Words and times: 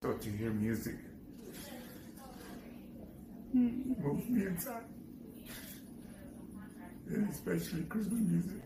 So 0.00 0.12
to 0.12 0.30
hear 0.30 0.50
music 0.50 0.94
hmm. 3.50 3.92
moves 3.98 4.28
me 4.28 4.46
inside. 4.46 4.84
And 7.08 7.28
especially 7.28 7.82
Christmas 7.82 8.20
music. 8.20 8.62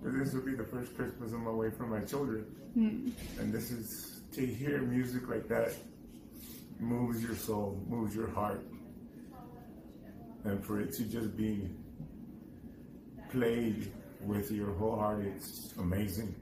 But 0.00 0.12
this 0.18 0.34
will 0.34 0.42
be 0.42 0.54
the 0.54 0.62
first 0.62 0.94
Christmas 0.94 1.32
I'm 1.32 1.48
away 1.48 1.70
from 1.70 1.90
my 1.90 1.98
children. 2.02 2.44
Hmm. 2.74 3.10
And 3.40 3.52
this 3.52 3.72
is 3.72 4.22
to 4.34 4.46
hear 4.46 4.82
music 4.82 5.28
like 5.28 5.48
that 5.48 5.74
moves 6.78 7.20
your 7.20 7.34
soul, 7.34 7.82
moves 7.88 8.14
your 8.14 8.30
heart. 8.30 8.64
And 10.44 10.64
for 10.64 10.80
it 10.80 10.92
to 10.92 11.04
just 11.06 11.36
be 11.36 11.68
played 13.32 13.92
with 14.20 14.52
your 14.52 14.72
whole 14.74 14.94
heart, 14.94 15.24
it's 15.24 15.74
amazing. 15.76 16.36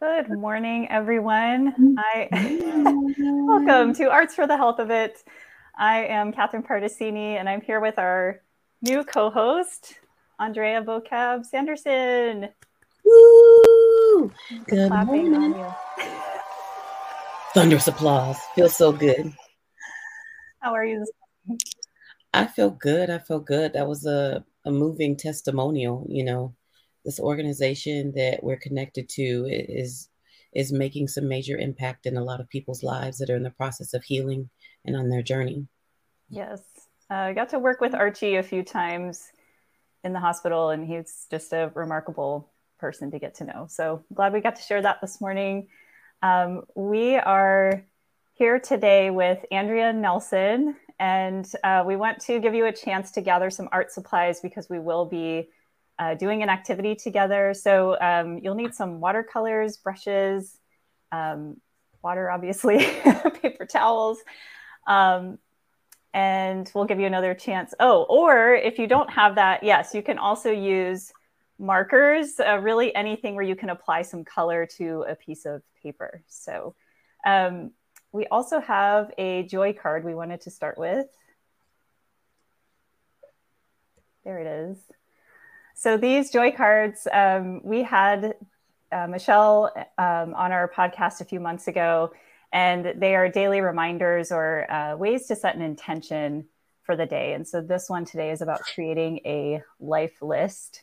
Good 0.00 0.28
morning, 0.28 0.88
everyone. 0.90 1.96
I 1.96 2.28
welcome 3.46 3.94
to 3.94 4.10
Arts 4.10 4.34
for 4.34 4.46
the 4.46 4.56
Health 4.56 4.80
of 4.80 4.90
It. 4.90 5.22
I 5.78 6.04
am 6.06 6.32
Catherine 6.32 6.64
Particini, 6.64 7.36
and 7.36 7.48
I'm 7.48 7.60
here 7.60 7.80
with 7.80 7.96
our 7.98 8.42
new 8.82 9.04
co-host, 9.04 9.94
Andrea 10.40 10.82
Vocab 10.82 11.46
Sanderson. 11.46 12.48
Woo! 13.04 14.32
Good 14.66 14.88
Clapping 14.88 15.30
morning. 15.30 15.64
Thunderous 17.54 17.86
applause. 17.86 18.38
Feels 18.56 18.74
so 18.76 18.90
good. 18.90 19.32
How 20.58 20.74
are 20.74 20.84
you? 20.84 21.06
I 22.32 22.46
feel 22.46 22.70
good. 22.70 23.10
I 23.10 23.18
feel 23.18 23.40
good. 23.40 23.74
That 23.74 23.86
was 23.86 24.06
a, 24.06 24.44
a 24.64 24.72
moving 24.72 25.16
testimonial. 25.16 26.04
You 26.08 26.24
know, 26.24 26.54
this 27.04 27.20
organization 27.20 28.12
that 28.16 28.42
we're 28.42 28.56
connected 28.56 29.08
to 29.10 29.46
is 29.48 30.08
is 30.54 30.72
making 30.72 31.08
some 31.08 31.28
major 31.28 31.58
impact 31.58 32.06
in 32.06 32.16
a 32.16 32.22
lot 32.22 32.40
of 32.40 32.48
people's 32.48 32.84
lives 32.84 33.18
that 33.18 33.28
are 33.28 33.36
in 33.36 33.42
the 33.42 33.50
process 33.50 33.92
of 33.92 34.04
healing 34.04 34.48
and 34.84 34.96
on 34.96 35.08
their 35.08 35.22
journey. 35.22 35.66
Yes, 36.30 36.60
uh, 37.10 37.14
I 37.14 37.32
got 37.32 37.48
to 37.50 37.58
work 37.58 37.80
with 37.80 37.94
Archie 37.94 38.36
a 38.36 38.42
few 38.42 38.62
times 38.62 39.24
in 40.04 40.12
the 40.12 40.20
hospital, 40.20 40.70
and 40.70 40.86
he's 40.86 41.26
just 41.30 41.52
a 41.52 41.72
remarkable 41.74 42.52
person 42.78 43.10
to 43.10 43.18
get 43.18 43.34
to 43.36 43.44
know. 43.44 43.66
So 43.68 44.04
glad 44.14 44.32
we 44.32 44.40
got 44.40 44.56
to 44.56 44.62
share 44.62 44.82
that 44.82 45.00
this 45.00 45.20
morning. 45.20 45.68
Um, 46.22 46.62
we 46.76 47.16
are 47.16 47.84
here 48.34 48.58
today 48.58 49.10
with 49.10 49.44
Andrea 49.50 49.92
Nelson, 49.92 50.76
and 50.98 51.50
uh, 51.64 51.82
we 51.86 51.96
want 51.96 52.20
to 52.22 52.38
give 52.40 52.54
you 52.54 52.66
a 52.66 52.72
chance 52.72 53.10
to 53.12 53.20
gather 53.20 53.50
some 53.50 53.68
art 53.72 53.92
supplies 53.92 54.40
because 54.40 54.68
we 54.70 54.78
will 54.78 55.04
be 55.04 55.48
uh, 55.98 56.14
doing 56.14 56.42
an 56.42 56.48
activity 56.48 56.94
together. 56.94 57.54
So 57.54 57.98
um, 58.00 58.38
you'll 58.38 58.54
need 58.54 58.74
some 58.74 59.00
watercolors, 59.00 59.76
brushes, 59.76 60.58
um, 61.12 61.60
water, 62.02 62.30
obviously, 62.30 62.78
paper 63.42 63.66
towels. 63.66 64.18
Um, 64.86 65.38
and 66.12 66.70
we'll 66.74 66.84
give 66.84 67.00
you 67.00 67.06
another 67.06 67.34
chance. 67.34 67.74
Oh, 67.80 68.04
or 68.04 68.54
if 68.54 68.78
you 68.78 68.86
don't 68.86 69.10
have 69.10 69.34
that, 69.34 69.62
yes, 69.62 69.94
you 69.94 70.02
can 70.02 70.18
also 70.18 70.50
use 70.50 71.12
markers, 71.58 72.38
uh, 72.40 72.58
really 72.60 72.94
anything 72.94 73.34
where 73.34 73.44
you 73.44 73.56
can 73.56 73.70
apply 73.70 74.02
some 74.02 74.24
color 74.24 74.66
to 74.78 75.04
a 75.08 75.14
piece 75.14 75.44
of 75.44 75.62
paper. 75.82 76.22
So 76.28 76.74
um, 77.26 77.72
we 78.12 78.26
also 78.26 78.60
have 78.60 79.10
a 79.18 79.44
joy 79.44 79.72
card 79.72 80.04
we 80.04 80.14
wanted 80.14 80.42
to 80.42 80.50
start 80.50 80.78
with. 80.78 81.06
There 84.24 84.38
it 84.38 84.46
is. 84.46 84.78
So 85.74 85.96
these 85.96 86.30
joy 86.30 86.52
cards, 86.52 87.06
um, 87.12 87.60
we 87.64 87.82
had 87.82 88.36
uh, 88.92 89.08
Michelle 89.08 89.72
um, 89.98 90.34
on 90.34 90.52
our 90.52 90.70
podcast 90.74 91.20
a 91.20 91.24
few 91.24 91.40
months 91.40 91.66
ago, 91.66 92.12
and 92.52 92.94
they 92.96 93.16
are 93.16 93.28
daily 93.28 93.60
reminders 93.60 94.30
or 94.30 94.70
uh, 94.70 94.96
ways 94.96 95.26
to 95.26 95.36
set 95.36 95.56
an 95.56 95.62
intention 95.62 96.46
for 96.84 96.96
the 96.96 97.06
day. 97.06 97.32
And 97.32 97.46
so 97.46 97.60
this 97.60 97.90
one 97.90 98.04
today 98.04 98.30
is 98.30 98.40
about 98.40 98.62
creating 98.74 99.18
a 99.26 99.62
life 99.80 100.22
list. 100.22 100.82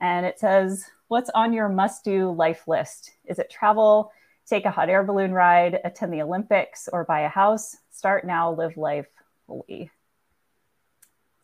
And 0.00 0.26
it 0.26 0.38
says, 0.38 0.84
What's 1.08 1.30
on 1.34 1.54
your 1.54 1.70
must 1.70 2.04
do 2.04 2.30
life 2.30 2.68
list? 2.68 3.12
Is 3.24 3.38
it 3.38 3.50
travel, 3.50 4.12
take 4.46 4.66
a 4.66 4.70
hot 4.70 4.90
air 4.90 5.02
balloon 5.02 5.32
ride, 5.32 5.80
attend 5.84 6.12
the 6.12 6.20
Olympics, 6.20 6.86
or 6.92 7.04
buy 7.04 7.20
a 7.20 7.28
house? 7.28 7.78
Start 7.90 8.26
now, 8.26 8.52
live 8.52 8.76
life 8.76 9.08
fully. 9.46 9.90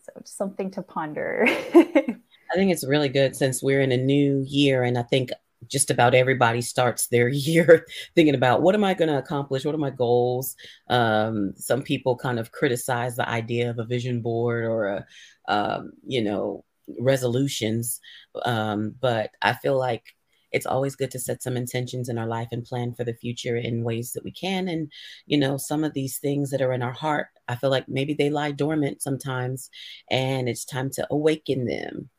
So 0.02 0.12
just 0.20 0.36
something 0.36 0.70
to 0.72 0.82
ponder. 0.82 1.48
I 2.54 2.56
think 2.56 2.70
it's 2.72 2.86
really 2.86 3.08
good 3.08 3.34
since 3.36 3.62
we're 3.62 3.80
in 3.80 3.92
a 3.92 3.96
new 3.96 4.44
year, 4.46 4.84
and 4.84 4.96
I 4.98 5.02
think 5.02 5.30
just 5.68 5.90
about 5.90 6.14
everybody 6.14 6.60
starts 6.62 7.08
their 7.08 7.28
year 7.30 7.86
thinking 8.14 8.34
about 8.34 8.62
what 8.62 8.74
am 8.76 8.84
I 8.84 8.94
going 8.94 9.08
to 9.08 9.18
accomplish? 9.18 9.64
What 9.64 9.74
are 9.74 9.78
my 9.78 9.90
goals? 9.90 10.56
Um, 10.88 11.54
some 11.56 11.82
people 11.82 12.16
kind 12.16 12.38
of 12.38 12.52
criticize 12.52 13.16
the 13.16 13.28
idea 13.28 13.70
of 13.70 13.78
a 13.78 13.84
vision 13.84 14.20
board 14.22 14.64
or 14.64 14.86
a, 14.88 15.06
um, 15.48 15.92
you 16.06 16.22
know, 16.22 16.64
resolutions, 17.00 18.00
um, 18.44 18.94
but 19.00 19.30
I 19.42 19.54
feel 19.54 19.78
like 19.78 20.04
it's 20.52 20.66
always 20.66 20.94
good 20.94 21.10
to 21.10 21.18
set 21.18 21.42
some 21.42 21.56
intentions 21.56 22.08
in 22.08 22.18
our 22.18 22.28
life 22.28 22.48
and 22.52 22.62
plan 22.64 22.94
for 22.94 23.02
the 23.04 23.14
future 23.14 23.56
in 23.56 23.82
ways 23.82 24.12
that 24.12 24.22
we 24.24 24.30
can. 24.30 24.68
And, 24.68 24.92
you 25.26 25.36
know, 25.38 25.56
some 25.56 25.82
of 25.82 25.94
these 25.94 26.18
things 26.18 26.50
that 26.50 26.62
are 26.62 26.72
in 26.72 26.82
our 26.82 26.92
heart, 26.92 27.28
I 27.48 27.56
feel 27.56 27.70
like 27.70 27.88
maybe 27.88 28.14
they 28.14 28.30
lie 28.30 28.52
dormant 28.52 29.02
sometimes, 29.02 29.68
and 30.10 30.48
it's 30.48 30.64
time 30.64 30.90
to 30.90 31.06
awaken 31.10 31.66
them. 31.66 32.10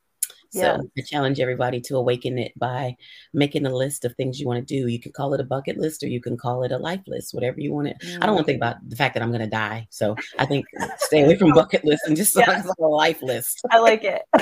So 0.52 0.60
Yeah. 0.62 0.78
I 0.98 1.02
challenge 1.02 1.40
everybody 1.40 1.82
to 1.82 1.98
awaken 1.98 2.38
it 2.38 2.52
by 2.58 2.96
making 3.34 3.66
a 3.66 3.76
list 3.76 4.06
of 4.06 4.16
things 4.16 4.40
you 4.40 4.48
want 4.48 4.66
to 4.66 4.74
do. 4.80 4.88
You 4.88 5.00
can 5.00 5.12
call 5.12 5.34
it 5.34 5.40
a 5.42 5.44
bucket 5.44 5.78
list 5.78 6.04
or 6.04 6.08
you 6.08 6.22
can 6.22 6.38
call 6.38 6.64
it 6.64 6.72
a 6.72 6.78
life 6.78 7.02
list, 7.08 7.34
whatever 7.34 7.60
you 7.60 7.74
want 7.74 7.88
it. 7.88 7.98
I 8.22 8.26
don't 8.26 8.36
want 8.36 8.46
to 8.48 8.52
think 8.52 8.58
about 8.60 8.78
the 8.88 8.96
fact 8.96 9.14
that 9.16 9.24
I'm 9.24 9.30
going 9.30 9.42
to 9.42 9.48
die. 9.50 9.88
So 9.90 10.16
I 10.40 10.46
think 10.46 10.66
stay 11.00 11.24
away 11.24 11.38
from 11.38 11.52
bucket 11.54 11.84
lists 11.86 12.08
and 12.08 12.16
just 12.16 12.36
Yeah. 12.40 12.50
like 12.50 12.64
a 12.80 12.86
life 12.86 13.22
list. 13.22 13.62
I 13.70 13.80
like 13.80 14.04
it. 14.04 14.22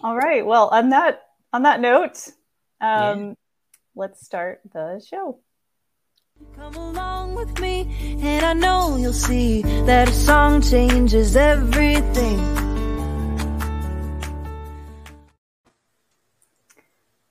All 0.00 0.16
right. 0.16 0.44
Well, 0.44 0.68
on 0.68 0.90
that 0.90 1.22
on 1.52 1.62
that 1.62 1.80
note, 1.80 2.28
um, 2.80 3.36
let's 3.94 4.24
start 4.24 4.60
the 4.72 5.02
show. 5.06 5.38
Come 6.54 6.74
along 6.74 7.34
with 7.34 7.58
me, 7.60 8.18
and 8.20 8.44
I 8.44 8.52
know 8.52 8.96
you'll 8.96 9.14
see 9.14 9.62
that 9.62 10.08
a 10.08 10.12
song 10.12 10.60
changes 10.60 11.34
everything. 11.34 12.65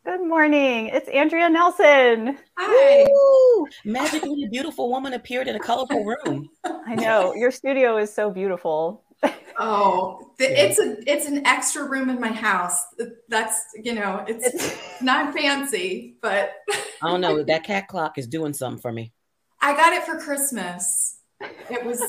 Good 0.05 0.21
morning. 0.21 0.87
It's 0.93 1.09
Andrea 1.09 1.49
Nelson. 1.49 2.37
Hi. 2.59 3.07
Woo! 3.09 3.67
Magically 3.85 4.43
a 4.43 4.49
beautiful 4.49 4.91
woman 4.91 5.13
appeared 5.13 5.47
in 5.47 5.55
a 5.55 5.59
colorful 5.59 6.05
room. 6.05 6.47
I 6.63 6.93
know 6.93 7.33
your 7.33 7.49
studio 7.49 7.97
is 7.97 8.13
so 8.13 8.29
beautiful. 8.29 9.03
Oh, 9.57 10.31
the, 10.37 10.43
Yeah. 10.43 10.49
it's 10.51 10.77
a 10.79 11.11
it's 11.11 11.25
an 11.27 11.43
extra 11.47 11.89
room 11.89 12.11
in 12.11 12.19
my 12.19 12.27
house. 12.31 12.79
That's 13.29 13.59
you 13.83 13.93
know, 13.93 14.23
it's 14.27 14.45
It's, 14.45 14.77
not 15.01 15.33
fancy, 15.33 16.17
but 16.21 16.51
I 16.71 16.77
oh, 17.01 17.07
don't 17.13 17.21
know. 17.21 17.41
That 17.43 17.63
cat 17.63 17.87
clock 17.87 18.19
is 18.19 18.27
doing 18.27 18.53
something 18.53 18.79
for 18.79 18.91
me. 18.91 19.11
I 19.61 19.73
got 19.75 19.91
it 19.93 20.03
for 20.03 20.19
Christmas. 20.19 21.17
It 21.41 21.83
was 21.83 21.99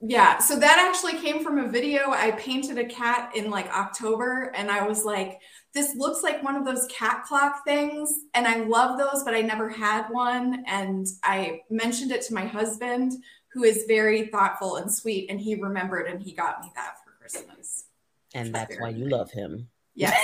yeah. 0.00 0.38
So 0.38 0.58
that 0.58 0.78
actually 0.78 1.20
came 1.20 1.42
from 1.42 1.58
a 1.58 1.68
video. 1.68 2.10
I 2.10 2.32
painted 2.32 2.78
a 2.78 2.84
cat 2.84 3.32
in 3.34 3.50
like 3.50 3.68
October, 3.74 4.52
and 4.54 4.70
I 4.70 4.86
was 4.86 5.04
like, 5.04 5.40
this 5.74 5.94
looks 5.96 6.22
like 6.22 6.42
one 6.42 6.56
of 6.56 6.64
those 6.64 6.86
cat 6.90 7.24
clock 7.26 7.64
things, 7.66 8.12
and 8.34 8.46
I 8.46 8.64
love 8.64 8.98
those, 8.98 9.24
but 9.24 9.34
I 9.34 9.40
never 9.40 9.68
had 9.68 10.08
one. 10.08 10.64
And 10.66 11.06
I 11.24 11.60
mentioned 11.70 12.12
it 12.12 12.22
to 12.22 12.34
my 12.34 12.44
husband, 12.44 13.12
who 13.52 13.64
is 13.64 13.84
very 13.88 14.26
thoughtful 14.28 14.76
and 14.76 14.92
sweet, 14.92 15.30
and 15.30 15.40
he 15.40 15.54
remembered 15.54 16.06
and 16.06 16.22
he 16.22 16.32
got 16.32 16.60
me 16.60 16.70
that 16.74 16.94
for 17.04 17.12
Christmas. 17.18 17.86
And 18.34 18.54
that's 18.54 18.78
why 18.78 18.90
you 18.90 19.08
love 19.08 19.30
him. 19.30 19.68
Yes. 19.94 20.16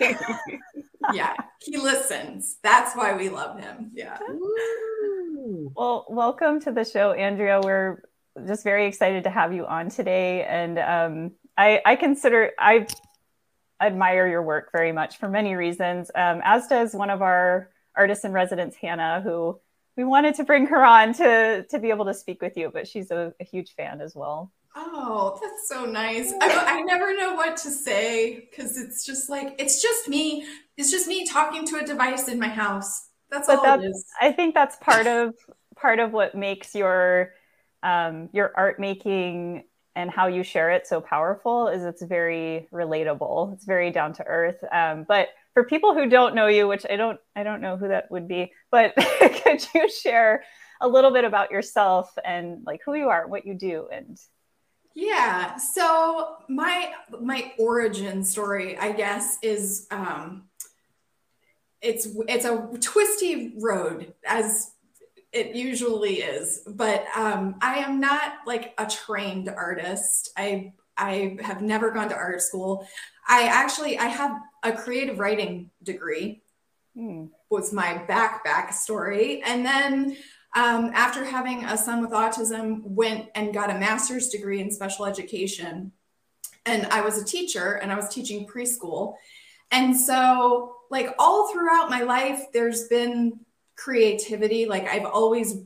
yeah, 1.14 1.34
he 1.62 1.76
listens. 1.76 2.58
That's 2.62 2.94
why 2.94 3.16
we 3.16 3.28
love 3.30 3.58
him. 3.58 3.90
Yeah. 3.94 4.18
Woo! 4.28 5.72
well, 5.76 6.06
welcome 6.08 6.60
to 6.60 6.72
the 6.72 6.84
show, 6.84 7.12
Andrea. 7.12 7.60
We're 7.62 8.02
just 8.46 8.64
very 8.64 8.86
excited 8.86 9.24
to 9.24 9.30
have 9.30 9.52
you 9.52 9.66
on 9.66 9.90
today, 9.90 10.44
and 10.44 10.78
um, 10.78 11.32
I, 11.56 11.80
I 11.84 11.96
consider 11.96 12.52
I 12.58 12.86
admire 13.80 14.26
your 14.26 14.42
work 14.42 14.70
very 14.72 14.92
much 14.92 15.18
for 15.18 15.28
many 15.28 15.54
reasons. 15.54 16.10
Um, 16.14 16.40
as 16.44 16.66
does 16.66 16.94
one 16.94 17.10
of 17.10 17.22
our 17.22 17.70
artists 17.96 18.24
in 18.24 18.32
residence, 18.32 18.74
Hannah, 18.74 19.20
who 19.22 19.58
we 19.96 20.04
wanted 20.04 20.34
to 20.36 20.44
bring 20.44 20.66
her 20.66 20.84
on 20.84 21.12
to 21.14 21.64
to 21.70 21.78
be 21.78 21.90
able 21.90 22.06
to 22.06 22.14
speak 22.14 22.42
with 22.42 22.56
you, 22.56 22.70
but 22.72 22.88
she's 22.88 23.10
a, 23.10 23.32
a 23.40 23.44
huge 23.44 23.74
fan 23.74 24.00
as 24.00 24.14
well. 24.14 24.52
Oh, 24.76 25.38
that's 25.40 25.68
so 25.68 25.84
nice. 25.84 26.32
I, 26.40 26.78
I 26.78 26.80
never 26.82 27.16
know 27.16 27.34
what 27.34 27.56
to 27.58 27.70
say 27.70 28.48
because 28.50 28.76
it's 28.76 29.06
just 29.06 29.30
like, 29.30 29.54
it's 29.58 29.80
just 29.80 30.08
me. 30.08 30.46
It's 30.76 30.90
just 30.90 31.06
me 31.06 31.24
talking 31.26 31.64
to 31.68 31.76
a 31.76 31.84
device 31.84 32.26
in 32.26 32.40
my 32.40 32.48
house. 32.48 33.08
That's 33.30 33.46
But 33.46 33.58
all 33.58 33.64
that's 33.64 33.84
it 33.84 33.90
is. 33.90 34.04
I 34.20 34.32
think 34.32 34.54
that's 34.54 34.76
part 34.76 35.06
of 35.06 35.34
part 35.76 36.00
of 36.00 36.12
what 36.12 36.34
makes 36.34 36.74
your 36.74 37.34
um, 37.84 38.28
your 38.32 38.52
art 38.56 38.80
making 38.80 39.64
and 39.94 40.10
how 40.10 40.26
you 40.26 40.42
share 40.42 40.70
it 40.72 40.86
so 40.86 41.00
powerful 41.00 41.68
is 41.68 41.84
it's 41.84 42.02
very 42.02 42.66
relatable. 42.72 43.52
It's 43.52 43.64
very 43.64 43.92
down 43.92 44.12
to 44.14 44.24
earth. 44.24 44.64
Um, 44.72 45.04
but 45.06 45.28
for 45.52 45.62
people 45.62 45.94
who 45.94 46.08
don't 46.08 46.34
know 46.34 46.48
you, 46.48 46.66
which 46.66 46.84
I 46.90 46.96
don't, 46.96 47.20
I 47.36 47.44
don't 47.44 47.60
know 47.60 47.76
who 47.76 47.88
that 47.88 48.10
would 48.10 48.26
be, 48.26 48.52
but 48.72 48.94
could 49.44 49.64
you 49.72 49.88
share 49.88 50.42
a 50.80 50.88
little 50.88 51.12
bit 51.12 51.24
about 51.24 51.52
yourself 51.52 52.12
and 52.24 52.64
like 52.66 52.80
who 52.84 52.94
you 52.94 53.08
are, 53.08 53.28
what 53.28 53.46
you 53.46 53.54
do, 53.54 53.88
and 53.92 54.18
yeah. 54.94 55.56
So 55.56 56.36
my 56.48 56.92
my 57.20 57.52
origin 57.58 58.24
story, 58.24 58.76
I 58.78 58.92
guess, 58.92 59.38
is 59.42 59.86
um, 59.90 60.44
it's 61.80 62.08
it's 62.28 62.44
a 62.44 62.68
twisty 62.80 63.54
road 63.58 64.14
as 64.26 64.73
it 65.34 65.54
usually 65.54 66.22
is 66.22 66.60
but 66.66 67.04
um, 67.16 67.56
i 67.60 67.78
am 67.78 68.00
not 68.00 68.34
like 68.46 68.72
a 68.78 68.86
trained 68.86 69.48
artist. 69.48 70.30
I 70.36 70.72
i 70.96 71.36
have 71.42 71.60
never 71.60 71.90
gone 71.90 72.08
to 72.08 72.14
art 72.14 72.40
school. 72.40 72.86
I 73.28 73.48
actually 73.48 73.98
i 73.98 74.06
have 74.06 74.40
a 74.62 74.72
creative 74.72 75.18
writing 75.18 75.70
degree 75.82 76.42
hmm. 76.94 77.26
was 77.50 77.72
my 77.72 77.98
back 78.04 78.44
back 78.44 78.72
story. 78.72 79.42
And 79.42 79.66
then 79.66 80.16
um, 80.56 80.92
after 80.94 81.24
having 81.24 81.64
a 81.64 81.76
son 81.76 82.00
with 82.00 82.12
autism 82.12 82.82
went 82.84 83.28
and 83.34 83.52
got 83.52 83.70
a 83.70 83.78
master's 83.78 84.28
degree 84.28 84.60
in 84.60 84.70
special 84.70 85.04
education. 85.04 85.90
And 86.64 86.86
i 86.86 87.00
was 87.00 87.20
a 87.20 87.24
teacher 87.24 87.74
and 87.74 87.92
i 87.92 87.96
was 87.96 88.08
teaching 88.08 88.46
preschool. 88.46 89.16
And 89.72 89.96
so 89.96 90.76
like 90.90 91.08
all 91.18 91.50
throughout 91.50 91.90
my 91.90 92.02
life 92.02 92.46
there's 92.52 92.86
been 92.86 93.40
creativity 93.76 94.66
like 94.66 94.86
i've 94.88 95.04
always 95.04 95.56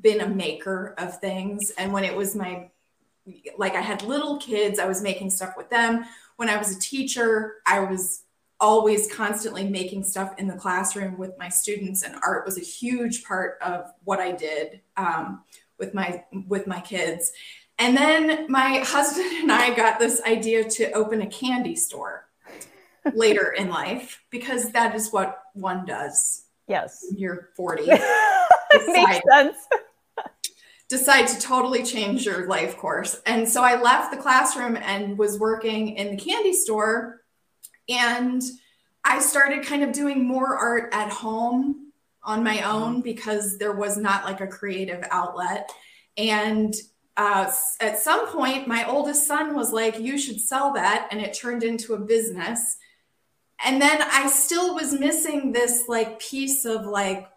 been 0.00 0.20
a 0.20 0.28
maker 0.28 0.94
of 0.98 1.18
things. 1.20 1.70
And 1.78 1.92
when 1.92 2.04
it 2.04 2.16
was 2.16 2.34
my 2.34 2.70
like 3.56 3.74
i 3.74 3.80
had 3.80 4.02
little 4.02 4.36
kids 4.36 4.78
i 4.78 4.86
was 4.86 5.02
making 5.02 5.30
stuff 5.30 5.54
with 5.56 5.70
them. 5.70 6.04
When 6.36 6.48
i 6.48 6.56
was 6.56 6.76
a 6.76 6.80
teacher 6.80 7.54
i 7.66 7.80
was 7.80 8.22
always 8.60 9.12
constantly 9.12 9.68
making 9.68 10.04
stuff 10.04 10.32
in 10.38 10.46
the 10.46 10.54
classroom 10.54 11.18
with 11.18 11.32
my 11.38 11.48
students 11.48 12.02
and 12.02 12.14
art 12.24 12.46
was 12.46 12.56
a 12.56 12.62
huge 12.62 13.24
part 13.24 13.58
of 13.62 13.90
what 14.04 14.20
i 14.20 14.32
did 14.32 14.80
um, 14.96 15.42
with 15.78 15.94
my 15.94 16.24
with 16.46 16.66
my 16.66 16.80
kids. 16.80 17.32
And 17.78 17.96
then 17.96 18.50
my 18.50 18.78
husband 18.86 19.26
and 19.42 19.52
i 19.52 19.74
got 19.74 19.98
this 19.98 20.20
idea 20.22 20.64
to 20.64 20.92
open 20.92 21.22
a 21.22 21.26
candy 21.26 21.76
store 21.76 22.26
later 23.14 23.52
in 23.52 23.68
life 23.68 24.22
because 24.30 24.72
that 24.72 24.94
is 24.94 25.10
what 25.12 25.42
one 25.52 25.84
does. 25.84 26.43
Yes. 26.68 27.04
You're 27.16 27.50
40. 27.56 27.86
Makes 28.86 29.20
sense. 29.30 29.56
decide 30.88 31.26
to 31.26 31.40
totally 31.40 31.82
change 31.82 32.24
your 32.24 32.46
life 32.46 32.76
course. 32.76 33.20
And 33.26 33.48
so 33.48 33.62
I 33.62 33.80
left 33.80 34.10
the 34.10 34.16
classroom 34.16 34.76
and 34.76 35.18
was 35.18 35.38
working 35.38 35.96
in 35.96 36.10
the 36.10 36.22
candy 36.22 36.52
store. 36.52 37.20
And 37.88 38.42
I 39.04 39.20
started 39.20 39.64
kind 39.64 39.82
of 39.82 39.92
doing 39.92 40.26
more 40.26 40.56
art 40.56 40.94
at 40.94 41.10
home 41.10 41.92
on 42.22 42.42
my 42.42 42.62
own 42.62 43.02
because 43.02 43.58
there 43.58 43.72
was 43.72 43.96
not 43.96 44.24
like 44.24 44.40
a 44.40 44.46
creative 44.46 45.04
outlet. 45.10 45.70
And 46.16 46.74
uh, 47.16 47.52
at 47.80 47.98
some 47.98 48.26
point, 48.28 48.66
my 48.66 48.88
oldest 48.88 49.26
son 49.26 49.54
was 49.54 49.72
like, 49.72 49.98
You 50.00 50.18
should 50.18 50.40
sell 50.40 50.72
that. 50.72 51.08
And 51.10 51.20
it 51.20 51.34
turned 51.34 51.62
into 51.62 51.94
a 51.94 52.00
business 52.00 52.76
and 53.62 53.80
then 53.80 54.02
I 54.02 54.28
still 54.28 54.74
was 54.74 54.98
missing 54.98 55.52
this 55.52 55.84
like 55.88 56.18
piece 56.18 56.64
of 56.64 56.86
like 56.86 57.28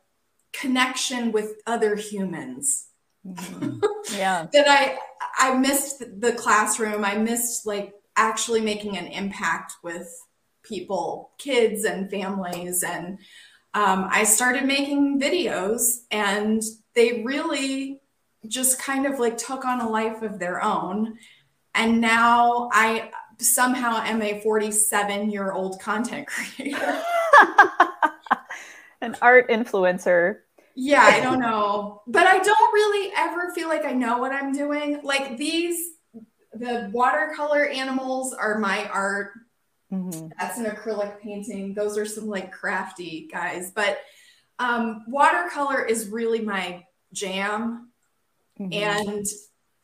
connection 0.54 1.31
with 1.31 1.54
other 1.66 1.96
humans. 1.96 2.88
Mm-hmm. 3.25 3.80
Yeah. 4.16 4.48
that 4.54 4.68
I 4.69 4.98
I 5.38 5.58
missed 5.58 6.00
the 6.00 6.31
classroom. 6.31 7.04
I 7.04 7.18
missed 7.18 7.66
like 7.66 7.94
actually 8.16 8.62
making 8.62 8.98
an 8.98 9.08
impact 9.08 9.74
with 9.84 10.08
people, 10.64 11.31
kids 11.38 11.84
and 11.84 12.10
families 12.10 12.84
and 12.84 13.20
um, 13.74 14.08
I 14.10 14.24
started 14.24 14.66
making 14.66 15.20
videos 15.20 16.00
and 16.10 16.63
they 16.96 17.22
really 17.24 18.02
just 18.48 18.81
kind 18.81 19.06
of 19.06 19.20
like 19.20 19.38
took 19.38 19.66
on 19.66 19.81
a 19.81 19.90
life 19.90 20.24
of 20.24 20.40
their 20.40 20.63
own. 20.63 21.18
And 21.75 22.02
now 22.02 22.70
I 22.74 23.12
somehow 23.39 24.01
am 24.04 24.22
a 24.22 24.42
47 24.42 25.30
year 25.30 25.51
old 25.51 25.80
content 25.80 26.28
creator. 26.28 27.01
An 29.01 29.16
art 29.22 29.50
influencer. 29.50 30.39
Yeah, 30.75 31.01
I 31.01 31.22
don't 31.22 31.39
know. 31.39 32.01
But 32.07 32.28
I 32.28 32.38
don't 32.39 32.74
really 32.74 33.12
ever 33.16 33.51
feel 33.54 33.68
like 33.68 33.86
I 33.86 33.94
know 33.94 34.18
what 34.19 34.31
I'm 34.31 34.51
doing. 34.54 35.00
Like 35.04 35.38
these, 35.38 35.94
the 36.54 36.89
watercolor 36.94 37.66
animals 37.66 38.34
are 38.34 38.60
my 38.60 38.88
art. 38.88 39.31
Mm-hmm. 39.92 40.30
That's 40.39 40.60
an 40.60 40.66
acrylic 40.66 41.19
painting. 41.19 41.74
Those 41.74 41.98
are 41.98 42.06
some 42.06 42.28
like 42.28 42.51
crafty 42.51 43.28
guys. 43.31 43.72
But 43.72 44.00
um, 44.60 45.04
watercolor 45.07 45.84
is 45.84 46.10
really 46.10 46.42
my 46.42 46.86
jam. 47.13 47.92
Mm-hmm. 48.60 48.74
And 48.74 49.25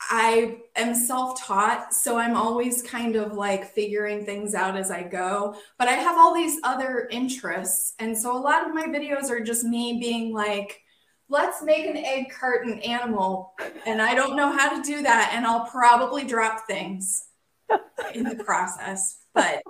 I 0.09 0.57
am 0.75 0.95
self 0.95 1.41
taught, 1.41 1.94
so 1.94 2.17
I'm 2.17 2.35
always 2.35 2.81
kind 2.81 3.15
of 3.15 3.33
like 3.33 3.73
figuring 3.73 4.25
things 4.25 4.53
out 4.53 4.75
as 4.75 4.91
I 4.91 5.03
go. 5.03 5.55
But 5.77 5.88
I 5.88 5.94
have 5.94 6.17
all 6.17 6.33
these 6.33 6.59
other 6.63 7.07
interests. 7.11 7.94
And 8.00 8.17
so 8.17 8.35
a 8.35 8.39
lot 8.39 8.67
of 8.67 8.73
my 8.73 8.85
videos 8.85 9.29
are 9.29 9.39
just 9.39 9.63
me 9.63 10.00
being 10.00 10.33
like, 10.33 10.81
let's 11.29 11.63
make 11.63 11.85
an 11.85 11.97
egg 11.97 12.27
carton 12.38 12.79
animal. 12.79 13.53
And 13.85 14.01
I 14.01 14.15
don't 14.15 14.35
know 14.35 14.51
how 14.51 14.75
to 14.75 14.83
do 14.83 15.03
that. 15.03 15.31
And 15.33 15.45
I'll 15.45 15.65
probably 15.65 16.25
drop 16.25 16.67
things 16.67 17.25
in 18.13 18.23
the 18.23 18.44
process, 18.44 19.19
but 19.33 19.61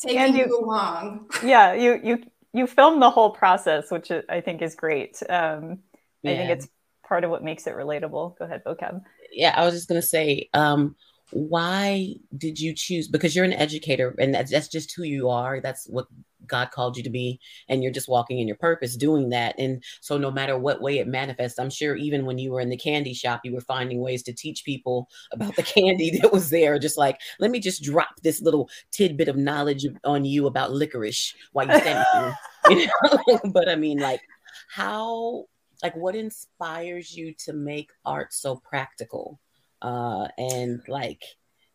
taking 0.00 0.36
you, 0.36 0.46
too 0.46 0.62
long. 0.64 1.30
Yeah, 1.42 1.74
you, 1.74 2.00
you, 2.02 2.22
you 2.52 2.66
film 2.66 3.00
the 3.00 3.10
whole 3.10 3.30
process, 3.30 3.90
which 3.90 4.10
I 4.28 4.40
think 4.40 4.62
is 4.62 4.74
great. 4.74 5.22
Um, 5.28 5.80
yeah. 6.22 6.32
I 6.32 6.36
think 6.36 6.50
it's 6.50 6.68
part 7.06 7.24
of 7.24 7.30
what 7.30 7.44
makes 7.44 7.66
it 7.66 7.74
relatable. 7.74 8.38
Go 8.38 8.44
ahead, 8.44 8.62
vocab 8.64 9.02
yeah, 9.34 9.54
I 9.56 9.64
was 9.64 9.74
just 9.74 9.88
gonna 9.88 10.02
say, 10.02 10.48
um, 10.54 10.96
why 11.30 12.14
did 12.36 12.60
you 12.60 12.74
choose? 12.74 13.08
Because 13.08 13.34
you're 13.34 13.44
an 13.44 13.52
educator, 13.52 14.14
and 14.18 14.34
that's, 14.34 14.50
that's 14.50 14.68
just 14.68 14.94
who 14.94 15.02
you 15.02 15.30
are. 15.30 15.60
That's 15.60 15.86
what 15.88 16.06
God 16.46 16.70
called 16.70 16.96
you 16.96 17.02
to 17.02 17.10
be, 17.10 17.40
and 17.68 17.82
you're 17.82 17.92
just 17.92 18.08
walking 18.08 18.38
in 18.38 18.46
your 18.46 18.56
purpose, 18.56 18.96
doing 18.96 19.30
that. 19.30 19.54
And 19.58 19.82
so, 20.00 20.16
no 20.16 20.30
matter 20.30 20.58
what 20.58 20.80
way 20.80 20.98
it 20.98 21.08
manifests, 21.08 21.58
I'm 21.58 21.70
sure 21.70 21.96
even 21.96 22.24
when 22.24 22.38
you 22.38 22.52
were 22.52 22.60
in 22.60 22.68
the 22.68 22.76
candy 22.76 23.14
shop, 23.14 23.40
you 23.42 23.52
were 23.52 23.60
finding 23.60 24.00
ways 24.00 24.22
to 24.24 24.32
teach 24.32 24.64
people 24.64 25.08
about 25.32 25.56
the 25.56 25.62
candy 25.74 26.18
that 26.18 26.32
was 26.32 26.50
there. 26.50 26.78
Just 26.78 26.98
like, 26.98 27.20
let 27.40 27.50
me 27.50 27.58
just 27.58 27.82
drop 27.82 28.20
this 28.22 28.40
little 28.40 28.68
tidbit 28.92 29.28
of 29.28 29.36
knowledge 29.36 29.86
on 30.04 30.24
you 30.24 30.46
about 30.46 30.72
licorice 30.72 31.34
while 31.52 31.66
you 31.66 31.78
stand 31.78 32.04
here. 32.12 32.34
You 32.70 32.86
know? 32.86 33.40
but 33.52 33.68
I 33.68 33.76
mean, 33.76 33.98
like, 33.98 34.22
how 34.70 35.44
like 35.84 35.94
what 35.94 36.16
inspires 36.16 37.14
you 37.14 37.34
to 37.34 37.52
make 37.52 37.90
art 38.06 38.32
so 38.32 38.56
practical? 38.56 39.38
Uh 39.82 40.28
and 40.38 40.80
like 40.88 41.22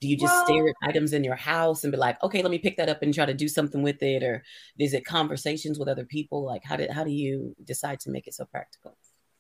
do 0.02 0.08
you 0.08 0.18
just 0.18 0.34
well, 0.34 0.46
stare 0.46 0.68
at 0.70 0.90
items 0.90 1.14
in 1.14 1.24
your 1.24 1.36
house 1.36 1.84
and 1.84 1.92
be 1.92 1.98
like 1.98 2.22
okay 2.24 2.42
let 2.42 2.50
me 2.50 2.58
pick 2.58 2.76
that 2.78 2.90
up 2.90 3.04
and 3.04 3.14
try 3.14 3.26
to 3.26 3.34
do 3.36 3.48
something 3.48 3.84
with 3.84 4.02
it 4.02 4.24
or 4.24 4.44
is 4.80 4.94
it 4.94 5.06
conversations 5.06 5.78
with 5.78 5.88
other 5.88 6.06
people? 6.06 6.44
Like 6.44 6.64
how 6.64 6.76
did 6.76 6.90
how 6.90 7.04
do 7.04 7.12
you 7.12 7.56
decide 7.64 8.00
to 8.02 8.10
make 8.10 8.26
it 8.28 8.34
so 8.34 8.46
practical? 8.46 8.98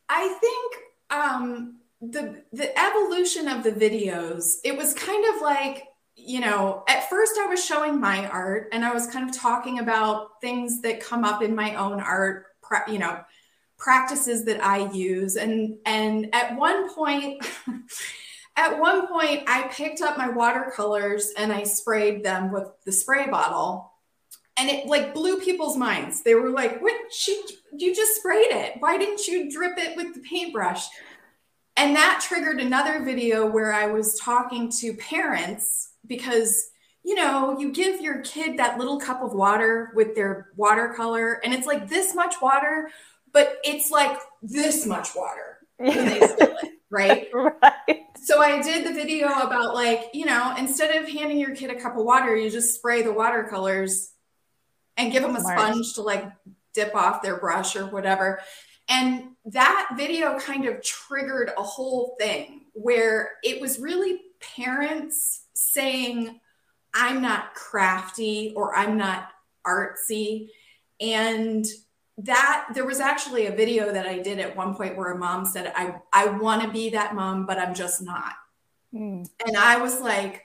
I 0.07 0.27
think 0.39 0.75
um 1.09 1.79
the 1.99 2.43
the 2.53 2.79
evolution 2.79 3.47
of 3.47 3.63
the 3.63 3.71
videos 3.71 4.57
it 4.63 4.77
was 4.77 4.93
kind 4.93 5.25
of 5.33 5.41
like 5.41 5.85
you 6.15 6.39
know 6.39 6.83
at 6.87 7.09
first 7.09 7.37
i 7.39 7.45
was 7.45 7.63
showing 7.63 7.99
my 7.99 8.25
art 8.27 8.69
and 8.71 8.85
i 8.85 8.93
was 8.93 9.07
kind 9.07 9.27
of 9.29 9.35
talking 9.35 9.79
about 9.79 10.39
things 10.39 10.81
that 10.81 10.99
come 11.01 11.25
up 11.25 11.41
in 11.41 11.55
my 11.55 11.75
own 11.75 11.99
art 11.99 12.45
you 12.87 12.99
know 12.99 13.19
practices 13.79 14.43
that 14.45 14.63
I 14.63 14.91
use. 14.91 15.37
And 15.37 15.77
and 15.85 16.29
at 16.35 16.55
one 16.55 16.93
point, 16.93 17.43
at 18.55 18.79
one 18.79 19.07
point, 19.07 19.43
I 19.47 19.69
picked 19.71 20.01
up 20.01 20.17
my 20.17 20.29
watercolors 20.29 21.31
and 21.37 21.51
I 21.51 21.63
sprayed 21.63 22.23
them 22.23 22.51
with 22.51 22.67
the 22.85 22.91
spray 22.91 23.27
bottle. 23.27 23.93
And 24.57 24.69
it 24.69 24.87
like 24.87 25.13
blew 25.13 25.39
people's 25.39 25.77
minds. 25.77 26.21
They 26.21 26.35
were 26.35 26.49
like, 26.49 26.81
"What? 26.81 26.93
She, 27.11 27.41
you 27.77 27.95
just 27.95 28.17
sprayed 28.17 28.51
it. 28.51 28.73
Why 28.79 28.97
didn't 28.97 29.25
you 29.25 29.49
drip 29.49 29.77
it 29.77 29.95
with 29.95 30.13
the 30.13 30.19
paintbrush?" 30.19 30.85
And 31.77 31.95
that 31.95 32.21
triggered 32.21 32.59
another 32.59 33.01
video 33.01 33.49
where 33.49 33.71
I 33.71 33.85
was 33.87 34.19
talking 34.19 34.69
to 34.79 34.93
parents 34.95 35.93
because 36.05 36.71
you 37.03 37.15
know, 37.15 37.57
you 37.57 37.71
give 37.71 38.01
your 38.01 38.19
kid 38.19 38.59
that 38.59 38.77
little 38.77 38.99
cup 38.99 39.23
of 39.23 39.33
water 39.33 39.91
with 39.95 40.15
their 40.15 40.49
watercolor, 40.57 41.39
and 41.43 41.53
it's 41.53 41.65
like 41.65 41.87
this 41.87 42.13
much 42.13 42.35
water 42.41 42.89
but 43.33 43.57
it's 43.63 43.91
like 43.91 44.17
this 44.41 44.85
much 44.85 45.15
water 45.15 45.57
when 45.77 46.05
they 46.05 46.27
spill 46.27 46.57
it, 46.61 46.69
right? 46.89 47.27
right. 47.33 47.99
So 48.21 48.41
I 48.41 48.61
did 48.61 48.85
the 48.85 48.93
video 48.93 49.27
about 49.27 49.73
like, 49.73 50.09
you 50.13 50.25
know, 50.25 50.55
instead 50.57 50.95
of 50.95 51.09
handing 51.09 51.39
your 51.39 51.55
kid 51.55 51.71
a 51.71 51.79
cup 51.79 51.97
of 51.97 52.05
water, 52.05 52.35
you 52.35 52.49
just 52.49 52.75
spray 52.75 53.01
the 53.01 53.13
watercolors 53.13 54.11
and 54.97 55.11
give 55.11 55.23
them 55.23 55.35
a 55.35 55.41
Smart. 55.41 55.59
sponge 55.59 55.93
to 55.95 56.01
like 56.01 56.29
dip 56.73 56.95
off 56.95 57.21
their 57.21 57.37
brush 57.37 57.75
or 57.75 57.85
whatever. 57.85 58.41
And 58.89 59.29
that 59.45 59.91
video 59.97 60.39
kind 60.39 60.65
of 60.65 60.83
triggered 60.83 61.51
a 61.57 61.63
whole 61.63 62.15
thing 62.19 62.65
where 62.73 63.31
it 63.43 63.61
was 63.61 63.79
really 63.79 64.19
parents 64.55 65.45
saying, 65.53 66.39
I'm 66.93 67.21
not 67.21 67.53
crafty 67.53 68.53
or 68.55 68.75
I'm 68.75 68.97
not 68.97 69.29
artsy. 69.65 70.47
And 70.99 71.65
that 72.23 72.67
there 72.73 72.85
was 72.85 72.99
actually 72.99 73.45
a 73.45 73.55
video 73.55 73.93
that 73.93 74.05
I 74.05 74.19
did 74.19 74.39
at 74.39 74.55
one 74.55 74.75
point 74.75 74.97
where 74.97 75.11
a 75.11 75.17
mom 75.17 75.45
said, 75.45 75.71
I, 75.75 75.95
I 76.11 76.27
want 76.27 76.61
to 76.63 76.69
be 76.69 76.89
that 76.89 77.15
mom, 77.15 77.45
but 77.45 77.57
I'm 77.57 77.73
just 77.73 78.01
not. 78.01 78.33
Mm. 78.93 79.29
And 79.45 79.57
I 79.57 79.77
was 79.77 80.01
like, 80.01 80.43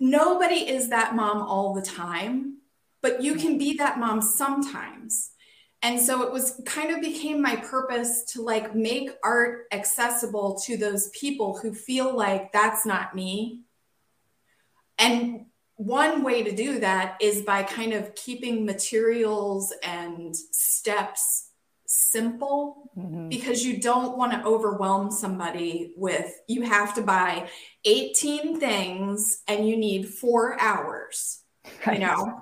nobody 0.00 0.68
is 0.68 0.88
that 0.88 1.14
mom 1.14 1.42
all 1.42 1.74
the 1.74 1.82
time, 1.82 2.58
but 3.02 3.22
you 3.22 3.36
can 3.36 3.56
be 3.56 3.76
that 3.76 4.00
mom 4.00 4.20
sometimes. 4.20 5.30
And 5.80 6.00
so 6.00 6.22
it 6.22 6.32
was 6.32 6.60
kind 6.64 6.90
of 6.90 7.00
became 7.00 7.40
my 7.40 7.56
purpose 7.56 8.24
to 8.32 8.42
like 8.42 8.74
make 8.74 9.10
art 9.22 9.66
accessible 9.72 10.58
to 10.64 10.76
those 10.76 11.08
people 11.10 11.58
who 11.58 11.72
feel 11.72 12.16
like 12.16 12.52
that's 12.52 12.84
not 12.84 13.14
me. 13.14 13.60
And 14.98 15.46
one 15.76 16.22
way 16.22 16.42
to 16.42 16.54
do 16.54 16.80
that 16.80 17.16
is 17.20 17.42
by 17.42 17.62
kind 17.62 17.92
of 17.92 18.14
keeping 18.14 18.64
materials 18.64 19.72
and 19.82 20.36
steps 20.36 21.48
simple 21.94 22.90
mm-hmm. 22.96 23.28
because 23.28 23.64
you 23.64 23.78
don't 23.78 24.16
want 24.16 24.32
to 24.32 24.42
overwhelm 24.44 25.10
somebody 25.10 25.92
with 25.94 26.40
you 26.48 26.62
have 26.62 26.94
to 26.94 27.02
buy 27.02 27.46
18 27.84 28.58
things 28.58 29.42
and 29.46 29.68
you 29.68 29.76
need 29.76 30.08
four 30.08 30.58
hours 30.58 31.42
right. 31.86 32.00
you 32.00 32.06
know 32.06 32.40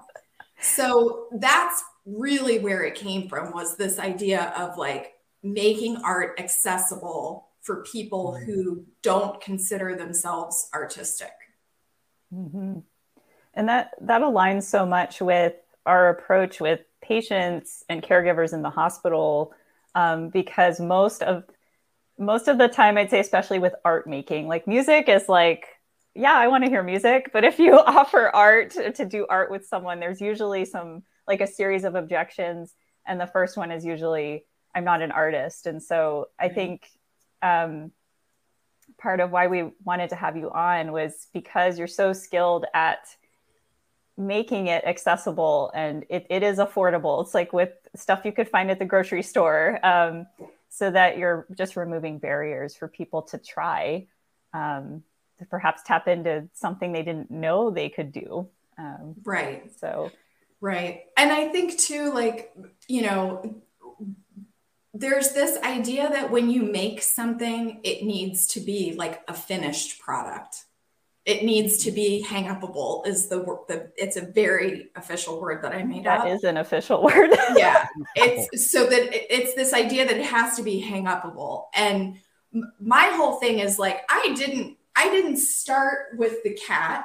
so 0.61 1.27
that's 1.39 1.83
really 2.07 2.61
where 2.61 2.85
it 2.85 2.95
came 2.95 3.29
from 3.29 3.53
was 3.53 3.77
this 3.77 3.99
idea 3.99 4.55
of 4.57 4.77
like 4.79 5.15
making 5.43 5.97
art 6.05 6.39
accessible 6.39 7.49
for 7.63 7.83
people 7.83 8.37
mm-hmm. 8.39 8.53
who 8.53 8.85
don't 9.03 9.41
consider 9.41 9.97
themselves 9.97 10.69
artistic 10.73 11.33
mm-hmm. 12.33 12.79
And 13.54 13.69
that 13.69 13.92
that 14.00 14.23
aligns 14.23 14.64
so 14.64 14.87
much 14.87 15.21
with 15.21 15.54
our 15.87 16.09
approach 16.09 16.61
with 16.61 16.80
patients 17.00 17.85
and 17.88 18.02
caregivers 18.02 18.52
in 18.52 18.62
the 18.62 18.71
hospital 18.71 19.52
um, 19.95 20.28
because 20.28 20.78
most 20.80 21.23
of 21.23 21.45
most 22.19 22.49
of 22.49 22.59
the 22.59 22.69
time 22.69 22.99
i'd 22.99 23.11
say 23.11 23.21
especially 23.21 23.59
with 23.59 23.75
art 23.85 24.07
making 24.07 24.47
like 24.47 24.66
music 24.66 25.09
is 25.09 25.28
like 25.28 25.66
yeah 26.14 26.35
i 26.35 26.49
want 26.49 26.64
to 26.64 26.71
hear 26.71 26.83
music 26.83 27.30
but 27.33 27.45
if 27.45 27.59
you 27.59 27.78
offer 27.87 28.30
art 28.35 28.71
to 28.95 29.04
do 29.04 29.26
art 29.28 29.50
with 29.50 29.66
someone 29.66 30.00
there's 30.00 30.21
usually 30.21 30.64
some 30.64 31.02
like 31.26 31.40
a 31.40 31.47
series 31.47 31.85
of 31.85 31.95
objections 31.95 32.75
and 33.07 33.21
the 33.21 33.26
first 33.26 33.57
one 33.57 33.71
is 33.71 33.85
usually 33.85 34.45
i'm 34.75 34.85
not 34.85 35.02
an 35.02 35.11
artist. 35.11 35.66
And 35.66 35.83
so 35.83 36.28
i 36.38 36.49
think 36.49 36.87
um, 37.42 37.90
part 38.99 39.21
of 39.21 39.30
why 39.30 39.47
we 39.47 39.71
wanted 39.85 40.11
to 40.11 40.16
have 40.16 40.37
you 40.37 40.50
on 40.50 40.92
was 40.92 41.28
because 41.33 41.78
you're 41.78 41.88
so 41.88 42.12
skilled 42.12 42.66
at 42.75 43.09
making 44.17 44.67
it 44.67 44.85
accessible 44.85 45.71
and 45.75 46.05
it, 46.09 46.26
it 46.29 46.43
is 46.43 46.59
affordable. 46.59 47.23
It's 47.23 47.35
like 47.35 47.52
with 47.52 47.73
stuff 47.97 48.23
you 48.25 48.33
could 48.33 48.49
find 48.49 48.71
at 48.71 48.79
the 48.79 48.85
grocery 48.85 49.23
store, 49.23 49.79
um, 49.85 50.26
so 50.69 50.90
that 50.90 51.19
you're 51.19 51.47
just 51.57 51.76
removing 51.76 52.19
barriers 52.19 52.76
for 52.76 52.87
people 52.87 53.23
to 53.23 53.38
try 53.38 54.07
um, 54.55 55.02
to 55.38 55.45
perhaps 55.47 55.83
tap 55.85 56.07
into 56.07 56.49
something 56.52 56.93
they 56.93 57.02
didn't 57.02 57.31
know 57.31 57.71
they 57.71 57.88
could 57.88 58.12
do. 58.12 58.49
Um, 58.79 59.17
right. 59.25 59.71
So, 59.81 60.12
right. 60.61 61.02
And 61.17 61.33
I 61.33 61.49
think 61.49 61.79
too, 61.79 62.12
like, 62.12 62.52
you 62.88 63.02
know, 63.02 63.62
there's 64.95 65.33
this 65.33 65.59
idea 65.62 66.09
that 66.09 66.31
when 66.31 66.50
you 66.50 66.62
make 66.62 67.02
something, 67.02 67.81
it 67.85 68.05
needs 68.05 68.47
to 68.49 68.61
be 68.61 68.95
like 68.97 69.23
a 69.29 69.35
finished 69.35 70.00
product 70.00 70.64
it 71.31 71.45
needs 71.45 71.77
to 71.85 71.93
be 71.93 72.21
hang 72.23 72.47
upable 72.47 73.07
is 73.07 73.29
the 73.29 73.39
word 73.43 73.61
the 73.69 73.93
it's 73.97 74.17
a 74.17 74.23
very 74.23 74.89
official 74.97 75.41
word 75.41 75.63
that 75.63 75.73
i 75.73 75.83
made 75.83 76.05
that 76.05 76.21
up. 76.21 76.25
That 76.25 76.33
is 76.33 76.45
an 76.45 76.57
official 76.57 77.03
word. 77.09 77.31
Yeah. 77.57 77.87
It's 78.17 78.71
so 78.71 78.87
that 78.87 79.35
it's 79.35 79.55
this 79.55 79.73
idea 79.73 80.07
that 80.07 80.17
it 80.17 80.27
has 80.27 80.57
to 80.57 80.63
be 80.63 80.81
hang 80.81 81.05
upable 81.05 81.67
and 81.75 82.17
my 82.81 83.05
whole 83.15 83.39
thing 83.39 83.61
is 83.61 83.79
like 83.79 84.01
i 84.11 84.35
didn't 84.37 84.77
i 84.97 85.09
didn't 85.09 85.37
start 85.37 86.17
with 86.17 86.43
the 86.43 86.55
cat 86.55 87.05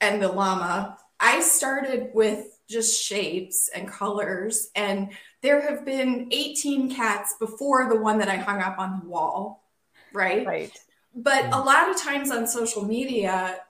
and 0.00 0.20
the 0.22 0.28
llama. 0.28 0.98
I 1.20 1.40
started 1.40 2.10
with 2.14 2.46
just 2.68 3.00
shapes 3.00 3.68
and 3.74 3.86
colors. 3.86 4.70
And 4.74 5.10
there 5.42 5.60
have 5.60 5.84
been 5.84 6.28
18 6.30 6.94
cats 6.94 7.36
before 7.38 7.88
the 7.88 8.00
one 8.00 8.18
that 8.18 8.28
i 8.28 8.36
hung 8.36 8.60
up 8.60 8.78
on 8.78 9.00
the 9.00 9.08
wall 9.08 9.62
right? 10.14 10.46
Right 10.46 10.78
but 11.14 11.46
a 11.46 11.58
lot 11.58 11.90
of 11.90 12.00
times 12.00 12.30
on 12.30 12.46
social 12.46 12.84
media, 12.84 13.60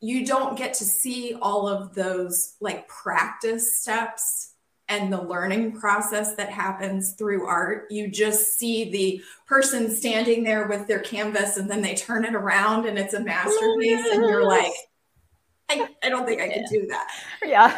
you 0.00 0.26
don't 0.26 0.56
get 0.56 0.74
to 0.74 0.84
see 0.84 1.36
all 1.40 1.68
of 1.68 1.94
those 1.94 2.54
like 2.60 2.86
practice 2.88 3.80
steps 3.80 4.52
and 4.88 5.12
the 5.12 5.20
learning 5.20 5.72
process 5.72 6.36
that 6.36 6.48
happens 6.48 7.14
through 7.14 7.46
art. 7.46 7.86
You 7.90 8.08
just 8.08 8.56
see 8.56 8.90
the 8.90 9.22
person 9.46 9.90
standing 9.90 10.44
there 10.44 10.68
with 10.68 10.86
their 10.86 11.00
canvas 11.00 11.56
and 11.56 11.68
then 11.68 11.82
they 11.82 11.94
turn 11.94 12.24
it 12.24 12.34
around 12.34 12.86
and 12.86 12.98
it's 12.98 13.14
a 13.14 13.20
masterpiece, 13.20 14.06
and 14.12 14.22
you're 14.22 14.46
like, 14.46 14.72
I, 15.68 15.88
I 16.02 16.08
don't 16.08 16.24
think 16.24 16.40
I 16.40 16.48
could 16.48 16.66
do 16.70 16.86
that. 16.86 17.08
Yeah. 17.44 17.76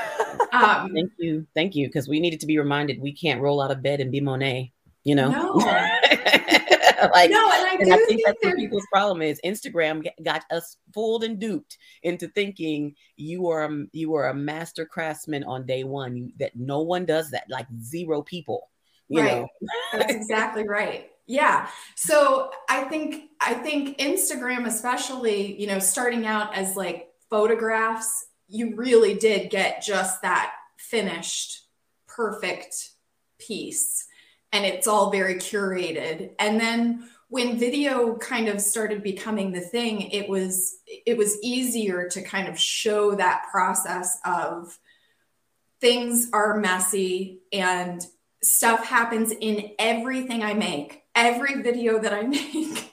Um, 0.53 0.91
Thank 0.95 1.13
you. 1.17 1.47
Thank 1.55 1.75
you. 1.75 1.87
Because 1.87 2.09
we 2.09 2.21
needed 2.21 2.41
to 2.41 2.47
be 2.47 2.59
reminded 2.59 3.01
we 3.01 3.13
can't 3.13 3.41
roll 3.41 3.63
out 3.63 3.71
of 3.71 3.83
bed 3.83 4.01
and 4.01 4.13
be 4.13 4.21
Monet, 4.21 4.73
you 5.05 5.15
know? 5.15 5.31
No. 5.31 5.55
like, 7.15 7.31
no, 7.31 7.51
and 7.53 7.67
I, 7.67 7.77
and 7.81 7.93
I 7.93 7.97
think, 7.97 8.09
think 8.09 8.23
that's 8.25 8.45
what 8.45 8.57
people's 8.57 8.87
problem 8.93 9.23
is. 9.23 9.41
Instagram 9.45 10.07
got 10.25 10.45
us 10.51 10.77
fooled 10.93 11.25
and 11.25 11.39
duped 11.39 11.79
into 12.03 12.29
thinking 12.29 12.95
you 13.17 13.49
are 13.49 13.71
you 13.93 14.15
are 14.15 14.29
a 14.29 14.35
master 14.35 14.87
craftsman 14.87 15.45
on 15.45 15.67
day 15.67 15.85
one. 15.85 16.17
You, 16.17 16.33
that 16.39 16.53
no 16.57 16.81
one 16.81 17.05
does 17.05 17.31
that. 17.31 17.45
Like 17.49 17.67
zero 17.83 18.23
people. 18.23 18.71
You 19.09 19.23
right. 19.23 19.33
know, 19.33 19.49
that's 19.93 20.13
exactly 20.13 20.69
right. 20.69 21.11
Yeah. 21.27 21.69
So 21.95 22.51
I 22.69 22.85
think 22.85 23.31
I 23.41 23.55
think 23.55 23.99
Instagram, 23.99 24.67
especially, 24.67 25.61
you 25.61 25.67
know, 25.67 25.79
starting 25.79 26.27
out 26.27 26.55
as 26.55 26.77
like 26.77 27.09
photographs, 27.31 28.27
you 28.49 28.75
really 28.77 29.15
did 29.15 29.51
get 29.51 29.83
just 29.83 30.23
that 30.23 30.53
finished, 30.79 31.67
perfect 32.07 32.91
piece 33.39 34.08
and 34.59 34.67
it's 34.67 34.89
all 34.89 35.11
very 35.13 35.37
curated. 35.37 36.33
And 36.41 36.61
then 36.61 37.09
when 37.29 37.59
video 37.59 38.17
kind 38.17 38.49
of 38.49 38.61
started 38.61 39.05
becoming 39.05 39.53
the 39.53 39.61
thing, 39.61 40.11
it 40.11 40.29
was 40.29 40.79
it 41.07 41.17
was 41.17 41.41
easier 41.45 42.09
to 42.09 42.23
kind 42.23 42.49
of 42.49 42.59
show 42.59 43.15
that 43.15 43.47
process 43.53 44.19
of 44.25 44.77
things 45.81 46.29
are 46.33 46.59
messy 46.59 47.43
and 47.53 48.05
stuff 48.43 48.85
happens 48.85 49.31
in 49.31 49.71
everything 49.79 50.43
I 50.43 50.55
make. 50.55 51.03
Every 51.15 51.63
video 51.63 52.01
that 52.01 52.13
I 52.13 52.23
make 52.27 52.93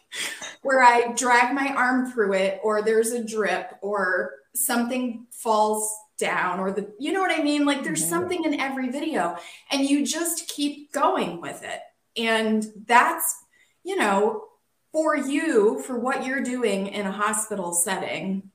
where 0.62 0.84
I 0.84 1.14
drag 1.14 1.56
my 1.56 1.74
arm 1.76 2.12
through 2.12 2.34
it 2.34 2.60
or 2.64 2.84
there's 2.84 3.12
a 3.12 3.24
drip 3.24 3.72
or 3.82 4.34
something 4.54 5.26
falls 5.32 5.92
down 6.18 6.60
or 6.60 6.72
the 6.72 6.94
you 7.00 7.12
know 7.12 7.22
what 7.22 7.38
i 7.38 7.44
mean? 7.44 7.66
Like 7.66 7.84
there's 7.84 8.02
mm-hmm. 8.02 8.10
something 8.10 8.44
in 8.46 8.60
every 8.60 8.90
video 8.90 9.38
and 9.72 9.88
you 9.88 10.06
just 10.06 10.48
keep 10.48 10.92
going 10.92 11.42
with 11.42 11.64
it. 11.64 11.80
And 12.18 12.66
that's 12.86 13.44
you 13.84 13.96
know 13.96 14.46
for 14.92 15.16
you 15.16 15.82
for 15.82 16.00
what 16.00 16.26
you're 16.26 16.44
doing 16.44 16.88
in 16.88 17.06
a 17.06 17.12
hospital 17.12 17.74
setting 17.74 18.52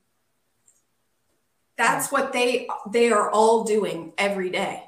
that's 1.77 2.11
what 2.11 2.33
they 2.33 2.67
they 2.89 3.11
are 3.11 3.29
all 3.31 3.63
doing 3.63 4.13
every 4.17 4.49
day 4.49 4.83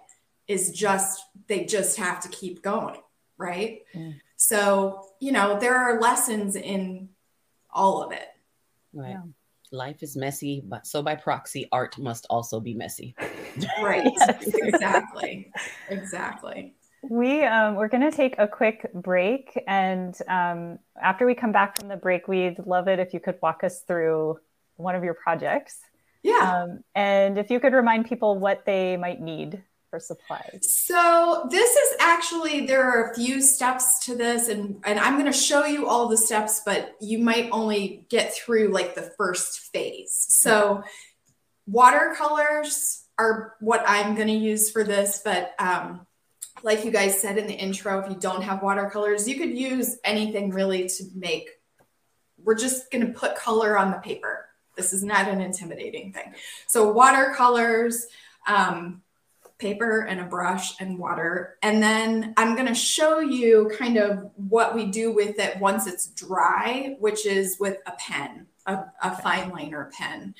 is 0.47 0.71
just 0.71 1.23
they 1.47 1.65
just 1.65 1.97
have 1.97 2.21
to 2.21 2.29
keep 2.29 2.61
going 2.61 2.99
right? 3.37 3.81
Mm. 3.95 4.15
so 4.35 5.05
you 5.19 5.31
know 5.31 5.59
there 5.59 5.75
are 5.75 5.99
lessons 5.99 6.55
in 6.55 7.09
all 7.69 8.03
of 8.03 8.11
it. 8.11 8.27
Right. 8.93 9.11
Yeah 9.11 9.21
life 9.73 10.03
is 10.03 10.15
messy, 10.15 10.61
but 10.65 10.87
so 10.87 11.01
by 11.01 11.15
proxy, 11.15 11.67
art 11.71 11.97
must 11.97 12.25
also 12.29 12.59
be 12.59 12.73
messy. 12.73 13.15
Right. 13.81 14.07
exactly. 14.45 15.51
Exactly. 15.89 16.75
We 17.09 17.43
um, 17.43 17.75
we're 17.75 17.89
going 17.89 18.09
to 18.09 18.15
take 18.15 18.35
a 18.37 18.47
quick 18.47 18.89
break, 18.93 19.61
and 19.67 20.17
um, 20.29 20.79
after 21.01 21.25
we 21.25 21.35
come 21.35 21.51
back 21.51 21.77
from 21.77 21.89
the 21.89 21.97
break, 21.97 22.29
we'd 22.29 22.59
love 22.65 22.87
it 22.87 22.99
if 22.99 23.13
you 23.13 23.19
could 23.19 23.37
walk 23.41 23.63
us 23.65 23.81
through 23.81 24.39
one 24.77 24.95
of 24.95 25.03
your 25.03 25.13
projects. 25.13 25.79
Yeah. 26.23 26.63
Um, 26.63 26.79
and 26.95 27.37
if 27.37 27.51
you 27.51 27.59
could 27.59 27.73
remind 27.73 28.05
people 28.05 28.39
what 28.39 28.65
they 28.65 28.95
might 28.95 29.19
need 29.19 29.61
for 29.93 29.99
supplies? 29.99 30.83
So 30.87 31.47
this 31.51 31.75
is 31.75 31.97
actually 31.99 32.65
there 32.65 32.83
are 32.83 33.11
a 33.11 33.15
few 33.15 33.43
steps 33.43 34.03
to 34.05 34.15
this, 34.15 34.47
and 34.47 34.81
and 34.85 34.99
I'm 34.99 35.19
going 35.19 35.31
to 35.31 35.37
show 35.37 35.65
you 35.65 35.87
all 35.87 36.07
the 36.07 36.17
steps, 36.17 36.63
but 36.65 36.95
you 36.99 37.19
might 37.19 37.49
only 37.51 38.07
get 38.09 38.33
through 38.33 38.69
like 38.69 38.95
the 38.95 39.13
first 39.17 39.71
phase. 39.71 40.25
So 40.29 40.83
watercolors 41.67 43.03
are 43.19 43.53
what 43.59 43.83
I'm 43.85 44.15
going 44.15 44.29
to 44.29 44.33
use 44.33 44.71
for 44.71 44.83
this, 44.83 45.21
but 45.23 45.53
um, 45.59 46.07
like 46.63 46.83
you 46.83 46.89
guys 46.89 47.21
said 47.21 47.37
in 47.37 47.45
the 47.45 47.53
intro, 47.53 47.99
if 47.99 48.09
you 48.09 48.15
don't 48.15 48.41
have 48.41 48.63
watercolors, 48.63 49.29
you 49.29 49.37
could 49.37 49.55
use 49.55 49.97
anything 50.03 50.49
really 50.49 50.87
to 50.87 51.03
make. 51.13 51.49
We're 52.43 52.55
just 52.55 52.89
going 52.91 53.05
to 53.05 53.13
put 53.13 53.35
color 53.35 53.77
on 53.77 53.91
the 53.91 53.97
paper. 53.97 54.47
This 54.75 54.91
is 54.91 55.03
not 55.03 55.27
an 55.27 55.39
intimidating 55.39 56.13
thing. 56.13 56.33
So 56.65 56.91
watercolors 56.91 58.07
um, 58.47 59.02
paper 59.63 60.01
and 60.01 60.19
a 60.19 60.25
brush 60.25 60.79
and 60.81 60.99
water. 60.99 61.57
And 61.63 61.81
then 61.81 62.33
I'm 62.35 62.55
going 62.55 62.67
to 62.67 62.75
show 62.75 63.19
you 63.19 63.71
kind 63.79 63.97
of 63.97 64.29
what 64.35 64.75
we 64.75 64.87
do 64.87 65.13
with 65.13 65.39
it 65.39 65.57
once 65.59 65.87
it's 65.87 66.07
dry, 66.07 66.97
which 66.99 67.25
is 67.25 67.57
with 67.59 67.77
a 67.87 67.93
pen, 67.93 68.47
a, 68.65 68.83
a 69.01 69.15
fine 69.21 69.49
liner 69.49 69.89
pen. 69.97 70.35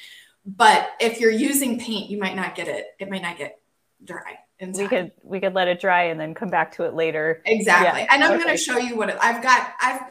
But 0.45 0.89
if 0.99 1.21
you're 1.21 1.31
using 1.31 1.79
paint, 1.79 2.09
you 2.09 2.19
might 2.19 2.35
not 2.35 2.53
get 2.53 2.67
it. 2.67 2.87
It 2.99 3.09
might 3.09 3.21
not 3.21 3.37
get 3.37 3.59
dry. 4.03 4.39
We 4.59 4.87
could 4.87 5.11
we 5.23 5.39
could 5.39 5.53
let 5.53 5.67
it 5.67 5.81
dry 5.81 6.03
and 6.03 6.19
then 6.19 6.33
come 6.33 6.49
back 6.49 6.73
to 6.73 6.83
it 6.83 6.93
later. 6.93 7.41
Exactly. 7.45 8.01
Yeah, 8.01 8.07
And 8.11 8.23
I'm 8.23 8.33
okay. 8.33 8.43
going 8.43 8.55
to 8.55 8.61
show 8.61 8.77
you 8.77 8.95
what 8.95 9.09
it, 9.09 9.17
I've 9.21 9.41
got. 9.41 9.73
I've 9.81 10.01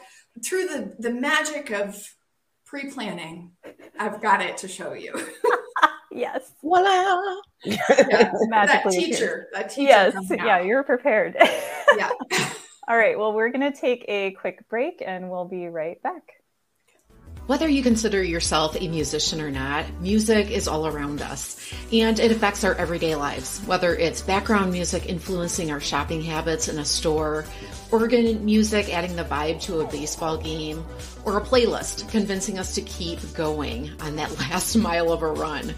through 0.43 0.65
the 0.65 0.95
the 0.99 1.11
magic 1.11 1.71
of 1.71 1.95
pre-planning, 2.65 3.51
I've 3.99 4.21
got 4.21 4.41
it 4.41 4.57
to 4.57 4.67
show 4.67 4.93
you. 4.93 5.13
Yes. 6.13 6.51
Voila! 6.61 7.37
Yeah. 7.63 7.77
that 7.87 8.47
Magically 8.49 8.97
appears. 8.97 9.17
teacher, 9.19 9.47
that 9.53 9.69
teacher. 9.69 9.87
Yes. 9.89 10.15
Yeah, 10.29 10.61
you're 10.61 10.83
prepared. 10.83 11.35
yeah. 11.97 12.09
All 12.87 12.97
right. 12.97 13.17
Well, 13.17 13.33
we're 13.33 13.49
going 13.49 13.71
to 13.71 13.77
take 13.77 14.05
a 14.07 14.31
quick 14.31 14.67
break 14.69 15.01
and 15.05 15.29
we'll 15.29 15.45
be 15.45 15.67
right 15.67 16.01
back. 16.03 16.23
Whether 17.45 17.67
you 17.67 17.83
consider 17.83 18.23
yourself 18.23 18.77
a 18.79 18.87
musician 18.87 19.41
or 19.41 19.51
not, 19.51 19.85
music 19.99 20.49
is 20.49 20.65
all 20.65 20.87
around 20.87 21.21
us 21.21 21.73
and 21.91 22.17
it 22.17 22.31
affects 22.31 22.63
our 22.63 22.73
everyday 22.75 23.15
lives. 23.15 23.59
Whether 23.65 23.95
it's 23.95 24.21
background 24.21 24.71
music 24.71 25.07
influencing 25.09 25.69
our 25.69 25.81
shopping 25.81 26.21
habits 26.21 26.69
in 26.69 26.79
a 26.79 26.85
store, 26.85 27.43
organ 27.91 28.45
music 28.45 28.93
adding 28.93 29.17
the 29.17 29.25
vibe 29.25 29.61
to 29.63 29.81
a 29.81 29.87
baseball 29.87 30.37
game, 30.37 30.85
or 31.25 31.37
a 31.37 31.41
playlist 31.41 32.09
convincing 32.09 32.59
us 32.59 32.75
to 32.75 32.81
keep 32.81 33.19
going 33.33 33.91
on 34.01 34.15
that 34.15 34.37
last 34.39 34.75
mile 34.75 35.11
of 35.11 35.21
a 35.21 35.31
run. 35.31 35.73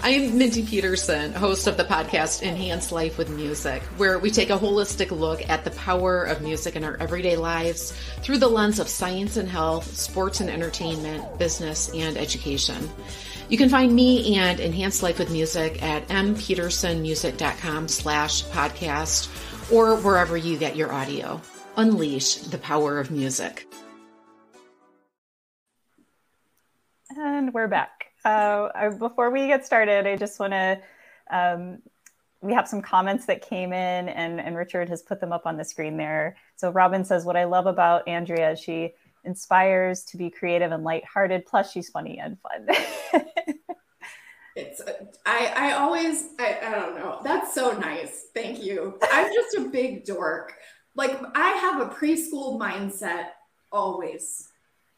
I 0.00 0.10
am 0.10 0.38
Mindy 0.38 0.64
Peterson, 0.64 1.32
host 1.32 1.66
of 1.66 1.76
the 1.76 1.84
podcast 1.84 2.42
Enhance 2.42 2.92
Life 2.92 3.18
with 3.18 3.30
Music, 3.30 3.82
where 3.96 4.18
we 4.20 4.30
take 4.30 4.50
a 4.50 4.58
holistic 4.58 5.10
look 5.10 5.48
at 5.48 5.64
the 5.64 5.72
power 5.72 6.22
of 6.22 6.40
music 6.40 6.76
in 6.76 6.84
our 6.84 6.96
everyday 6.98 7.36
lives 7.36 7.92
through 8.22 8.38
the 8.38 8.46
lens 8.46 8.78
of 8.78 8.88
science 8.88 9.36
and 9.36 9.48
health, 9.48 9.96
sports 9.96 10.40
and 10.40 10.48
entertainment, 10.48 11.38
business, 11.38 11.90
and 11.94 12.16
education. 12.16 12.88
You 13.48 13.58
can 13.58 13.68
find 13.68 13.92
me 13.92 14.36
and 14.36 14.60
Enhance 14.60 15.02
Life 15.02 15.18
with 15.18 15.32
Music 15.32 15.82
at 15.82 16.06
mpetersonmusic.com 16.08 17.88
slash 17.88 18.44
podcast 18.44 19.72
or 19.72 19.96
wherever 19.96 20.36
you 20.36 20.56
get 20.58 20.76
your 20.76 20.92
audio. 20.92 21.40
Unleash 21.76 22.36
the 22.36 22.58
power 22.58 23.00
of 23.00 23.10
music. 23.10 23.66
And 27.48 27.54
we're 27.54 27.66
back. 27.66 28.12
Uh, 28.26 28.90
before 28.90 29.30
we 29.30 29.46
get 29.46 29.64
started, 29.64 30.06
I 30.06 30.16
just 30.16 30.38
want 30.38 30.52
to. 30.52 30.78
Um, 31.30 31.78
we 32.42 32.52
have 32.52 32.68
some 32.68 32.82
comments 32.82 33.24
that 33.24 33.40
came 33.40 33.72
in, 33.72 34.10
and, 34.10 34.38
and 34.38 34.54
Richard 34.54 34.90
has 34.90 35.00
put 35.00 35.18
them 35.18 35.32
up 35.32 35.46
on 35.46 35.56
the 35.56 35.64
screen 35.64 35.96
there. 35.96 36.36
So 36.56 36.68
Robin 36.68 37.06
says, 37.06 37.24
"What 37.24 37.38
I 37.38 37.44
love 37.44 37.64
about 37.64 38.06
Andrea, 38.06 38.50
is 38.50 38.60
she 38.60 38.92
inspires 39.24 40.04
to 40.10 40.18
be 40.18 40.28
creative 40.28 40.72
and 40.72 40.84
lighthearted. 40.84 41.46
Plus, 41.46 41.72
she's 41.72 41.88
funny 41.88 42.18
and 42.18 42.36
fun." 42.40 42.68
It's 44.54 44.82
I 45.24 45.50
I 45.56 45.72
always 45.72 46.26
I, 46.38 46.58
I 46.62 46.70
don't 46.72 46.96
know. 46.96 47.20
That's 47.24 47.54
so 47.54 47.78
nice. 47.78 48.26
Thank 48.34 48.62
you. 48.62 48.98
I'm 49.10 49.32
just 49.32 49.56
a 49.56 49.70
big 49.70 50.04
dork. 50.04 50.52
Like 50.94 51.18
I 51.34 51.52
have 51.52 51.80
a 51.80 51.86
preschool 51.94 52.58
mindset 52.60 53.28
always. 53.72 54.48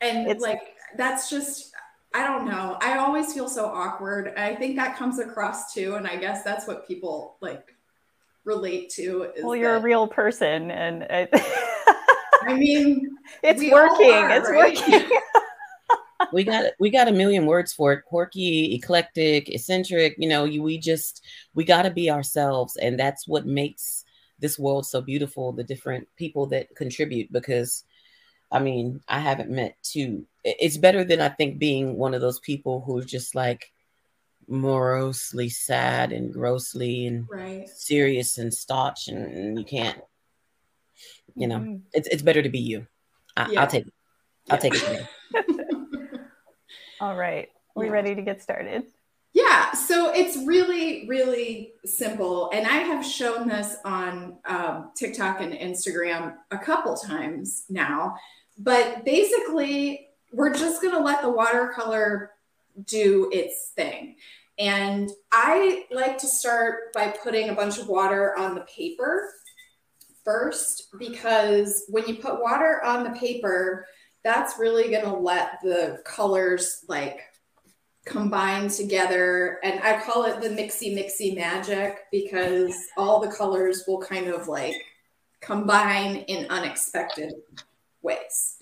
And 0.01 0.27
It's- 0.27 0.41
like 0.41 0.75
that's 0.97 1.31
just 1.31 1.70
I 2.13 2.27
don't 2.27 2.45
know. 2.47 2.77
I 2.81 2.99
always 2.99 3.33
feel 3.33 3.49
so 3.49 3.67
awkward. 3.67 4.35
I 4.37 4.55
think 4.57 4.77
that 4.77 4.97
comes 4.97 5.19
across 5.19 5.73
too 5.73 5.95
and 5.95 6.07
I 6.07 6.17
guess 6.17 6.43
that's 6.43 6.67
what 6.67 6.87
people 6.87 7.37
like 7.41 7.75
relate 8.45 8.91
to 8.91 9.29
is 9.37 9.45
well, 9.45 9.55
you're 9.57 9.77
a 9.77 9.81
real 9.81 10.09
person, 10.09 10.71
and 10.71 11.03
it, 11.05 11.29
I 12.49 12.55
mean, 12.55 13.17
it's 13.43 13.61
We 13.61 13.73
all 13.73 13.89
working. 13.91 14.13
are, 14.13 14.31
it's 14.31 14.51
right? 14.51 14.77
working. 14.91 15.19
we 16.33 16.45
got 16.45 16.73
we 16.79 16.91
got 16.91 17.09
a 17.09 17.13
million 17.13 17.47
words 17.47 17.73
for 17.73 17.93
it 17.93 18.05
quirky 18.05 18.75
eclectic 18.75 19.49
eccentric 19.49 20.15
you 20.19 20.29
know 20.29 20.45
you, 20.45 20.63
we 20.63 20.79
just 20.79 21.25
we 21.55 21.65
got 21.65 21.83
to 21.83 21.91
be 21.91 22.11
ourselves 22.11 22.77
and 22.77 22.99
that's 23.01 23.27
what 23.27 23.47
makes 23.47 24.05
this 24.39 24.59
world 24.59 24.85
so 24.87 25.01
beautiful 25.01 25.51
the 25.53 25.65
different 25.65 26.07
people 26.17 26.47
that 26.47 26.69
contribute 26.77 27.33
because 27.33 27.85
i 28.53 28.59
mean 28.59 29.01
i 29.09 29.19
haven't 29.19 29.51
met 29.51 29.77
two 29.83 30.25
it's 30.45 30.77
better 30.77 31.05
than 31.05 31.21
i 31.21 31.29
think 31.29 31.59
being 31.59 31.97
one 31.97 32.15
of 32.15 32.21
those 32.21 32.41
people 32.41 32.81
who's 32.81 33.07
just 33.07 33.35
like 33.35 33.71
morosely 34.49 35.49
sad 35.49 36.13
and 36.13 36.33
grossly 36.33 37.07
and 37.07 37.27
right. 37.31 37.69
serious 37.69 38.39
and 38.39 38.53
staunch 38.53 39.09
and, 39.09 39.33
and 39.33 39.59
you 39.59 39.65
can't 39.65 39.99
you 41.37 41.47
know 41.47 41.59
Mhm. 41.61 41.83
it's, 41.93 42.09
it's 42.09 42.23
better 42.23 42.43
to 42.43 42.49
be 42.49 42.59
you 42.59 42.87
I, 43.37 43.51
Yeah. 43.51 43.61
i'll 43.61 43.67
take 43.69 43.87
it 43.87 43.93
i'll 44.51 44.57
Yeah. 44.57 44.61
take 44.61 44.75
it 44.75 44.81
today. 44.81 45.07
All 47.01 47.17
right, 47.17 47.49
we 47.75 47.87
Yeah. 47.87 47.93
ready 47.93 48.15
to 48.15 48.23
get 48.23 48.43
started? 48.43 48.83
Yeah, 49.33 49.73
so 49.73 50.13
it's 50.13 50.37
really, 50.45 51.07
really 51.09 51.73
simple. 51.85 52.51
And 52.53 52.67
I 52.67 52.79
have 52.79 53.07
shown 53.07 53.47
this 53.49 53.77
on 53.85 54.37
um, 54.45 54.91
TikTok 54.97 55.41
and 55.41 55.53
Instagram 55.55 56.35
a 56.51 56.59
couple 56.59 56.97
times 56.97 57.65
now. 57.71 58.17
But 58.63 59.07
basically, 59.07 60.09
we're 60.33 60.55
just 60.55 60.83
going 60.83 60.95
to 60.95 61.03
let 61.03 61.23
the 61.23 61.31
watercolor 61.31 62.33
do 62.85 63.31
its 63.33 63.71
thing. 63.75 64.17
And 64.59 65.11
I 65.33 65.87
like 65.91 66.19
to 66.19 66.27
start 66.27 66.93
by 66.93 67.15
putting 67.23 67.49
a 67.49 67.55
bunch 67.55 67.79
of 67.79 67.89
water 67.89 68.37
on 68.37 68.55
the 68.55 68.61
paper 68.63 69.33
first, 70.25 70.89
because 70.99 71.85
when 71.89 72.07
you 72.07 72.17
put 72.17 72.43
water 72.43 72.83
on 72.85 73.03
the 73.03 73.19
paper, 73.19 73.87
that's 74.23 74.59
really 74.59 74.91
going 74.91 75.07
to 75.07 75.15
let 75.15 75.59
the 75.63 76.03
colors 76.05 76.85
like 76.87 77.21
combine 78.07 78.69
together 78.69 79.61
and 79.63 79.79
i 79.81 80.01
call 80.01 80.25
it 80.25 80.41
the 80.41 80.49
mixy 80.49 80.97
mixy 80.97 81.37
magic 81.37 81.99
because 82.11 82.75
all 82.97 83.21
the 83.21 83.31
colors 83.31 83.85
will 83.87 84.01
kind 84.01 84.27
of 84.27 84.49
like 84.49 84.75
combine 85.43 86.17
in 86.17 86.47
unexpected 86.51 87.35
ways 88.03 88.57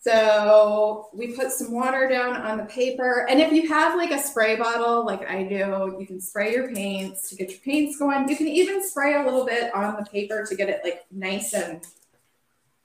so 0.00 1.08
we 1.12 1.34
put 1.34 1.50
some 1.50 1.72
water 1.72 2.08
down 2.08 2.36
on 2.36 2.58
the 2.58 2.64
paper 2.64 3.26
and 3.28 3.40
if 3.40 3.52
you 3.52 3.68
have 3.68 3.96
like 3.96 4.10
a 4.10 4.18
spray 4.18 4.56
bottle 4.56 5.04
like 5.04 5.28
i 5.28 5.42
do 5.42 5.96
you 5.98 6.06
can 6.06 6.20
spray 6.20 6.52
your 6.52 6.72
paints 6.72 7.28
to 7.28 7.36
get 7.36 7.50
your 7.50 7.60
paints 7.60 7.98
going 7.98 8.28
you 8.28 8.36
can 8.36 8.48
even 8.48 8.86
spray 8.86 9.14
a 9.14 9.24
little 9.24 9.44
bit 9.44 9.74
on 9.74 9.96
the 9.96 10.04
paper 10.10 10.44
to 10.44 10.54
get 10.54 10.68
it 10.68 10.80
like 10.84 11.04
nice 11.10 11.52
and 11.54 11.86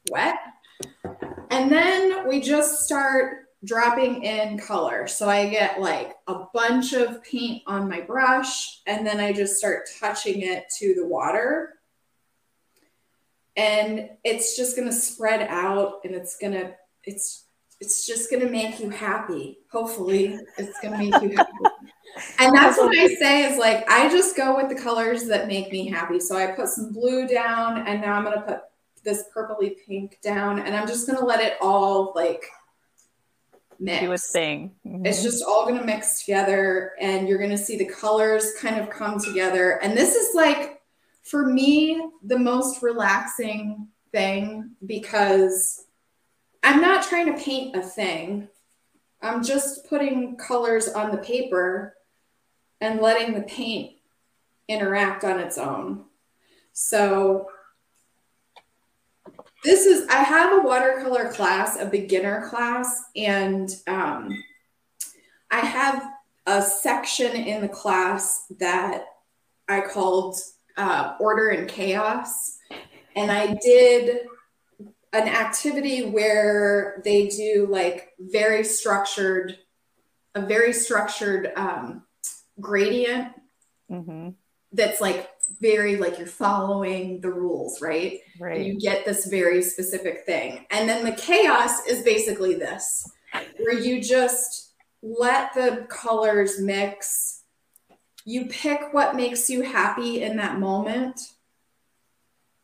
wet 0.10 0.38
and 1.52 1.72
then 1.72 2.28
we 2.28 2.40
just 2.40 2.86
start 2.86 3.42
dropping 3.64 4.24
in 4.24 4.58
color. 4.58 5.08
So 5.08 5.30
I 5.30 5.50
get 5.50 5.80
like 5.80 6.16
a 6.28 6.46
bunch 6.54 6.94
of 6.94 7.24
paint 7.24 7.64
on 7.68 7.88
my 7.88 8.02
brush 8.02 8.82
and 8.88 9.06
then 9.06 9.20
I 9.20 9.34
just 9.34 9.58
start 9.58 9.88
touching 10.00 10.42
it 10.42 10.66
to 10.80 10.96
the 10.96 11.06
water. 11.06 11.76
And 13.56 14.10
it's 14.24 14.56
just 14.56 14.76
going 14.76 14.88
to 14.88 14.94
spread 14.94 15.48
out 15.50 16.02
and 16.04 16.16
it's 16.16 16.38
going 16.38 16.54
to 16.54 16.74
it's 17.04 17.46
it's 17.80 18.06
just 18.06 18.30
going 18.30 18.44
to 18.44 18.50
make 18.50 18.80
you 18.80 18.90
happy. 18.90 19.58
Hopefully, 19.72 20.40
it's 20.58 20.80
going 20.82 20.94
to 20.94 20.98
make 21.00 21.22
you 21.22 21.38
happy. 21.38 21.54
And 22.40 22.56
that's 22.56 22.78
what 22.78 22.98
I 22.98 23.08
say 23.16 23.46
is 23.46 23.58
like 23.58 23.90
I 23.90 24.10
just 24.10 24.36
go 24.36 24.58
with 24.58 24.68
the 24.70 24.76
colors 24.76 25.28
that 25.28 25.48
make 25.48 25.72
me 25.72 25.88
happy. 25.88 26.20
So 26.20 26.36
I 26.36 26.48
put 26.48 26.68
some 26.68 26.92
blue 26.92 27.28
down 27.28 27.88
and 27.88 28.02
now 28.02 28.16
I'm 28.16 28.24
going 28.24 28.36
to 28.36 28.42
put 28.42 28.62
this 29.04 29.26
purpley 29.36 29.76
pink 29.88 30.20
down 30.22 30.60
and 30.60 30.76
I'm 30.76 30.88
just 30.88 31.08
going 31.08 31.18
to 31.20 31.26
let 31.26 31.40
it 31.40 31.58
all 31.62 32.12
like 32.16 32.44
mix. 33.80 34.02
Do 34.02 34.12
its 34.12 34.32
thing. 34.32 34.76
It's 34.84 35.20
Mhm. 35.20 35.24
just 35.24 35.44
all 35.44 35.66
going 35.66 35.80
to 35.80 35.86
mix 35.86 36.24
together 36.24 36.94
and 37.00 37.28
you're 37.28 37.38
going 37.38 37.52
to 37.52 37.58
see 37.58 37.78
the 37.78 37.86
colors 37.86 38.54
kind 38.60 38.78
of 38.80 38.90
come 38.90 39.20
together. 39.20 39.82
And 39.82 39.98
this 39.98 40.16
is 40.16 40.36
like, 40.36 40.81
for 41.24 41.46
me, 41.46 42.02
the 42.24 42.40
most 42.40 42.82
relaxing 42.82 43.88
thing 44.12 44.72
because 44.86 45.86
I'm 46.64 46.82
not 46.82 47.08
trying 47.08 47.34
to 47.36 47.44
paint 47.44 47.76
a 47.76 47.82
thing. 47.82 48.48
I'm 49.22 49.44
just 49.44 49.88
putting 49.88 50.36
colors 50.38 50.90
on 50.90 51.12
the 51.12 51.18
paper 51.18 51.96
and 52.82 53.00
letting 53.00 53.34
the 53.34 53.44
paint 53.44 53.94
interact 54.68 55.24
on 55.24 55.40
its 55.40 55.58
own. 55.58 56.06
So 56.74 57.48
this 59.64 59.86
is 59.86 60.08
i 60.10 60.24
have 60.24 60.54
a 60.54 60.66
watercolor 60.66 61.32
class 61.32 61.80
a 61.80 61.86
beginner 61.86 62.48
class 62.50 63.04
and 63.16 63.76
um, 63.88 64.30
i 65.52 65.60
have 65.60 66.12
a 66.48 66.62
section 66.62 67.36
in 67.36 67.62
the 67.62 67.70
class 67.70 68.46
that 68.60 69.06
i 69.68 69.80
called 69.82 70.36
uh, 70.78 71.16
order 71.20 71.50
and 71.50 71.68
chaos 71.70 72.58
and 73.16 73.32
i 73.32 73.54
did 73.62 74.22
an 75.14 75.28
activity 75.28 76.06
where 76.06 77.02
they 77.04 77.28
do 77.28 77.68
like 77.70 78.10
very 78.20 78.64
structured 78.64 79.58
a 80.36 80.42
very 80.46 80.72
structured 80.74 81.52
um, 81.56 82.04
gradient 82.60 83.34
Mhm. 83.92 84.36
that's 84.72 85.02
like 85.02 85.30
very 85.60 85.98
like 85.98 86.18
you're 86.18 86.28
following 86.28 87.20
the 87.20 87.30
rules, 87.30 87.82
right? 87.82 88.22
And 88.36 88.42
Right. 88.42 88.66
you 88.66 88.80
get 88.80 89.04
this 89.04 89.26
very 89.26 89.62
specific 89.62 90.26
thing. 90.26 90.66
And 90.72 90.88
then 90.88 91.04
the 91.04 91.12
chaos 91.12 91.86
is 91.88 92.02
basically 92.04 92.54
this 92.56 93.06
where 93.58 93.78
you 93.78 94.02
just 94.02 94.74
let 95.04 95.54
the 95.54 95.86
colors 95.90 96.62
mix. 96.62 97.41
You 98.26 98.46
pick 98.46 98.94
what 98.94 99.16
makes 99.16 99.50
you 99.50 99.62
happy 99.62 100.22
in 100.22 100.38
that 100.38 100.60
moment. 100.60 101.20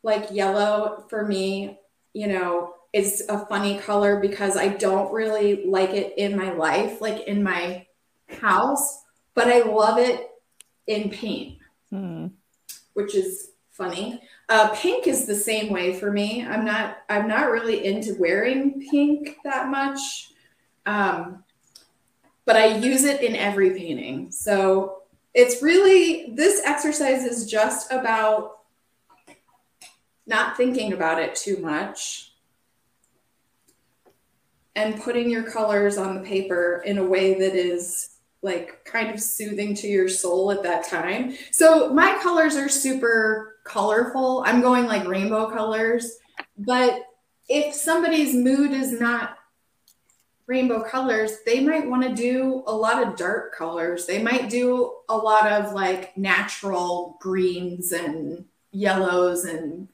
Like 0.03 0.31
yellow 0.31 1.05
for 1.09 1.25
me, 1.25 1.79
you 2.13 2.27
know, 2.27 2.73
is 2.93 3.23
a 3.29 3.45
funny 3.47 3.77
color 3.77 4.19
because 4.19 4.55
I 4.55 4.69
don't 4.69 5.11
really 5.11 5.65
like 5.65 5.89
it 5.89 6.13
in 6.17 6.37
my 6.37 6.53
life, 6.53 7.01
like 7.01 7.27
in 7.27 7.43
my 7.43 7.85
house, 8.27 9.03
but 9.33 9.47
I 9.47 9.61
love 9.61 9.97
it 9.97 10.29
in 10.87 11.09
paint 11.09 11.59
Hmm. 11.89 12.27
which 12.93 13.15
is 13.15 13.51
funny. 13.71 14.21
Uh, 14.49 14.69
pink 14.75 15.07
is 15.07 15.25
the 15.25 15.35
same 15.35 15.71
way 15.71 15.97
for 15.97 16.11
me. 16.11 16.45
I'm 16.45 16.65
not 16.65 16.97
I'm 17.09 17.27
not 17.27 17.51
really 17.51 17.85
into 17.85 18.15
wearing 18.19 18.85
pink 18.89 19.37
that 19.43 19.69
much, 19.69 20.31
um, 20.85 21.43
but 22.45 22.55
I 22.55 22.77
use 22.77 23.03
it 23.03 23.21
in 23.21 23.35
every 23.35 23.71
painting. 23.71 24.31
So 24.31 25.03
it's 25.37 25.61
really 25.61 26.31
this 26.33 26.63
exercise 26.65 27.23
is 27.23 27.45
just 27.45 27.91
about 27.91 28.57
not 30.25 30.57
thinking 30.57 30.93
about 30.93 31.21
it 31.21 31.35
too 31.35 31.57
much 31.57 32.33
and 34.75 34.99
putting 34.99 35.29
your 35.29 35.43
colors 35.43 35.95
on 35.99 36.15
the 36.15 36.21
paper 36.21 36.81
in 36.87 36.97
a 36.97 37.03
way 37.03 37.35
that 37.35 37.53
is 37.53 38.17
like 38.41 38.83
kind 38.83 39.11
of 39.11 39.19
soothing 39.19 39.75
to 39.75 39.87
your 39.87 40.09
soul 40.09 40.49
at 40.49 40.63
that 40.63 40.83
time. 40.83 41.35
So 41.51 41.93
my 41.93 42.17
colors 42.23 42.55
are 42.55 42.69
super 42.69 43.57
colorful. 43.63 44.43
I'm 44.43 44.59
going 44.59 44.87
like 44.87 45.07
rainbow 45.07 45.51
colors, 45.51 46.17
but 46.57 47.03
if 47.47 47.75
somebody's 47.75 48.33
mood 48.33 48.71
is 48.71 48.99
not 48.99 49.37
rainbow 50.47 50.81
colors, 50.81 51.39
they 51.45 51.59
might 51.59 51.87
want 51.87 52.03
to 52.03 52.15
do 52.15 52.63
a 52.65 52.75
lot 52.75 53.05
of 53.05 53.15
dark 53.17 53.53
colors. 53.53 54.05
They 54.05 54.21
might 54.23 54.49
do 54.49 54.95
a 55.09 55.15
lot 55.15 55.51
of 55.51 55.73
like 55.73 56.17
natural 56.17 57.17
greens 57.21 57.91
and 57.91 58.45
yellows 58.71 59.45
and 59.45 59.87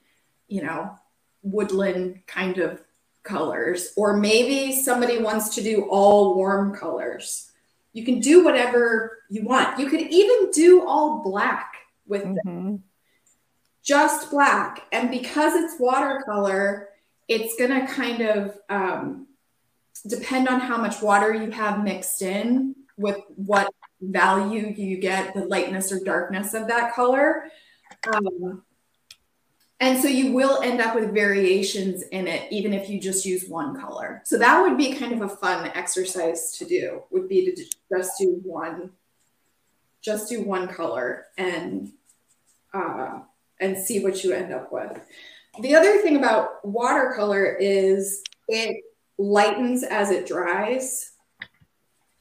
you 0.47 0.61
know, 0.61 0.95
woodland 1.41 2.19
kind 2.27 2.59
of 2.59 2.79
colors. 3.23 3.91
Or 3.97 4.15
maybe 4.17 4.71
somebody 4.81 5.17
wants 5.17 5.55
to 5.55 5.63
do 5.63 5.87
all 5.89 6.35
warm 6.35 6.75
colors. 6.75 7.51
You 7.93 8.05
can 8.05 8.19
do 8.19 8.43
whatever 8.43 9.19
you 9.29 9.43
want. 9.43 9.79
You 9.79 9.87
could 9.89 10.01
even 10.01 10.51
do 10.51 10.85
all 10.87 11.23
black 11.23 11.73
with 12.05 12.23
them, 12.23 12.37
Mhm. 12.45 12.79
just 13.81 14.29
black. 14.29 14.83
And 14.91 15.09
because 15.09 15.55
it's 15.55 15.79
watercolor, 15.79 16.89
it's 17.27 17.55
going 17.55 17.71
to 17.71 17.87
kind 17.91 18.21
of 18.21 18.59
um, 18.69 19.27
depend 20.01 20.47
on 20.47 20.59
how 20.59 20.77
much 20.77 21.01
water 21.01 21.33
you 21.33 21.51
have 21.51 21.83
mixed 21.83 22.21
in 22.21 22.75
with 22.97 23.17
what 23.35 23.73
value 24.01 24.73
you 24.75 24.97
get, 24.97 25.33
the 25.33 25.45
lightness 25.45 25.91
or 25.91 26.03
darkness 26.03 26.53
of 26.53 26.67
that 26.67 26.93
color. 26.93 27.45
Um, 28.13 28.63
and 29.79 29.99
so 29.99 30.07
you 30.07 30.31
will 30.31 30.61
end 30.61 30.79
up 30.79 30.95
with 30.95 31.13
variations 31.13 32.03
in 32.03 32.27
it, 32.27 32.51
even 32.51 32.73
if 32.73 32.89
you 32.89 32.99
just 32.99 33.25
use 33.25 33.47
one 33.47 33.79
color. 33.79 34.21
So 34.25 34.37
that 34.37 34.61
would 34.61 34.77
be 34.77 34.93
kind 34.93 35.13
of 35.13 35.21
a 35.21 35.35
fun 35.35 35.71
exercise 35.75 36.57
to 36.57 36.65
do, 36.65 37.03
would 37.11 37.27
be 37.27 37.53
to 37.53 37.65
just 37.93 38.17
do 38.19 38.39
one, 38.43 38.91
just 40.01 40.29
do 40.29 40.41
one 40.43 40.67
color 40.67 41.25
and 41.37 41.91
uh, 42.73 43.19
and 43.59 43.77
see 43.77 44.03
what 44.03 44.23
you 44.23 44.31
end 44.33 44.53
up 44.53 44.71
with. 44.71 44.99
The 45.61 45.75
other 45.75 46.01
thing 46.01 46.17
about 46.17 46.65
watercolor 46.65 47.45
is 47.45 48.23
it 48.47 48.83
lightens 49.17 49.83
as 49.83 50.11
it 50.11 50.25
dries. 50.27 51.11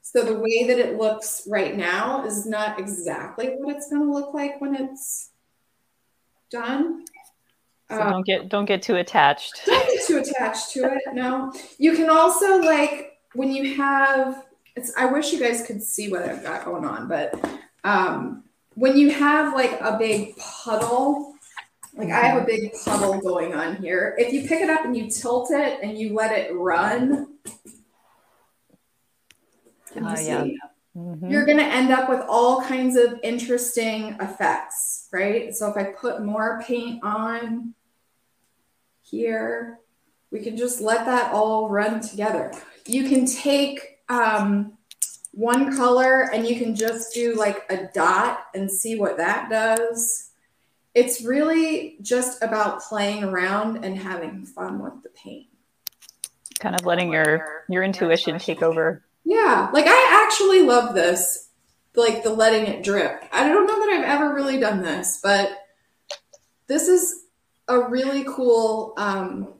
So 0.03 0.23
the 0.23 0.39
way 0.39 0.65
that 0.67 0.79
it 0.79 0.99
looks 0.99 1.47
right 1.49 1.75
now 1.77 2.27
is 2.27 2.45
not 2.45 2.79
exactly 2.79 3.55
what 3.59 3.77
it's 3.77 3.89
going 3.89 4.03
to 4.03 4.13
look 4.13 4.35
like 4.35 4.61
when 4.61 4.75
it's 4.75 5.31
done. 6.51 7.05
So 7.91 7.99
Uh, 7.99 8.11
don't 8.11 8.27
get 8.27 8.49
don't 8.49 8.65
get 8.65 8.83
too 8.83 8.97
attached. 8.97 9.63
don't 9.67 9.87
get 9.87 10.07
too 10.07 10.19
attached 10.19 10.73
to 10.73 10.85
it. 10.85 11.03
No, 11.15 11.53
you 11.79 11.95
can 11.95 12.11
also 12.11 12.59
like 12.61 13.19
when 13.35 13.53
you 13.53 13.75
have. 13.77 14.45
It's. 14.77 14.93
I 14.97 15.07
wish 15.07 15.33
you 15.33 15.41
guys 15.41 15.67
could 15.67 15.83
see 15.83 16.11
what 16.11 16.23
I've 16.23 16.43
got 16.43 16.65
going 16.65 16.87
on, 16.87 17.07
but 17.09 17.35
um, 17.85 18.45
when 18.75 18.97
you 18.97 19.11
have 19.11 19.55
like 19.55 19.79
a 19.81 19.99
big 19.99 20.37
puddle, 20.37 21.32
like 21.95 22.11
I 22.11 22.21
have 22.21 22.43
a 22.43 22.47
big 22.47 22.73
puddle 22.85 23.21
going 23.21 23.55
on 23.55 23.77
here. 23.77 24.15
If 24.19 24.33
you 24.33 24.49
pick 24.49 24.61
it 24.63 24.71
up 24.71 24.85
and 24.85 24.97
you 24.97 25.11
tilt 25.11 25.51
it 25.51 25.81
and 25.83 25.99
you 25.99 26.15
let 26.15 26.37
it 26.37 26.55
run, 26.55 27.35
you 29.95 30.03
Ah, 30.03 30.19
yeah. 30.19 30.45
Mhm. 30.97 31.31
you're 31.31 31.45
going 31.47 31.59
to 31.59 31.65
end 31.65 31.91
up 31.91 32.09
with 32.09 32.21
all 32.29 32.63
kinds 32.63 32.97
of 32.97 33.19
interesting 33.23 34.17
effects, 34.21 35.09
right? 35.13 35.55
So 35.55 35.71
if 35.71 35.77
I 35.77 35.85
put 35.85 36.23
more 36.23 36.63
paint 36.67 37.03
on 37.03 37.75
here, 39.03 39.79
we 40.31 40.41
can 40.41 40.57
just 40.57 40.81
let 40.81 41.05
that 41.07 41.33
all 41.33 41.69
run 41.69 42.01
together. 42.01 42.53
You 42.87 43.09
can 43.09 43.27
take 43.27 44.01
um, 44.09 44.77
one 45.33 45.75
color 45.77 46.31
and 46.33 46.47
you 46.47 46.59
can 46.59 46.75
just 46.75 47.15
do 47.15 47.35
like 47.35 47.65
a 47.71 47.89
dot 47.95 48.47
and 48.55 48.71
see 48.71 48.99
what 48.99 49.17
that 49.19 49.49
does. 49.51 50.32
It's 50.95 51.25
really 51.25 51.97
just 52.03 52.43
about 52.43 52.83
playing 52.83 53.25
around 53.25 53.85
and 53.85 53.97
having 53.97 54.45
fun 54.45 54.83
with 54.83 55.03
the 55.03 55.09
paint. 55.11 55.47
Kind 56.59 56.75
of 56.75 56.85
letting 56.85 57.13
your 57.13 57.65
your 57.69 57.83
intuition 57.83 58.39
take 58.39 58.63
over. 58.63 59.03
Yeah, 59.25 59.71
like 59.73 59.87
I 59.89 60.27
actually 60.27 60.63
love 60.63 60.95
this, 60.95 61.49
like 61.95 62.23
the 62.23 62.31
letting 62.31 62.67
it 62.67 62.85
drip. 62.85 63.25
I 63.33 63.49
don't 63.49 63.67
know 63.67 63.81
that 63.81 63.89
I've 63.89 64.05
ever 64.05 64.35
really 64.35 64.61
done 64.61 64.83
this, 64.83 65.19
but 65.23 65.51
this 66.67 66.89
is 66.89 67.25
a 67.69 67.89
really 67.89 68.25
cool. 68.25 68.95
Um, 68.97 69.55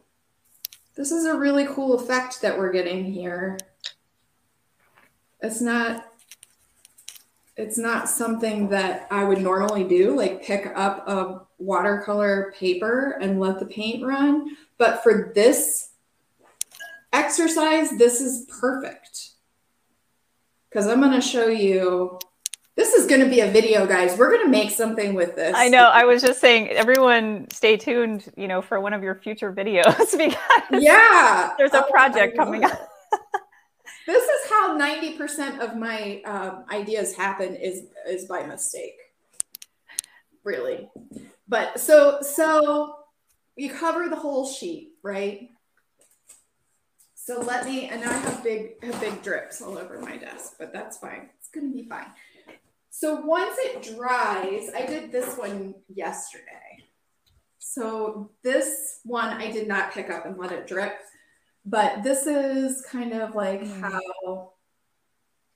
this 0.95 1.11
is 1.11 1.25
a 1.25 1.37
really 1.37 1.67
cool 1.67 1.95
effect 1.95 2.43
that 2.43 2.59
we're 2.59 2.73
getting 2.73 3.05
here. 3.05 3.59
It's 5.41 5.61
not. 5.61 6.05
It's 7.57 7.77
not 7.79 8.09
something 8.09 8.69
that 8.71 9.07
I 9.11 9.25
would 9.25 9.43
normally 9.43 9.85
do, 9.85 10.17
like 10.17 10.43
pick 10.43 10.73
up 10.75 11.07
a 11.07 11.43
watercolor 11.59 12.55
paper 12.59 13.19
and 13.21 13.39
let 13.39 13.59
the 13.59 13.67
paint 13.67 14.05
run. 14.05 14.57
But 14.79 15.03
for 15.03 15.33
this 15.35 15.91
exercise, 17.13 17.91
this 17.99 18.21
is 18.21 18.47
perfect 18.61 19.31
because 20.71 20.87
I'm 20.87 21.01
going 21.01 21.13
to 21.13 21.21
show 21.21 21.49
you. 21.49 22.19
This 22.75 22.95
is 22.95 23.07
going 23.07 23.21
to 23.21 23.29
be 23.29 23.41
a 23.41 23.51
video, 23.51 23.87
guys. 23.87 24.17
We're 24.17 24.31
going 24.31 24.45
to 24.45 24.49
make 24.51 24.71
something 24.71 25.13
with 25.13 25.37
this. 25.37 25.53
I 25.55 25.69
know. 25.69 25.91
I 25.93 26.05
was 26.07 26.23
just 26.23 26.41
saying, 26.41 26.69
everyone, 26.71 27.47
stay 27.51 27.77
tuned. 27.77 28.33
You 28.35 28.49
know, 28.49 28.63
for 28.63 28.81
one 28.81 28.95
of 28.95 29.03
your 29.03 29.15
future 29.17 29.53
videos 29.53 29.95
because 30.17 30.39
Yeah. 30.83 31.53
there's 31.59 31.75
a 31.75 31.85
Oh, 31.85 31.91
project 31.91 32.35
coming 32.35 32.65
up. 32.65 32.89
How 34.63 34.79
90% 34.79 35.59
of 35.59 35.77
my 35.77 36.23
um, 36.25 36.65
ideas 36.71 37.17
happen 37.17 37.57
is 37.57 37.87
is 38.09 38.27
by 38.27 38.47
mistake. 38.47 38.95
Really. 40.45 40.89
But 41.49 41.81
so 41.81 42.21
so 42.23 42.95
you 43.57 43.73
cover 43.75 44.09
the 44.09 44.15
whole 44.15 44.47
sheet, 44.47 44.93
right? 45.03 45.51
So 47.17 47.41
let 47.41 47.65
me 47.65 47.89
and 47.89 48.03
now 48.03 48.11
I 48.11 48.19
have 48.19 48.45
big 48.45 48.81
have 48.85 49.01
big 49.01 49.21
drips 49.21 49.61
all 49.61 49.77
over 49.77 49.99
my 49.99 50.17
desk, 50.17 50.55
but 50.61 50.73
that's 50.73 50.97
fine. 50.97 51.31
It's 51.41 51.49
gonna 51.49 51.73
be 51.73 51.89
fine. 51.89 52.13
So 52.91 53.17
once 53.17 53.57
it 53.59 53.83
dries, 53.97 54.71
I 54.77 54.87
did 54.87 55.11
this 55.11 55.37
one 55.37 55.75
yesterday. 55.93 56.85
So 57.59 58.31
this 58.45 59.01
one 59.03 59.31
I 59.31 59.51
did 59.51 59.67
not 59.67 59.93
pick 59.93 60.09
up 60.09 60.25
and 60.25 60.39
let 60.39 60.53
it 60.53 60.69
drip, 60.69 61.01
but 61.65 62.03
this 62.03 62.27
is 62.27 62.83
kind 62.83 63.13
of 63.13 63.35
like 63.35 63.67
how 63.81 64.53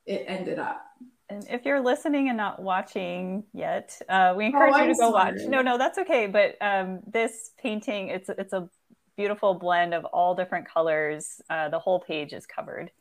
it 0.06 0.24
ended 0.26 0.58
up. 0.58 0.82
And 1.28 1.44
if 1.50 1.64
you're 1.64 1.80
listening 1.80 2.28
and 2.28 2.36
not 2.36 2.62
watching 2.62 3.44
yet, 3.52 4.00
uh, 4.08 4.34
we 4.36 4.46
encourage 4.46 4.74
you 4.74 4.80
Oh, 4.80 4.84
I'm 4.84 4.94
to 4.94 4.94
go 4.94 5.10
watch. 5.10 5.34
No, 5.46 5.60
no, 5.60 5.76
that's 5.76 5.98
okay. 5.98 6.28
But 6.28 6.56
um, 6.60 7.00
this 7.06 7.50
painting, 7.60 8.08
it's 8.08 8.28
it's 8.28 8.52
a 8.52 8.68
beautiful 9.16 9.54
blend 9.54 9.92
of 9.94 10.04
all 10.04 10.36
different 10.36 10.68
colors. 10.68 11.40
Uh, 11.50 11.68
the 11.68 11.78
whole 11.78 11.98
page 11.98 12.32
is 12.32 12.46
covered. 12.46 12.92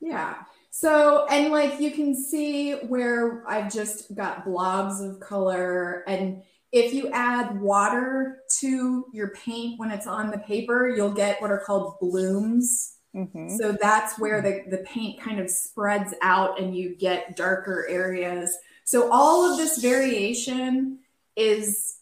Yeah. 0.00 0.34
So, 0.70 1.26
and 1.30 1.50
like 1.50 1.80
you 1.80 1.90
can 1.92 2.14
see 2.14 2.72
where 2.72 3.42
I've 3.48 3.72
just 3.72 4.14
got 4.14 4.44
blobs 4.44 5.00
of 5.00 5.20
color. 5.20 6.04
And 6.06 6.42
if 6.76 6.92
you 6.92 7.08
add 7.08 7.58
water 7.58 8.40
to 8.58 9.06
your 9.12 9.28
paint 9.28 9.80
when 9.80 9.90
it's 9.90 10.06
on 10.06 10.30
the 10.30 10.38
paper, 10.38 10.88
you'll 10.88 11.12
get 11.12 11.40
what 11.40 11.50
are 11.50 11.60
called 11.60 11.98
blooms. 12.00 12.96
Mhm. 13.14 13.56
So 13.56 13.72
that's 13.72 14.18
where 14.18 14.42
the, 14.42 14.64
the 14.68 14.84
paint 14.84 15.18
kind 15.18 15.40
of 15.40 15.48
spreads 15.48 16.12
out 16.20 16.60
and 16.60 16.76
you 16.76 16.94
get 16.94 17.34
darker 17.34 17.86
areas. 17.88 18.54
So 18.84 19.10
all 19.10 19.50
of 19.50 19.56
this 19.56 19.78
variation 19.78 20.98
is 21.34 21.96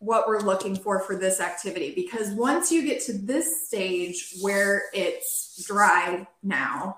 what 0.00 0.28
we're 0.28 0.40
looking 0.40 0.76
for 0.76 1.00
for 1.00 1.16
this 1.16 1.40
activity 1.40 1.94
because 1.94 2.30
once 2.30 2.70
you 2.70 2.82
get 2.84 3.02
to 3.04 3.14
this 3.14 3.68
stage 3.68 4.34
where 4.42 4.84
it's 4.92 5.64
dry 5.66 6.26
now, 6.42 6.96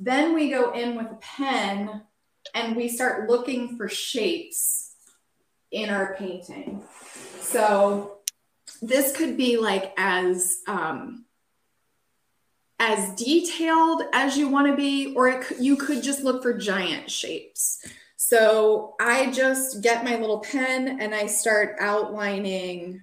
then 0.00 0.34
we 0.34 0.50
go 0.50 0.72
in 0.72 0.96
with 0.96 1.06
a 1.06 1.18
pen 1.20 2.02
and 2.52 2.74
we 2.74 2.88
start 2.88 3.30
looking 3.30 3.76
for 3.76 3.88
shapes 3.88 4.83
in 5.74 5.90
our 5.90 6.14
painting. 6.16 6.82
So 7.40 8.18
this 8.80 9.16
could 9.16 9.36
be 9.36 9.56
like 9.56 9.92
as 9.96 10.58
um, 10.66 11.24
as 12.78 13.14
detailed 13.14 14.02
as 14.12 14.36
you 14.36 14.48
want 14.48 14.68
to 14.68 14.76
be, 14.76 15.14
or 15.14 15.28
it, 15.28 15.58
you 15.60 15.76
could 15.76 16.02
just 16.02 16.22
look 16.22 16.42
for 16.42 16.56
giant 16.56 17.10
shapes. 17.10 17.84
So 18.16 18.94
I 19.00 19.30
just 19.30 19.82
get 19.82 20.04
my 20.04 20.16
little 20.16 20.40
pen 20.40 21.00
and 21.00 21.14
I 21.14 21.26
start 21.26 21.76
outlining 21.80 23.02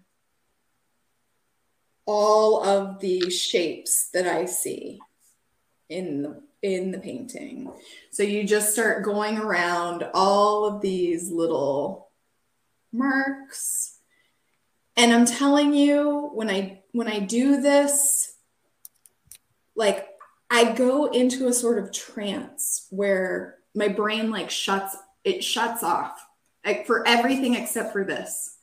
all 2.06 2.64
of 2.64 3.00
the 3.00 3.30
shapes 3.30 4.10
that 4.14 4.28
I 4.28 4.46
see 4.46 5.00
in 5.90 6.24
the 6.24 6.44
in 6.62 6.92
the 6.92 7.00
painting. 7.00 7.72
So 8.12 8.24
you 8.24 8.44
just 8.44 8.74
start 8.74 9.04
going 9.04 9.38
around 9.38 10.08
all 10.14 10.66
of 10.66 10.82
these 10.82 11.32
little 11.32 12.11
marks. 12.92 13.98
And 14.98 15.14
I'm 15.14 15.26
telling 15.26 15.74
you 15.74 16.30
when 16.34 16.50
I 16.50 16.82
when 16.92 17.08
I 17.08 17.20
do 17.20 17.62
this 17.62 18.36
like 19.76 20.08
I 20.50 20.74
go 20.74 21.06
into 21.06 21.48
a 21.48 21.54
sort 21.54 21.80
of 21.80 21.94
trance 21.94 22.88
where 22.90 23.56
my 23.74 23.88
brain 23.88 24.30
like 24.30 24.50
shuts 24.50 24.98
it 25.24 25.44
shuts 25.44 25.84
off 25.84 26.26
like, 26.66 26.86
for 26.86 27.08
everything 27.08 27.56
except 27.56 27.92
for 27.92 28.04
this. 28.04 28.58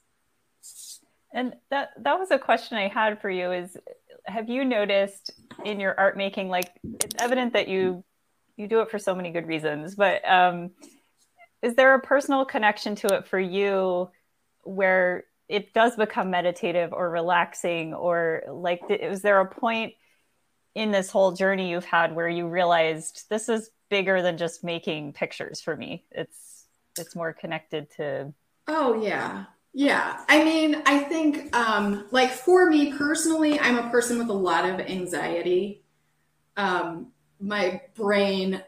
And 1.32 1.54
that 1.70 1.90
that 2.02 2.18
was 2.18 2.30
a 2.30 2.38
question 2.38 2.76
I 2.78 2.88
had 2.88 3.20
for 3.20 3.30
you 3.30 3.52
is 3.52 3.76
have 4.24 4.48
you 4.48 4.64
noticed 4.64 5.32
in 5.64 5.80
your 5.80 5.98
art 5.98 6.16
making 6.16 6.48
like 6.48 6.70
it's 6.84 7.14
evident 7.18 7.54
that 7.54 7.68
you 7.68 8.04
you 8.56 8.66
do 8.66 8.80
it 8.80 8.90
for 8.90 8.98
so 8.98 9.14
many 9.14 9.30
good 9.30 9.46
reasons 9.46 9.94
but 9.94 10.26
um 10.28 10.70
is 11.62 11.74
there 11.74 11.94
a 11.94 12.00
personal 12.00 12.44
connection 12.44 12.94
to 12.94 13.06
it 13.14 13.26
for 13.26 13.38
you 13.38 14.10
where 14.68 15.24
it 15.48 15.72
does 15.72 15.96
become 15.96 16.31
meditative 16.31 16.92
or 16.92 17.11
relaxing 17.11 17.94
or 17.94 18.42
like 18.50 18.81
is 18.90 19.22
there 19.22 19.40
a 19.40 19.46
point 19.46 19.94
in 20.74 20.90
this 20.90 21.11
whole 21.11 21.33
journey 21.33 21.70
you've 21.70 21.85
had 21.85 22.14
where 22.14 22.28
you 22.28 22.46
realized 22.46 23.24
this 23.31 23.48
is 23.48 23.70
bigger 23.88 24.20
than 24.20 24.37
just 24.37 24.62
making 24.62 25.12
pictures 25.12 25.61
for 25.61 25.74
me 25.74 26.04
it's 26.11 26.66
it's 26.98 27.16
more 27.16 27.33
connected 27.33 27.90
to 27.90 28.33
oh 28.66 29.00
yeah 29.02 29.46
yeah. 29.74 30.24
I 30.28 30.42
mean, 30.42 30.83
I 30.87 30.98
think 30.98 31.54
um 31.54 32.07
like 32.11 32.31
for 32.31 32.68
me 32.68 32.94
personally, 32.94 33.61
I'm 33.61 33.78
a 33.78 33.90
person 33.90 34.18
with 34.18 34.28
a 34.28 34.33
lot 34.33 34.68
of 34.68 34.81
anxiety. 34.81 35.85
Um 36.57 37.12
my 37.40 37.83
brain 37.94 38.62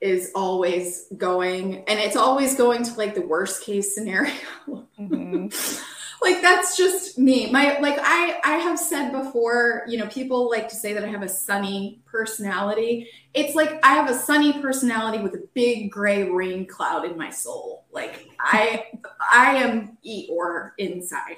is 0.00 0.30
always 0.34 1.06
going 1.16 1.84
and 1.88 1.98
it's 1.98 2.16
always 2.16 2.54
going 2.54 2.84
to 2.84 2.94
like 2.94 3.14
the 3.14 3.26
worst 3.26 3.62
case 3.64 3.94
scenario. 3.94 4.32
Mm-hmm. 4.68 5.48
like 6.22 6.42
that's 6.42 6.76
just 6.76 7.18
me. 7.18 7.50
My 7.50 7.78
like 7.80 7.98
I 7.98 8.40
I 8.44 8.56
have 8.58 8.78
said 8.78 9.10
before, 9.10 9.84
you 9.88 9.98
know, 9.98 10.06
people 10.06 10.50
like 10.50 10.68
to 10.68 10.76
say 10.76 10.92
that 10.92 11.04
I 11.04 11.08
have 11.08 11.22
a 11.22 11.28
sunny 11.28 12.00
personality. 12.06 13.08
It's 13.34 13.54
like 13.54 13.80
I 13.84 13.94
have 13.94 14.10
a 14.10 14.14
sunny 14.14 14.60
personality 14.60 15.22
with 15.22 15.34
a 15.34 15.48
big 15.54 15.90
gray 15.90 16.24
rain 16.24 16.66
cloud 16.66 17.04
in 17.04 17.16
my 17.16 17.30
soul. 17.30 17.84
Like 17.92 18.28
I 18.38 18.86
I 19.32 19.56
am 19.56 19.98
Eeyore 20.06 20.72
inside. 20.78 21.36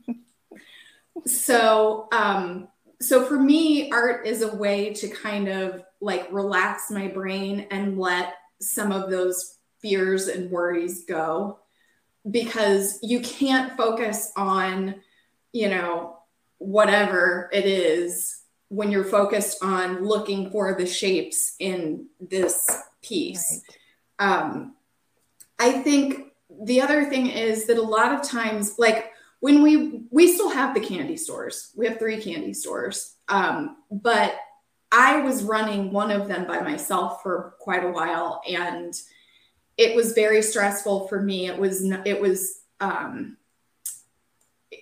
so 1.25 2.07
um 2.11 2.67
so 3.01 3.25
for 3.25 3.39
me 3.39 3.91
art 3.91 4.25
is 4.25 4.41
a 4.41 4.55
way 4.55 4.93
to 4.93 5.07
kind 5.09 5.47
of 5.47 5.83
like 6.03 6.27
relax 6.31 6.91
my 6.91 7.07
brain 7.07 7.65
and 7.71 7.97
let 7.97 8.35
some 8.59 8.91
of 8.91 9.09
those 9.09 9.57
fears 9.81 10.27
and 10.27 10.51
worries 10.51 11.05
go 11.05 11.59
because 12.29 12.99
you 13.01 13.21
can't 13.21 13.75
focus 13.77 14.31
on, 14.35 14.95
you 15.53 15.69
know, 15.69 16.17
whatever 16.57 17.49
it 17.53 17.65
is 17.65 18.41
when 18.67 18.91
you're 18.91 19.03
focused 19.03 19.63
on 19.63 20.03
looking 20.03 20.51
for 20.51 20.75
the 20.75 20.85
shapes 20.85 21.55
in 21.59 22.07
this 22.19 22.69
piece. 23.01 23.61
Right. 24.19 24.27
Um, 24.27 24.75
I 25.59 25.71
think 25.71 26.33
the 26.63 26.81
other 26.81 27.05
thing 27.05 27.27
is 27.27 27.65
that 27.67 27.77
a 27.77 27.81
lot 27.81 28.13
of 28.13 28.27
times, 28.27 28.77
like 28.77 29.11
when 29.39 29.61
we 29.61 30.03
we 30.09 30.33
still 30.33 30.49
have 30.49 30.73
the 30.73 30.81
candy 30.81 31.17
stores, 31.17 31.71
we 31.75 31.87
have 31.87 31.99
three 31.99 32.21
candy 32.21 32.53
stores, 32.53 33.15
um, 33.27 33.77
but 33.91 34.35
I 34.95 35.21
was 35.21 35.43
running 35.43 35.91
one 35.91 36.11
of 36.11 36.27
them 36.27 36.45
by 36.45 36.59
myself 36.61 37.23
for 37.23 37.55
quite 37.59 37.83
a 37.83 37.91
while, 37.91 38.41
and 38.47 38.93
it 39.75 39.95
was 39.95 40.13
very 40.13 40.43
stressful 40.43 41.07
for 41.07 41.19
me. 41.19 41.47
It 41.47 41.57
was 41.57 41.83
it 42.05 42.21
was 42.21 42.61
um, 42.79 43.37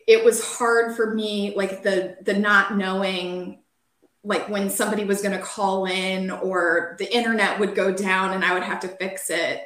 it 0.06 0.24
was 0.26 0.46
hard 0.58 0.98
for 0.98 1.14
me, 1.14 1.56
like 1.56 1.82
the 1.82 2.18
the 2.24 2.34
not 2.34 2.76
knowing, 2.76 3.60
like 4.26 4.50
when 4.50 4.70
somebody 4.70 5.06
was 5.06 5.22
going 5.22 5.38
to 5.38 5.44
call 5.44 5.86
in 5.86 6.30
or 6.30 6.98
the 7.00 7.16
internet 7.16 7.58
would 7.62 7.74
go 7.74 7.94
down 7.94 8.34
and 8.34 8.44
I 8.44 8.54
would 8.54 8.64
have 8.64 8.82
to 8.82 8.90
fix 8.90 9.30
it, 9.30 9.64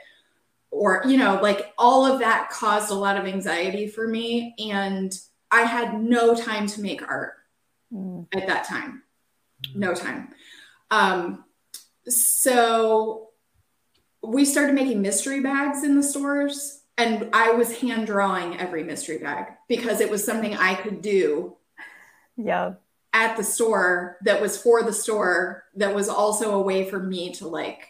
or 0.69 1.01
you 1.07 1.17
know, 1.17 1.39
like 1.41 1.73
all 1.79 2.05
of 2.05 2.19
that 2.19 2.51
caused 2.51 2.91
a 2.91 2.95
lot 2.95 3.17
of 3.17 3.25
anxiety 3.25 3.87
for 3.87 4.07
me, 4.07 4.53
and 4.59 5.11
I 5.49 5.61
had 5.61 5.99
no 5.99 6.35
time 6.35 6.67
to 6.67 6.81
make 6.81 7.01
art 7.01 7.33
mm. 7.91 8.27
at 8.35 8.45
that 8.45 8.65
time, 8.65 9.01
no 9.73 9.93
time. 9.93 10.29
Um, 10.91 11.45
so 12.07 13.29
we 14.23 14.45
started 14.45 14.75
making 14.75 15.01
mystery 15.01 15.39
bags 15.39 15.83
in 15.83 15.95
the 15.95 16.03
stores 16.03 16.83
and 16.97 17.29
I 17.33 17.51
was 17.51 17.79
hand 17.79 18.07
drawing 18.07 18.57
every 18.57 18.83
mystery 18.83 19.17
bag 19.17 19.47
because 19.67 19.99
it 19.99 20.09
was 20.09 20.23
something 20.23 20.55
I 20.55 20.75
could 20.75 21.01
do. 21.01 21.57
Yeah. 22.37 22.75
At 23.13 23.37
the 23.37 23.43
store 23.43 24.17
that 24.23 24.41
was 24.41 24.61
for 24.61 24.83
the 24.83 24.93
store 24.93 25.63
that 25.75 25.93
was 25.93 26.09
also 26.09 26.55
a 26.55 26.61
way 26.61 26.89
for 26.89 26.99
me 26.99 27.33
to 27.33 27.47
like 27.47 27.89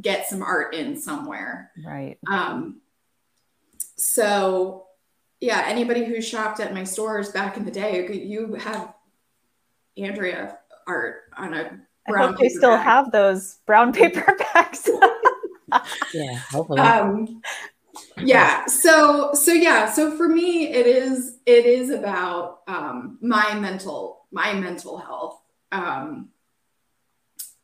get 0.00 0.28
some 0.28 0.42
art 0.42 0.74
in 0.74 1.00
somewhere. 1.00 1.70
Right. 1.84 2.18
Um 2.30 2.80
so 3.96 4.86
yeah, 5.40 5.64
anybody 5.66 6.04
who 6.04 6.20
shopped 6.20 6.60
at 6.60 6.74
my 6.74 6.84
stores 6.84 7.30
back 7.30 7.56
in 7.56 7.64
the 7.64 7.70
day, 7.70 8.06
you 8.12 8.54
have 8.54 8.92
Andrea 9.96 10.58
art 10.90 11.22
on 11.36 11.54
a 11.54 11.80
brown 12.08 12.22
I 12.22 12.26
hope 12.26 12.38
they 12.38 12.48
still 12.48 12.76
bag. 12.76 12.84
have 12.84 13.12
those 13.12 13.58
brown 13.66 13.92
paper 14.00 14.36
bags 14.54 14.88
yeah, 16.14 16.34
hopefully. 16.50 16.80
Um, 16.80 17.42
yeah. 18.18 18.66
So 18.66 19.32
so 19.34 19.52
yeah. 19.52 19.90
So 19.90 20.16
for 20.16 20.28
me, 20.28 20.68
it 20.68 20.86
is 20.86 21.38
it 21.46 21.64
is 21.66 21.90
about 21.90 22.60
um, 22.66 23.18
my 23.20 23.54
mental 23.54 24.26
my 24.32 24.52
mental 24.52 24.98
health, 24.98 25.40
um, 25.72 26.30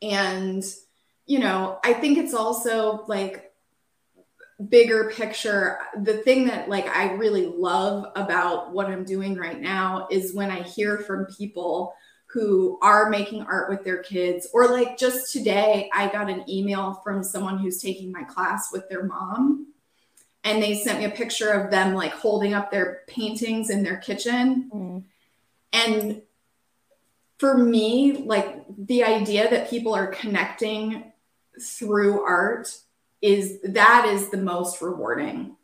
and 0.03 0.65
you 1.27 1.41
know, 1.41 1.79
I 1.85 1.93
think 1.93 2.19
it's 2.19 2.35
also 2.35 3.05
like 3.09 3.53
bigger 4.71 5.11
picture 5.15 5.79
the 6.01 6.17
thing 6.19 6.47
that 6.47 6.67
like 6.67 6.89
i 6.89 7.13
really 7.13 7.45
love 7.45 8.07
about 8.17 8.73
what 8.73 8.87
i'm 8.87 9.05
doing 9.05 9.37
right 9.37 9.61
now 9.61 10.09
is 10.11 10.33
when 10.33 10.51
i 10.51 10.63
hear 10.63 10.97
from 10.97 11.27
people 11.27 11.93
who 12.27 12.79
are 12.83 13.09
making 13.09 13.43
art 13.43 13.71
with 13.71 13.85
their 13.85 14.03
kids. 14.03 14.49
Or 14.53 14.69
like 14.69 14.99
just 14.99 15.33
today, 15.33 15.89
I 15.93 16.09
got 16.09 16.29
an 16.29 16.49
email 16.49 17.01
from 17.05 17.23
someone 17.23 17.59
who's 17.59 17.81
taking 17.81 18.13
my 18.13 18.25
class 18.25 18.73
with 18.73 18.89
their 18.89 19.05
mom. 19.05 19.69
And 20.45 20.63
they 20.63 20.77
sent 20.77 20.99
me 20.99 21.07
a 21.07 21.11
picture 21.11 21.51
of 21.51 21.71
them 21.71 21.95
like 21.95 22.13
holding 22.13 22.55
up 22.55 22.71
their 22.71 23.03
paintings 23.09 23.71
in 23.71 23.83
their 23.83 23.97
kitchen. 23.97 24.71
Mm. 24.73 25.05
And 25.73 26.23
for 27.39 27.57
me, 27.57 28.25
like 28.25 28.65
the 28.77 29.05
idea 29.05 29.51
that 29.51 29.71
people 29.71 29.95
are 29.95 30.07
connecting 30.07 31.13
through 31.61 32.23
art 32.23 32.77
is 33.23 33.61
that 33.63 34.07
is 34.07 34.29
the 34.29 34.37
most 34.37 34.81
rewarding 34.83 35.57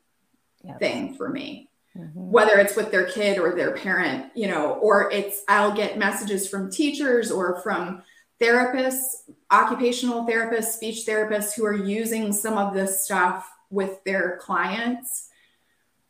yep. 0.65 0.79
thing 0.79 1.15
for 1.15 1.29
me 1.29 1.69
mm-hmm. 1.97 2.31
whether 2.31 2.59
it's 2.59 2.77
with 2.77 2.91
their 2.91 3.07
kid 3.07 3.39
or 3.39 3.55
their 3.55 3.73
parent, 3.73 4.31
you 4.35 4.49
know, 4.49 4.75
or 4.75 5.11
it's 5.11 5.43
I'll 5.49 5.73
get 5.73 5.99
messages 5.99 6.49
from 6.49 6.71
teachers 6.71 7.31
or 7.31 7.61
from 7.63 8.03
therapists, 8.41 9.31
occupational 9.51 10.27
therapists, 10.27 10.73
speech 10.73 11.07
therapists 11.07 11.55
who 11.55 11.65
are 11.65 11.77
using 11.77 12.33
some 12.33 12.59
of 12.59 12.75
this 12.75 13.05
stuff 13.05 13.49
with 13.71 14.03
their 14.05 14.39
clients. 14.39 15.29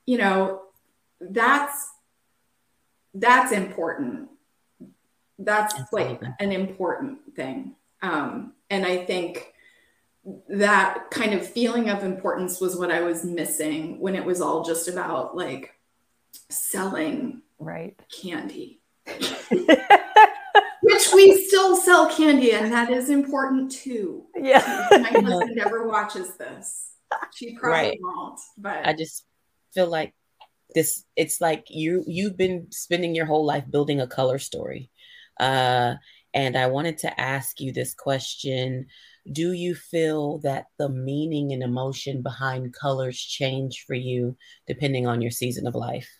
You 0.06 0.18
know, 0.18 0.62
that's 1.20 1.90
that's 3.14 3.52
important. 3.52 4.30
That's 5.38 5.74
like 5.92 6.22
an 6.40 6.52
important 6.52 7.34
thing. 7.34 7.74
Um, 8.00 8.54
and 8.70 8.86
I 8.86 9.04
think 9.04 9.51
that 10.48 11.10
kind 11.10 11.34
of 11.34 11.46
feeling 11.46 11.90
of 11.90 12.04
importance 12.04 12.60
was 12.60 12.76
what 12.76 12.90
I 12.90 13.00
was 13.00 13.24
missing 13.24 13.98
when 14.00 14.14
it 14.14 14.24
was 14.24 14.40
all 14.40 14.64
just 14.64 14.86
about 14.88 15.36
like 15.36 15.74
selling 16.48 17.42
right 17.58 17.98
candy. 18.20 18.80
Which 20.84 21.08
we 21.14 21.44
still 21.46 21.76
sell 21.76 22.08
candy, 22.14 22.52
and 22.52 22.72
that 22.72 22.90
is 22.90 23.08
important 23.08 23.70
too. 23.70 24.24
Yeah. 24.36 24.88
my 24.90 25.08
husband 25.10 25.54
never 25.54 25.86
watches 25.86 26.34
this. 26.36 26.90
She 27.34 27.54
probably 27.56 27.70
Right. 27.90 27.98
won't. 28.00 28.40
But 28.58 28.86
I 28.86 28.92
just 28.92 29.24
feel 29.74 29.86
like 29.86 30.12
this 30.74 31.04
it's 31.16 31.40
like 31.40 31.66
you 31.68 32.02
you've 32.06 32.36
been 32.36 32.66
spending 32.70 33.14
your 33.14 33.26
whole 33.26 33.44
life 33.44 33.64
building 33.70 34.00
a 34.00 34.06
color 34.06 34.38
story. 34.38 34.90
Uh 35.38 35.94
and 36.34 36.56
I 36.56 36.66
wanted 36.68 36.98
to 36.98 37.20
ask 37.20 37.60
you 37.60 37.72
this 37.72 37.94
question. 37.94 38.86
Do 39.30 39.52
you 39.52 39.74
feel 39.74 40.38
that 40.38 40.66
the 40.78 40.88
meaning 40.88 41.52
and 41.52 41.62
emotion 41.62 42.22
behind 42.22 42.74
colors 42.74 43.18
change 43.18 43.84
for 43.86 43.94
you 43.94 44.36
depending 44.66 45.06
on 45.06 45.22
your 45.22 45.30
season 45.30 45.66
of 45.66 45.74
life? 45.74 46.10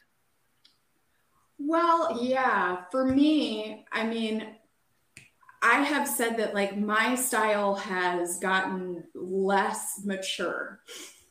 Well, 1.58 2.18
yeah, 2.22 2.84
for 2.90 3.04
me, 3.04 3.84
I 3.92 4.06
mean, 4.06 4.46
I 5.62 5.82
have 5.82 6.08
said 6.08 6.36
that 6.38 6.54
like 6.54 6.76
my 6.76 7.14
style 7.14 7.74
has 7.76 8.38
gotten 8.38 9.04
less 9.14 10.00
mature 10.04 10.80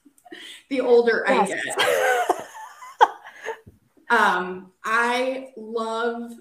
the 0.70 0.82
older 0.82 1.28
I 1.28 1.46
get. 1.46 1.66
Um, 4.12 4.74
I 4.84 5.54
love 5.56 6.34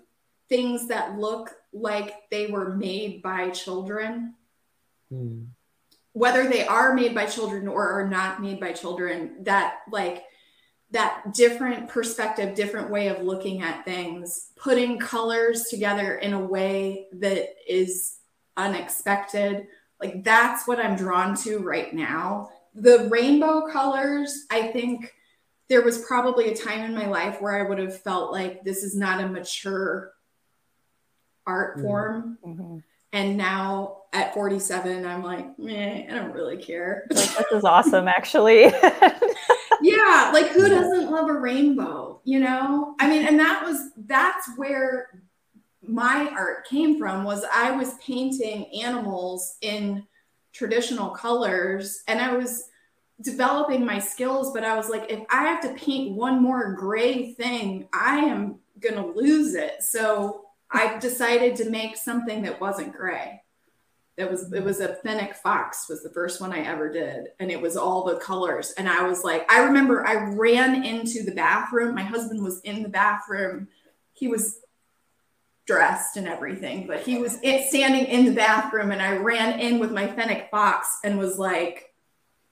things 0.49 0.89
that 0.89 1.17
look 1.17 1.55
like 1.73 2.29
they 2.29 2.49
were 2.49 2.75
made 2.75 3.23
by 3.23 3.51
children, 3.51 4.35
Hmm. 5.11 5.45
whether 6.13 6.49
they 6.49 6.67
are 6.67 6.95
made 6.95 7.15
by 7.15 7.27
children 7.27 7.69
or 7.69 7.89
are 7.89 8.09
not 8.09 8.43
made 8.43 8.59
by 8.61 8.73
children. 8.73 9.43
That 9.45 9.79
like 9.91 10.25
that 10.91 11.33
different 11.35 11.89
perspective, 11.89 12.55
different 12.55 12.91
way 12.91 13.09
of 13.09 13.23
looking 13.23 13.63
at 13.63 13.85
things, 13.85 14.51
putting 14.57 14.99
colors 14.99 15.65
together 15.65 16.17
in 16.17 16.33
a 16.33 16.45
way 16.45 17.07
that 17.13 17.55
is 17.69 18.19
unexpected. 18.57 19.69
Like 20.01 20.25
that's 20.25 20.67
what 20.67 20.81
I'm 20.81 20.97
drawn 20.97 21.37
to 21.45 21.59
right 21.59 21.95
now. 21.95 22.51
The 22.75 23.09
rainbow 23.09 23.69
colors, 23.71 24.47
I 24.51 24.69
think 24.69 25.13
there 25.69 25.83
was 25.83 26.05
probably 26.05 26.51
a 26.51 26.57
time 26.57 26.81
in 26.81 26.95
my 26.95 27.07
life 27.07 27.41
where 27.41 27.57
I 27.57 27.69
would 27.69 27.79
have 27.79 28.01
felt 28.03 28.33
like 28.33 28.65
this 28.65 28.83
is 28.83 28.97
not 28.97 29.23
a 29.23 29.29
mature 29.29 30.13
art 31.47 31.79
Mhm. 31.79 31.83
form. 31.83 32.39
Mhm. 32.45 32.83
And 33.13 33.37
now 33.37 34.00
at 34.13 34.35
47, 34.35 35.07
I'm 35.07 35.23
like, 35.23 35.59
meh, 35.59 36.07
I 36.09 36.15
don't 36.15 36.33
really 36.33 36.57
care. 36.57 37.07
Like, 37.11 37.37
this 37.37 37.53
is 37.53 37.65
awesome, 37.65 38.09
actually. 38.09 38.65
yeah, 39.83 40.31
like 40.33 40.49
who 40.49 40.69
doesn't 40.69 41.11
love 41.11 41.29
a 41.29 41.35
rainbow? 41.35 42.21
You 42.25 42.41
know? 42.41 42.95
I 42.99 43.09
mean, 43.09 43.27
and 43.27 43.39
that 43.39 43.65
was 43.65 43.91
that's 44.07 44.49
where 44.57 45.23
my 45.83 46.29
art 46.37 46.67
came 46.67 46.99
from 46.99 47.25
was 47.25 47.45
I 47.53 47.71
was 47.71 47.95
painting 48.05 48.67
animals 48.83 49.57
in 49.61 50.05
traditional 50.53 51.11
colors 51.11 52.03
and 52.09 52.21
I 52.21 52.37
was 52.37 52.65
developing 53.23 53.85
my 53.85 53.99
skills, 53.99 54.53
but 54.53 54.65
I 54.65 54.77
was 54.77 54.89
like, 54.89 55.11
if 55.11 55.21
I 55.31 55.45
have 55.45 55.63
to 55.63 55.75
paint 55.75 56.17
one 56.17 56.43
more 56.43 56.75
gray 56.75 57.33
thing, 57.35 57.89
I 57.93 58.19
am 58.19 58.59
gonna 58.81 59.07
lose 59.07 59.55
it. 59.55 59.83
So 59.83 60.47
I 60.71 60.99
decided 60.99 61.57
to 61.57 61.71
make 61.71 61.97
something 61.97 62.43
that 62.43 62.61
wasn't 62.61 62.95
gray. 62.95 63.43
It 64.21 64.31
was 64.31 64.53
it 64.53 64.63
was 64.63 64.81
a 64.81 64.97
fennec 64.97 65.35
fox 65.35 65.89
was 65.89 66.03
the 66.03 66.11
first 66.11 66.41
one 66.41 66.53
I 66.53 66.61
ever 66.61 66.93
did, 66.93 67.29
and 67.41 67.51
it 67.51 67.61
was 67.61 67.77
all 67.77 68.05
the 68.05 68.17
colors. 68.17 68.73
And 68.77 68.89
I 68.89 69.09
was 69.09 69.25
like, 69.25 69.51
I 69.51 69.63
remember 69.65 70.07
I 70.07 70.15
ran 70.35 70.85
into 70.85 71.23
the 71.25 71.33
bathroom. 71.33 71.95
My 71.95 72.03
husband 72.03 72.43
was 72.45 72.61
in 72.61 72.83
the 72.83 72.89
bathroom. 72.91 73.69
He 74.13 74.29
was 74.29 74.59
dressed 75.67 76.17
and 76.17 76.29
everything, 76.29 76.87
but 76.87 77.01
he 77.01 77.19
was 77.19 77.39
it, 77.43 77.69
standing 77.69 78.05
in 78.07 78.27
the 78.27 78.33
bathroom, 78.33 78.91
and 78.91 79.01
I 79.01 79.17
ran 79.17 79.59
in 79.59 79.79
with 79.79 79.93
my 79.93 80.07
fennec 80.07 80.51
fox 80.51 80.99
and 81.03 81.19
was 81.19 81.39
like, 81.39 81.95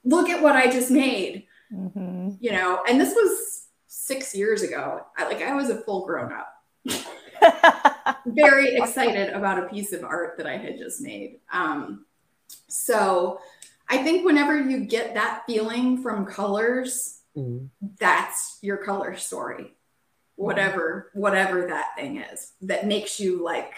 "Look 0.03 0.29
at 0.29 0.41
what 0.41 0.55
I 0.55 0.71
just 0.71 0.89
made," 0.89 1.45
Mhm. 1.71 2.37
you 2.39 2.51
know. 2.51 2.83
And 2.89 2.99
this 2.99 3.13
was 3.13 3.67
six 3.87 4.33
years 4.35 4.63
ago. 4.63 5.05
I, 5.17 5.25
like 5.25 5.41
I 5.43 5.53
was 5.53 5.69
a 5.69 5.81
full 5.81 6.05
grown 6.05 6.31
up 6.33 6.51
very 8.25 8.75
excited 8.75 9.29
about 9.29 9.63
a 9.63 9.67
piece 9.67 9.93
of 9.93 10.03
art 10.03 10.37
that 10.37 10.47
I 10.47 10.57
had 10.57 10.77
just 10.77 11.01
made. 11.01 11.39
Um, 11.51 12.05
so 12.67 13.39
I 13.89 13.97
think 14.03 14.25
whenever 14.25 14.59
you 14.59 14.81
get 14.85 15.13
that 15.15 15.43
feeling 15.47 16.01
from 16.01 16.25
colors, 16.25 17.15
Hmm. 17.35 17.65
that's 17.99 18.57
your 18.61 18.77
color 18.77 19.15
story. 19.15 19.75
Whatever, 20.35 21.11
whatever 21.13 21.67
that 21.67 21.95
thing 21.97 22.17
is 22.17 22.53
that 22.61 22.87
makes 22.87 23.19
you 23.19 23.43
like 23.43 23.73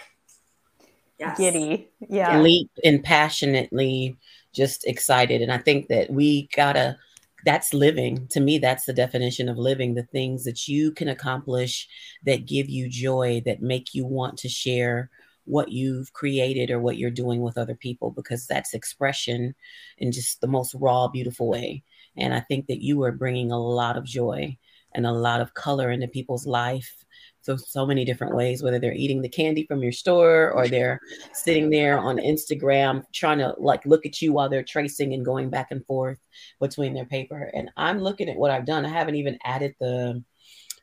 yes. 1.18 1.36
Giddy. 1.36 1.88
Yeah. 2.08 2.40
leap 2.40 2.70
and 2.84 3.02
passionately 3.02 4.16
just 4.54 4.86
excited. 4.86 5.42
And 5.42 5.52
I 5.52 5.58
think 5.58 5.88
that 5.88 6.10
we 6.10 6.48
gotta, 6.54 6.96
that's 7.44 7.74
living. 7.74 8.26
To 8.28 8.40
me, 8.40 8.58
that's 8.58 8.84
the 8.84 8.92
definition 8.92 9.48
of 9.48 9.58
living 9.58 9.94
the 9.94 10.04
things 10.04 10.44
that 10.44 10.68
you 10.68 10.92
can 10.92 11.08
accomplish 11.08 11.88
that 12.24 12.46
give 12.46 12.68
you 12.68 12.88
joy, 12.88 13.42
that 13.46 13.62
make 13.62 13.94
you 13.94 14.06
want 14.06 14.38
to 14.38 14.48
share 14.48 15.10
what 15.44 15.72
you've 15.72 16.12
created 16.12 16.70
or 16.70 16.78
what 16.78 16.96
you're 16.96 17.10
doing 17.10 17.42
with 17.42 17.58
other 17.58 17.74
people, 17.74 18.10
because 18.10 18.46
that's 18.46 18.74
expression 18.74 19.54
in 19.98 20.12
just 20.12 20.40
the 20.40 20.46
most 20.46 20.74
raw, 20.74 21.08
beautiful 21.08 21.48
way. 21.48 21.82
And 22.16 22.32
I 22.32 22.40
think 22.40 22.66
that 22.68 22.82
you 22.82 23.02
are 23.02 23.12
bringing 23.12 23.50
a 23.50 23.60
lot 23.60 23.96
of 23.96 24.04
joy 24.04 24.56
and 24.94 25.06
a 25.06 25.12
lot 25.12 25.40
of 25.40 25.54
color 25.54 25.90
into 25.90 26.06
people's 26.06 26.46
life. 26.46 27.01
So, 27.42 27.56
so 27.56 27.84
many 27.84 28.04
different 28.04 28.36
ways, 28.36 28.62
whether 28.62 28.78
they're 28.78 28.92
eating 28.94 29.20
the 29.20 29.28
candy 29.28 29.66
from 29.66 29.82
your 29.82 29.90
store 29.90 30.52
or 30.52 30.68
they're 30.68 31.00
sitting 31.34 31.70
there 31.70 31.98
on 31.98 32.18
Instagram 32.18 33.02
trying 33.12 33.38
to 33.38 33.54
like 33.58 33.84
look 33.84 34.06
at 34.06 34.22
you 34.22 34.32
while 34.32 34.48
they're 34.48 34.62
tracing 34.62 35.12
and 35.12 35.24
going 35.24 35.50
back 35.50 35.72
and 35.72 35.84
forth 35.86 36.18
between 36.60 36.94
their 36.94 37.04
paper. 37.04 37.50
And 37.52 37.68
I'm 37.76 37.98
looking 37.98 38.28
at 38.28 38.36
what 38.36 38.52
I've 38.52 38.64
done. 38.64 38.86
I 38.86 38.90
haven't 38.90 39.16
even 39.16 39.38
added 39.44 39.74
the 39.80 40.22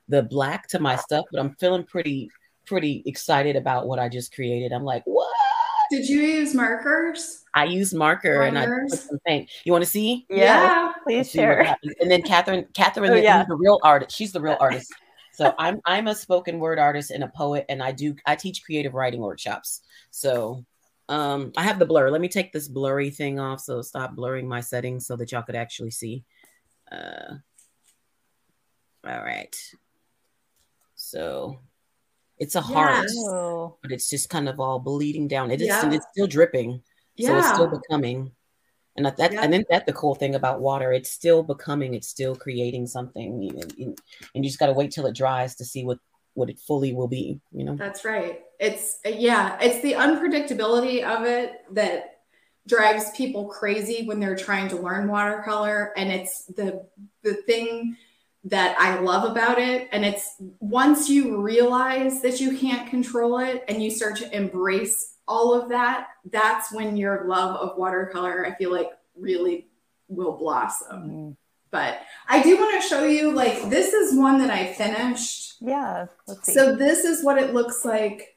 the 0.09 0.23
black 0.23 0.67
to 0.69 0.79
my 0.79 0.95
stuff, 0.97 1.25
but 1.31 1.39
I'm 1.39 1.55
feeling 1.59 1.83
pretty 1.85 2.29
pretty 2.65 3.03
excited 3.05 3.55
about 3.55 3.87
what 3.87 3.99
I 3.99 4.09
just 4.09 4.33
created. 4.35 4.73
I'm 4.73 4.83
like, 4.83 5.03
what? 5.05 5.33
Did 5.91 6.07
you 6.07 6.19
use 6.19 6.53
markers? 6.53 7.43
I 7.55 7.63
used 7.63 7.95
marker 7.95 8.43
and 8.43 8.59
I 8.59 8.67
put 8.67 8.99
some 8.99 9.17
paint. 9.25 9.49
You 9.63 9.71
want 9.71 9.83
to 9.83 9.89
see? 9.89 10.25
Yeah. 10.29 10.91
Please 11.03 11.17
Let's 11.17 11.31
see 11.31 11.39
what 11.39 11.65
share. 11.65 11.75
And 11.99 12.11
then 12.11 12.21
Catherine, 12.21 12.67
Catherine, 12.75 13.09
Oh, 13.11 13.15
yeah. 13.15 13.43
the 13.47 13.55
real 13.55 13.79
artist. 13.83 14.15
She's 14.15 14.31
the 14.31 14.39
real 14.41 14.57
artist. 14.59 14.93
So 15.39 15.55
I'm 15.57 15.79
I'm 15.85 16.07
a 16.09 16.15
spoken 16.15 16.59
word 16.59 16.79
artist 16.79 17.11
and 17.11 17.23
a 17.23 17.29
poet, 17.29 17.65
and 17.69 17.81
I 17.81 17.93
do 17.93 18.13
I 18.25 18.35
teach 18.35 18.61
creative 18.61 18.93
writing 18.93 19.21
workshops. 19.21 19.79
So 20.11 20.65
um 21.07 21.53
I 21.55 21.63
have 21.63 21.79
the 21.79 21.85
blur. 21.85 22.09
Let 22.09 22.19
me 22.19 22.27
take 22.27 22.51
this 22.51 22.67
blurry 22.67 23.09
thing 23.09 23.39
off. 23.39 23.61
So 23.61 23.81
stop 23.81 24.15
blurring 24.15 24.49
my 24.49 24.59
settings 24.59 25.07
so 25.07 25.15
that 25.15 25.31
y'all 25.31 25.43
could 25.43 25.55
actually 25.55 25.91
see. 25.91 26.25
Uh 26.91 27.35
all 29.07 29.23
right. 29.23 29.55
So 30.95 31.57
it's 32.37 32.55
a 32.55 32.61
heart, 32.61 33.03
Yes. 33.03 33.15
Oh. 33.19 33.77
but 33.81 33.93
it's 33.93 34.09
just 34.09 34.29
kind 34.29 34.49
of 34.49 34.59
all 34.59 34.77
bleeding 34.79 35.29
down. 35.29 35.51
It 35.51 35.61
is 35.61 35.67
Yeah. 35.67 35.89
it's 35.89 36.05
still 36.11 36.27
dripping. 36.27 36.83
Yeah. 37.15 37.29
So 37.29 37.37
it's 37.37 37.53
still 37.53 37.79
becoming. 37.79 38.31
And 38.99 39.17
that, 39.17 39.31
Yeah. 39.31 39.41
I 39.41 39.47
think 39.47 39.67
that's 39.69 39.85
the 39.85 39.93
cool 39.93 40.13
thing 40.13 40.35
about 40.35 40.59
water. 40.59 40.91
It's 40.91 41.09
still 41.09 41.41
becoming, 41.41 41.93
it's 41.93 42.09
still 42.09 42.35
creating 42.35 42.85
something. 42.85 43.49
And, 43.49 43.97
and 44.35 44.43
you 44.43 44.43
just 44.43 44.59
got 44.59 44.67
to 44.67 44.73
wait 44.73 44.91
till 44.91 45.05
it 45.05 45.15
dries 45.15 45.55
to 45.55 45.65
see 45.65 45.85
what, 45.85 45.99
what 46.33 46.49
it 46.49 46.59
fully 46.59 46.93
will 46.93 47.07
be, 47.07 47.39
you 47.53 47.63
know? 47.63 47.77
That's 47.77 48.03
right. 48.03 48.41
It's 48.59 48.99
yeah, 49.05 49.57
it's 49.61 49.81
the 49.81 49.93
unpredictability 49.93 51.03
of 51.03 51.25
it 51.25 51.53
that 51.71 52.19
drives 52.67 53.11
people 53.11 53.45
crazy 53.47 54.05
when 54.05 54.19
they're 54.19 54.35
trying 54.35 54.67
to 54.67 54.75
learn 54.75 55.07
watercolor 55.07 55.93
and 55.97 56.11
it's 56.11 56.45
the 56.45 56.85
the 57.23 57.33
thing 57.33 57.95
that 58.43 58.75
I 58.79 58.99
love 58.99 59.29
about 59.29 59.59
it 59.59 59.87
and 59.91 60.05
it's 60.05 60.35
once 60.59 61.09
you 61.09 61.41
realize 61.41 62.21
that 62.21 62.39
you 62.39 62.57
can't 62.57 62.89
control 62.89 63.39
it 63.39 63.63
and 63.67 63.81
you 63.81 63.89
start 63.89 64.17
to 64.17 64.35
embrace 64.35 65.15
all 65.29 65.53
of 65.53 65.69
that, 65.69 66.07
that's 66.31 66.73
when 66.73 66.97
your 66.97 67.25
love 67.25 67.55
of 67.55 67.77
watercolor 67.77 68.45
I 68.45 68.55
feel 68.55 68.71
like 68.71 68.89
really 69.15 69.67
will 70.07 70.35
blossom. 70.35 71.09
Mm. 71.09 71.37
But 71.71 71.99
I 72.27 72.41
do 72.41 72.57
want 72.57 72.81
to 72.81 72.87
show 72.87 73.05
you 73.05 73.31
like 73.31 73.69
this 73.69 73.93
is 73.93 74.17
one 74.17 74.39
that 74.39 74.49
I 74.49 74.73
finished. 74.73 75.57
Yeah. 75.61 76.07
Let's 76.27 76.47
see. 76.47 76.53
So 76.53 76.75
this 76.75 77.05
is 77.05 77.23
what 77.23 77.37
it 77.37 77.53
looks 77.53 77.85
like 77.85 78.35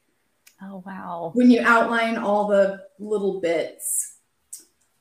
oh 0.61 0.83
wow. 0.85 1.31
when 1.33 1.49
you 1.49 1.61
outline 1.65 2.17
all 2.17 2.47
the 2.47 2.83
little 2.99 3.41
bits. 3.41 4.17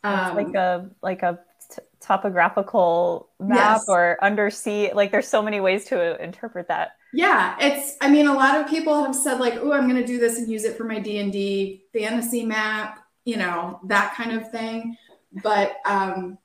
Um, 0.03 0.35
like 0.35 0.55
a 0.55 0.91
like 1.03 1.23
a 1.23 1.41
topographical 2.17 3.29
map 3.41 3.79
Yes. 3.79 3.85
or 3.89 4.19
undersea. 4.23 4.93
Like 4.93 5.11
there's 5.13 5.29
so 5.29 5.43
many 5.43 5.61
ways 5.61 5.85
to 5.87 6.23
interpret 6.23 6.69
that. 6.69 6.93
yeah, 7.15 7.57
it's. 7.61 7.97
I 8.01 8.09
mean, 8.11 8.27
a 8.27 8.33
lot 8.35 8.61
of 8.61 8.69
people 8.69 9.05
have 9.05 9.15
said 9.15 9.39
like, 9.41 9.55
"Oh, 9.57 9.73
I'm 9.73 9.89
going 9.89 10.01
to 10.01 10.07
do 10.07 10.19
this 10.19 10.39
and 10.39 10.49
use 10.51 10.65
it 10.65 10.77
for 10.77 10.85
my 10.85 10.99
D 10.99 11.19
and 11.19 11.33
D 11.33 11.85
fantasy 11.93 12.45
map," 12.45 12.99
you 13.25 13.37
know, 13.37 13.81
that 13.87 14.15
kind 14.15 14.33
of 14.33 14.51
thing. 14.51 14.97
but 15.43 15.77
um, 15.87 16.39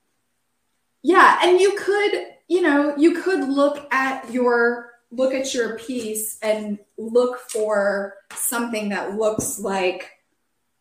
yeah, 1.02 1.38
and 1.42 1.60
you 1.60 1.72
could, 1.78 2.26
you 2.48 2.60
know, 2.62 2.96
you 2.96 3.20
could 3.22 3.48
look 3.48 3.86
at 3.92 4.30
your 4.32 4.90
look 5.10 5.32
at 5.32 5.54
your 5.54 5.78
piece 5.78 6.38
and 6.42 6.78
look 6.98 7.38
for 7.50 8.14
something 8.34 8.90
that 8.90 9.16
looks 9.16 9.58
like 9.58 10.10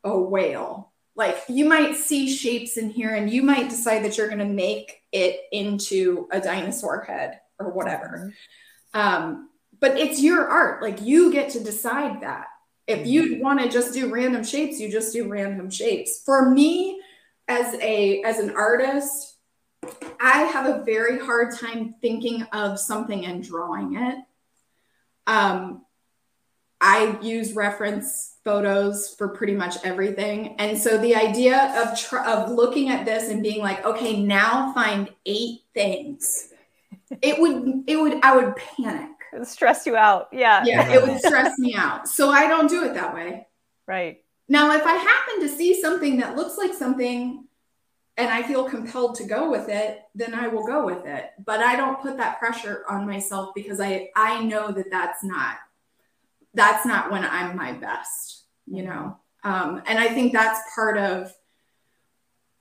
a 0.04 0.18
whale. 0.18 0.92
Like 1.18 1.38
you 1.50 1.66
might 1.66 1.96
see 1.96 2.34
shapes 2.34 2.78
in 2.78 2.92
here 2.92 3.16
and 3.16 3.30
you 3.30 3.42
might 3.42 3.70
decide 3.70 4.06
that 4.06 4.18
you're 4.18 4.28
going 4.28 4.38
to 4.40 4.46
make 4.46 5.02
it 5.12 5.42
into 5.52 6.28
a 6.32 6.40
dinosaur 6.40 7.02
head 7.02 7.40
or 7.60 7.72
whatever. 7.72 8.34
Um, 8.94 9.50
but 9.80 9.98
it's 9.98 10.22
your 10.22 10.48
art. 10.48 10.84
Like 10.84 11.02
you 11.02 11.32
get 11.34 11.50
to 11.52 11.64
decide 11.64 12.22
that. 12.22 12.46
If 12.86 13.06
you 13.06 13.42
want 13.42 13.60
to 13.60 13.68
just 13.68 13.94
do 13.94 14.14
random 14.14 14.44
shapes, 14.44 14.80
you 14.80 14.90
just 14.92 15.12
do 15.12 15.28
random 15.28 15.70
shapes. 15.70 16.22
For 16.24 16.52
me, 16.52 17.02
as 17.48 17.74
a 17.76 18.22
as 18.24 18.40
an 18.40 18.52
artist, 18.52 19.38
I 20.22 20.44
have 20.44 20.68
a 20.68 20.84
very 20.84 21.20
hard 21.20 21.58
time 21.58 21.96
thinking 22.02 22.44
of 22.54 22.80
something 22.80 23.26
and 23.26 23.44
drawing 23.44 23.98
it. 23.98 24.18
Um, 25.26 25.86
I 26.80 27.18
use 27.22 27.54
reference 27.54 28.36
photos 28.44 29.16
for 29.18 29.30
pretty 29.30 29.56
much 29.56 29.78
everything, 29.84 30.56
and 30.60 30.78
so 30.78 30.98
the 30.98 31.16
idea 31.16 31.74
of 31.82 31.98
tr- 32.00 32.20
of 32.20 32.52
looking 32.52 32.90
at 32.90 33.06
this 33.06 33.30
and 33.30 33.42
being 33.42 33.62
like, 33.62 33.86
okay, 33.86 34.22
now 34.22 34.74
find 34.74 35.10
eight 35.26 35.62
things, 35.74 36.54
it 37.22 37.40
would 37.40 37.84
it 37.88 38.00
would 38.00 38.24
I 38.24 38.36
would 38.36 38.56
panic. 38.56 39.10
It 39.34 39.40
would 39.40 39.48
stress 39.48 39.86
you 39.86 39.96
out. 39.96 40.30
Yeah. 40.32 40.64
Yeah, 40.66 40.90
it 40.90 41.02
would 41.02 41.20
stress 41.20 41.60
me 41.60 41.76
out. 41.76 42.08
So 42.08 42.30
I 42.30 42.48
don't 42.48 42.70
do 42.70 42.84
it 42.86 42.94
that 42.94 43.14
way. 43.14 43.48
Right. 43.86 44.24
Now, 44.50 44.74
if 44.74 44.86
I 44.86 44.94
happen 44.94 45.42
to 45.42 45.50
see 45.50 45.82
something 45.82 46.18
that 46.18 46.36
looks 46.38 46.58
like 46.58 46.74
something 46.74 47.46
and 48.16 48.30
I 48.30 48.42
feel 48.44 48.70
compelled 48.70 49.16
to 49.16 49.26
go 49.26 49.52
with 49.52 49.70
it, 49.70 50.02
then 50.16 50.34
I 50.34 50.48
will 50.48 50.66
go 50.66 50.86
with 50.86 51.06
it. 51.06 51.32
But 51.46 51.60
I 51.60 51.76
don't 51.76 52.02
put 52.02 52.18
that 52.18 52.40
pressure 52.40 52.84
on 52.90 53.06
myself 53.06 53.54
because 53.54 53.80
I 53.80 54.10
I 54.16 54.44
know 54.44 54.72
that 54.72 54.90
that's 54.90 55.24
not 55.24 55.58
that's 56.54 56.86
not 56.86 57.12
when 57.12 57.24
I'm 57.24 57.56
my 57.56 57.74
best, 57.74 58.46
you 58.66 58.84
know. 58.84 59.18
Um, 59.44 59.82
and 59.86 60.00
I 60.00 60.08
think 60.10 60.34
that's 60.34 60.60
part 60.74 60.98
of 60.98 61.34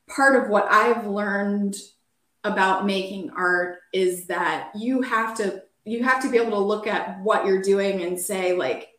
part 0.08 0.42
of 0.42 0.48
what 0.50 0.66
I've 0.70 1.06
learned 1.06 1.76
about 2.44 2.86
making 2.86 3.30
art 3.30 3.78
is 3.92 4.26
that 4.26 4.70
you 4.76 5.02
have 5.02 5.36
to 5.38 5.62
you 5.84 6.02
have 6.04 6.22
to 6.22 6.30
be 6.30 6.36
able 6.38 6.50
to 6.52 6.58
look 6.58 6.86
at 6.86 7.20
what 7.20 7.44
you're 7.46 7.62
doing 7.62 8.02
and 8.02 8.18
say 8.18 8.52
like 8.52 8.90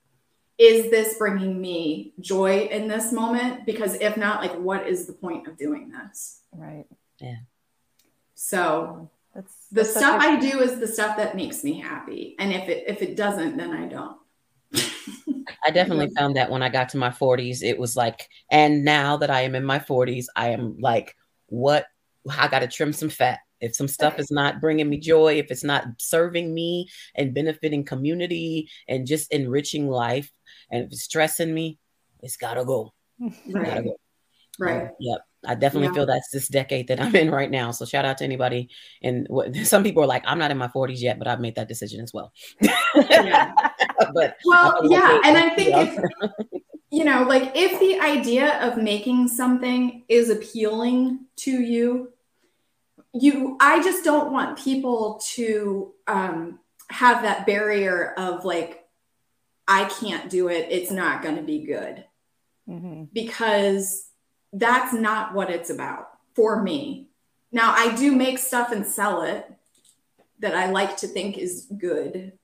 is 0.57 0.89
this 0.89 1.17
bringing 1.17 1.61
me 1.61 2.13
joy 2.19 2.67
in 2.71 2.87
this 2.87 3.13
moment 3.13 3.65
because 3.65 3.93
if 3.95 4.17
not 4.17 4.41
like 4.41 4.53
what 4.55 4.85
is 4.87 5.05
the 5.05 5.13
point 5.13 5.47
of 5.47 5.55
doing 5.57 5.89
this 5.91 6.41
Right. 6.51 6.85
Yeah. 7.21 7.37
so 8.35 9.09
That's 9.35 9.53
the 9.69 9.75
that's 9.75 9.93
such 9.93 10.01
stuff 10.03 10.23
a- 10.23 10.25
I 10.25 10.39
do 10.39 10.59
is 10.59 10.79
the 10.79 10.87
stuff 10.87 11.17
that 11.17 11.35
makes 11.35 11.63
me 11.63 11.79
happy. 11.79 12.35
And 12.39 12.51
if 12.51 12.67
it 12.67 12.83
if 12.87 13.01
it 13.01 13.15
doesn't, 13.15 13.55
then 13.57 13.71
I 13.71 13.85
don't. 13.85 14.17
I 14.75 15.71
definitely 15.73 16.09
found 16.17 16.35
that 16.35 16.49
when 16.51 16.61
I 16.63 16.69
got 16.69 16.89
to 16.89 16.97
my 16.97 17.09
40s, 17.09 17.63
it 17.63 17.77
was 17.77 17.95
like, 17.95 18.29
and 18.51 18.83
now 18.83 19.17
that 19.17 19.29
I 19.29 19.41
am 19.41 19.55
in 19.55 19.63
my 19.65 19.79
40s, 19.79 20.25
I 20.35 20.49
am 20.49 20.77
like, 20.79 21.15
what? 21.47 21.85
I 22.29 22.47
got 22.47 22.59
to 22.59 22.67
trim 22.67 22.91
some 22.93 23.09
fat. 23.09 23.39
If 23.59 23.75
some 23.75 23.87
stuff 23.87 24.19
is 24.19 24.29
not 24.29 24.61
bringing 24.61 24.87
me 24.89 24.99
joy, 24.99 25.35
if 25.39 25.49
it's 25.49 25.63
not 25.63 25.85
serving 25.97 26.53
me 26.53 26.87
and 27.15 27.33
benefiting 27.33 27.83
community 27.83 28.69
and 28.87 29.07
just 29.07 29.31
enriching 29.31 29.87
life, 29.89 30.31
and 30.69 30.83
if 30.83 30.91
it's 30.91 31.03
stressing 31.03 31.53
me, 31.53 31.79
it's 32.21 32.37
got 32.37 32.55
to 32.55 32.65
go. 32.65 32.93
Gotta 33.19 33.31
Right. 33.47 33.83
go. 33.83 33.99
Right. 34.59 34.87
Yep. 34.99 35.21
I 35.45 35.55
definitely 35.55 35.87
Yeah. 35.87 35.93
feel 35.93 36.05
that's 36.07 36.29
this 36.31 36.47
decade 36.47 36.87
that 36.89 36.99
I'm 36.99 37.15
in 37.15 37.31
right 37.31 37.49
now. 37.49 37.71
So 37.71 37.85
shout 37.85 38.05
out 38.05 38.17
to 38.19 38.23
anybody. 38.25 38.69
And 39.01 39.25
what, 39.29 39.55
some 39.65 39.83
people 39.83 40.03
are 40.03 40.07
like, 40.07 40.23
I'm 40.27 40.39
not 40.39 40.51
in 40.51 40.57
my 40.57 40.67
40s 40.67 41.01
yet, 41.01 41.17
but 41.17 41.27
I've 41.27 41.39
made 41.39 41.55
that 41.55 41.67
decision 41.67 42.01
as 42.01 42.13
well. 42.13 42.33
Yeah. 43.09 43.53
but 44.13 44.37
Well, 44.45 44.79
yeah. 44.89 45.19
And 45.23 45.37
I 45.37 45.49
think 45.55 45.69
it. 45.75 46.03
if 46.21 46.51
you 46.89 47.03
know, 47.03 47.23
like 47.23 47.51
if 47.55 47.79
the 47.79 47.99
idea 47.99 48.59
of 48.61 48.77
making 48.77 49.27
something 49.27 50.03
is 50.07 50.29
appealing 50.29 51.25
to 51.37 51.51
you, 51.51 52.13
you 53.13 53.57
I 53.59 53.83
just 53.83 54.03
don't 54.03 54.31
want 54.31 54.57
people 54.57 55.21
to 55.33 55.93
um 56.07 56.59
have 56.89 57.23
that 57.23 57.45
barrier 57.45 58.13
of 58.17 58.45
like, 58.45 58.85
I 59.67 59.85
can't 59.85 60.29
do 60.29 60.47
it, 60.47 60.67
it's 60.69 60.91
not 60.91 61.21
gonna 61.21 61.43
be 61.43 61.65
good. 61.65 62.05
Mhm. 62.69 63.07
because 63.13 64.09
that's 64.51 64.93
not 64.93 65.33
what 65.33 65.49
it's 65.49 65.69
about 65.69 66.09
for 66.35 66.61
me. 66.61 67.07
Now, 67.51 67.73
I 67.73 67.95
do 67.95 68.13
make 68.13 68.39
stuff 68.39 68.73
and 68.73 68.85
sell 68.85 69.21
it 69.21 69.49
that 70.39 70.53
I 70.53 70.69
like 70.69 70.97
to 70.97 71.07
think 71.07 71.37
is 71.37 71.65
good. 71.77 72.37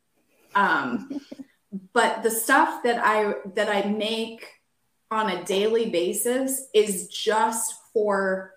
Um, 0.56 1.22
but 1.93 2.24
the 2.24 2.32
stuff 2.32 2.84
that 2.84 2.99
I 3.04 3.36
that 3.56 3.70
I 3.70 3.89
make 3.89 4.45
on 5.12 5.30
a 5.30 5.43
daily 5.43 5.89
basis 5.89 6.68
is 6.74 7.08
just 7.08 7.76
for 7.93 8.54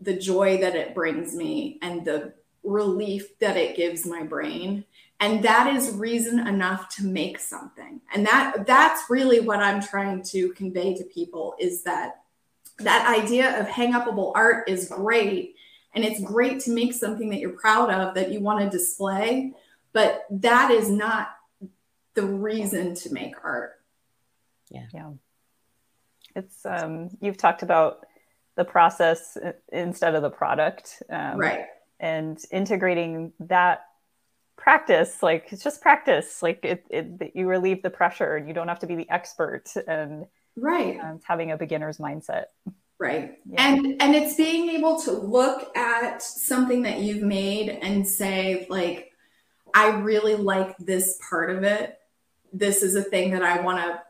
the 0.00 0.16
joy 0.16 0.58
that 0.58 0.74
it 0.74 0.94
brings 0.94 1.34
me 1.34 1.78
and 1.82 2.04
the 2.04 2.34
relief 2.64 3.38
that 3.38 3.56
it 3.56 3.76
gives 3.76 4.04
my 4.06 4.22
brain. 4.22 4.84
And 5.20 5.44
that 5.44 5.72
is 5.74 5.94
reason 5.94 6.46
enough 6.46 6.88
to 6.96 7.04
make 7.04 7.38
something. 7.38 8.00
And 8.12 8.26
that 8.26 8.66
that's 8.66 9.08
really 9.08 9.40
what 9.40 9.60
i'm 9.60 9.80
trying 9.80 10.22
to 10.24 10.50
convey 10.50 10.94
to 10.94 11.04
people 11.04 11.54
is 11.60 11.82
that 11.84 12.22
that 12.78 13.06
idea 13.06 13.60
of 13.60 13.68
hang 13.68 13.92
upable 13.92 14.32
art 14.34 14.68
is 14.68 14.88
great. 14.88 15.54
And 15.94 16.04
it's 16.04 16.22
great 16.22 16.60
to 16.60 16.70
make 16.70 16.94
something 16.94 17.28
that 17.30 17.38
you're 17.38 17.50
proud 17.50 17.90
of 17.90 18.14
that 18.14 18.32
you 18.32 18.40
want 18.40 18.60
to 18.60 18.76
display 18.76 19.52
but 19.92 20.24
that 20.30 20.70
is 20.70 20.90
not 20.90 21.28
the 22.14 22.24
reason 22.24 22.94
to 22.94 23.12
make 23.12 23.34
art 23.44 23.72
Yeah. 24.70 25.10
It's 26.34 26.64
um 26.64 27.10
you've 27.20 27.36
talked 27.36 27.62
about 27.62 28.06
the 28.56 28.64
process 28.64 29.36
instead 29.72 30.14
of 30.14 30.22
the 30.22 30.30
product. 30.30 31.02
Um, 31.10 31.38
right 31.38 31.66
and 32.02 32.38
integrating 32.50 33.32
that 33.38 33.84
practice 34.56 35.22
like 35.22 35.48
it's 35.50 35.62
just 35.64 35.80
practice 35.80 36.42
like 36.42 36.60
it, 36.64 36.84
it 36.90 37.32
you 37.34 37.48
relieve 37.48 37.82
the 37.82 37.90
pressure 37.90 38.36
and 38.36 38.46
you 38.46 38.52
don't 38.54 38.68
have 38.68 38.80
to 38.80 38.86
be 38.86 38.94
the 38.96 39.08
expert 39.08 39.64
and 39.86 40.26
right 40.56 40.98
um, 41.00 41.16
it's 41.16 41.24
having 41.24 41.52
a 41.52 41.56
beginner's 41.56 41.98
mindset 41.98 42.44
right 42.98 43.38
Yeah. 43.48 43.66
and 43.66 44.02
and 44.02 44.14
it's 44.14 44.36
being 44.36 44.68
able 44.70 45.00
to 45.02 45.12
look 45.12 45.74
at 45.76 46.22
something 46.22 46.82
that 46.82 46.98
you've 46.98 47.22
made 47.22 47.70
and 47.70 48.06
say 48.06 48.66
like 48.68 49.11
i 49.74 49.90
really 49.90 50.34
like 50.34 50.76
this 50.78 51.18
part 51.28 51.50
of 51.50 51.62
it. 51.64 51.98
This 52.52 52.82
is 52.82 52.94
a 52.94 53.02
thing 53.02 53.32
that 53.32 53.42
i 53.42 53.60
want 53.60 53.78
to 53.78 54.00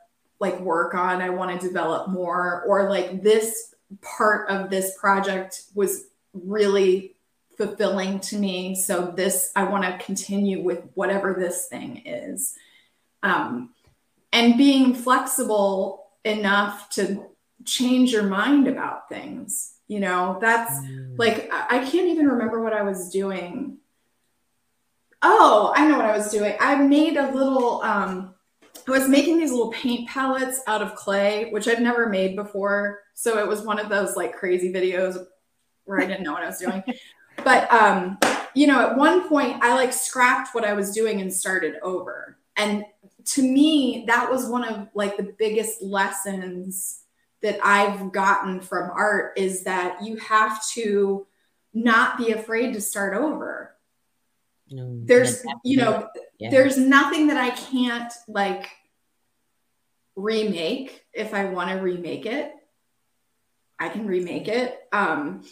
like 0.40 0.58
work 0.60 0.94
on. 0.94 1.22
I 1.22 1.30
want 1.30 1.60
to 1.60 1.66
develop 1.66 2.08
more. 2.08 2.64
Or 2.66 2.88
like 2.90 3.22
this 3.22 3.74
part 4.00 4.48
of 4.48 4.70
this 4.70 4.96
project 4.98 5.62
was 5.74 6.06
really 6.32 7.14
fulfilling 7.56 8.18
to 8.20 8.36
me. 8.36 8.74
So 8.74 9.12
this 9.14 9.52
i 9.54 9.62
want 9.64 9.84
to 9.84 10.04
continue 10.04 10.62
with 10.62 10.82
whatever 10.94 11.34
this 11.38 11.66
thing 11.66 12.02
is. 12.04 12.54
Um, 13.22 13.70
and 14.32 14.56
being 14.58 14.94
flexible 14.94 16.06
enough 16.24 16.90
to 16.90 17.26
change 17.64 18.12
your 18.12 18.24
mind 18.24 18.66
about 18.66 19.08
things 19.08 19.72
you 19.92 20.00
know? 20.00 20.38
That's 20.40 20.72
Mm. 20.80 21.18
like 21.18 21.52
I 21.52 21.76
I 21.76 21.78
can't 21.84 22.08
even 22.08 22.26
remember 22.26 22.62
what 22.62 22.72
I 22.72 22.82
was 22.82 23.10
doing. 23.10 23.76
Oh, 25.22 25.72
I 25.74 25.86
know 25.86 25.96
what 25.96 26.06
I 26.06 26.16
was 26.16 26.30
doing. 26.30 26.54
I 26.60 26.76
made 26.76 27.16
a 27.16 27.32
little 27.32 27.82
um 27.82 28.34
I 28.86 28.90
was 28.90 29.08
making 29.08 29.38
these 29.38 29.52
little 29.52 29.70
paint 29.70 30.08
palettes 30.08 30.60
out 30.66 30.82
of 30.82 30.96
clay, 30.96 31.50
which 31.50 31.68
I've 31.68 31.80
never 31.80 32.08
made 32.08 32.34
before. 32.34 33.00
So 33.14 33.38
it 33.38 33.46
was 33.46 33.62
one 33.62 33.78
of 33.78 33.88
those 33.88 34.16
like 34.16 34.34
crazy 34.34 34.72
videos 34.72 35.24
where 35.84 36.00
I 36.00 36.06
didn't 36.06 36.24
know 36.24 36.32
what 36.32 36.42
I 36.42 36.48
was 36.48 36.58
doing. 36.58 36.82
But 37.44 37.72
um, 37.72 38.18
you 38.54 38.66
know, 38.66 38.80
at 38.80 38.96
one 38.96 39.28
point 39.28 39.64
I 39.64 39.74
like 39.74 39.92
scrapped 39.92 40.54
what 40.54 40.64
I 40.64 40.74
was 40.74 40.92
doing 40.92 41.20
and 41.20 41.32
started 41.32 41.76
over. 41.82 42.36
And 42.56 42.84
to 43.24 43.42
me, 43.42 44.04
that 44.06 44.30
was 44.30 44.46
one 44.46 44.64
of 44.64 44.88
like 44.94 45.16
the 45.16 45.34
biggest 45.38 45.82
lessons 45.82 47.02
that 47.40 47.58
I've 47.64 48.12
gotten 48.12 48.60
from 48.60 48.90
art 48.94 49.32
is 49.36 49.64
that 49.64 50.04
you 50.04 50.16
have 50.16 50.64
to 50.74 51.26
not 51.74 52.18
be 52.18 52.32
afraid 52.32 52.74
to 52.74 52.80
start 52.80 53.16
over. 53.16 53.74
Mm, 54.72 55.06
There's, 55.06 55.44
you 55.64 55.76
know, 55.76 56.08
yeah. 56.38 56.50
there's 56.50 56.78
nothing 56.78 57.26
that 57.28 57.36
I 57.36 57.50
can't 57.50 58.12
like 58.28 58.68
remake 60.16 61.04
if 61.12 61.34
I 61.34 61.44
want 61.46 61.70
to 61.70 61.76
remake 61.76 62.26
it. 62.26 62.52
I 63.78 63.88
can 63.88 64.06
remake 64.06 64.48
it. 64.48 64.78
Um, 64.92 65.44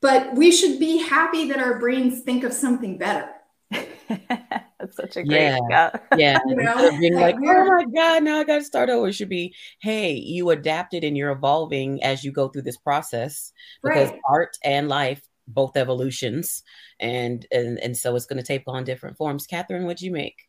but 0.00 0.34
we 0.34 0.50
should 0.50 0.78
be 0.78 0.98
happy 0.98 1.48
that 1.50 1.58
our 1.58 1.78
brains 1.78 2.22
think 2.22 2.44
of 2.44 2.52
something 2.52 2.98
better. 2.98 3.28
That's 3.70 4.96
such 4.96 5.16
a 5.16 5.24
great 5.24 5.40
yeah. 5.40 5.58
Yeah. 5.68 5.90
yeah. 6.16 6.38
You 6.46 6.56
know? 6.56 6.72
Instead 6.72 6.94
of 6.94 7.00
being 7.00 7.14
like, 7.14 7.36
oh 7.36 7.64
my 7.64 7.84
God, 7.94 8.22
now 8.22 8.38
I 8.40 8.44
gotta 8.44 8.64
start 8.64 8.88
over. 8.88 9.08
It 9.08 9.12
should 9.12 9.28
be, 9.28 9.54
hey, 9.80 10.12
you 10.14 10.50
adapted 10.50 11.04
and 11.04 11.16
you're 11.16 11.30
evolving 11.30 12.02
as 12.02 12.24
you 12.24 12.32
go 12.32 12.48
through 12.48 12.62
this 12.62 12.76
process 12.76 13.52
because 13.82 14.10
right. 14.10 14.20
art 14.28 14.56
and 14.64 14.88
life 14.88 15.22
both 15.48 15.76
evolutions 15.76 16.62
and 17.00 17.46
and 17.50 17.78
and 17.78 17.96
so 17.96 18.14
it's 18.14 18.26
going 18.26 18.38
to 18.38 18.46
take 18.46 18.62
on 18.66 18.84
different 18.84 19.16
forms. 19.16 19.46
Catherine 19.46 19.84
what'd 19.84 20.02
you 20.02 20.12
make? 20.12 20.48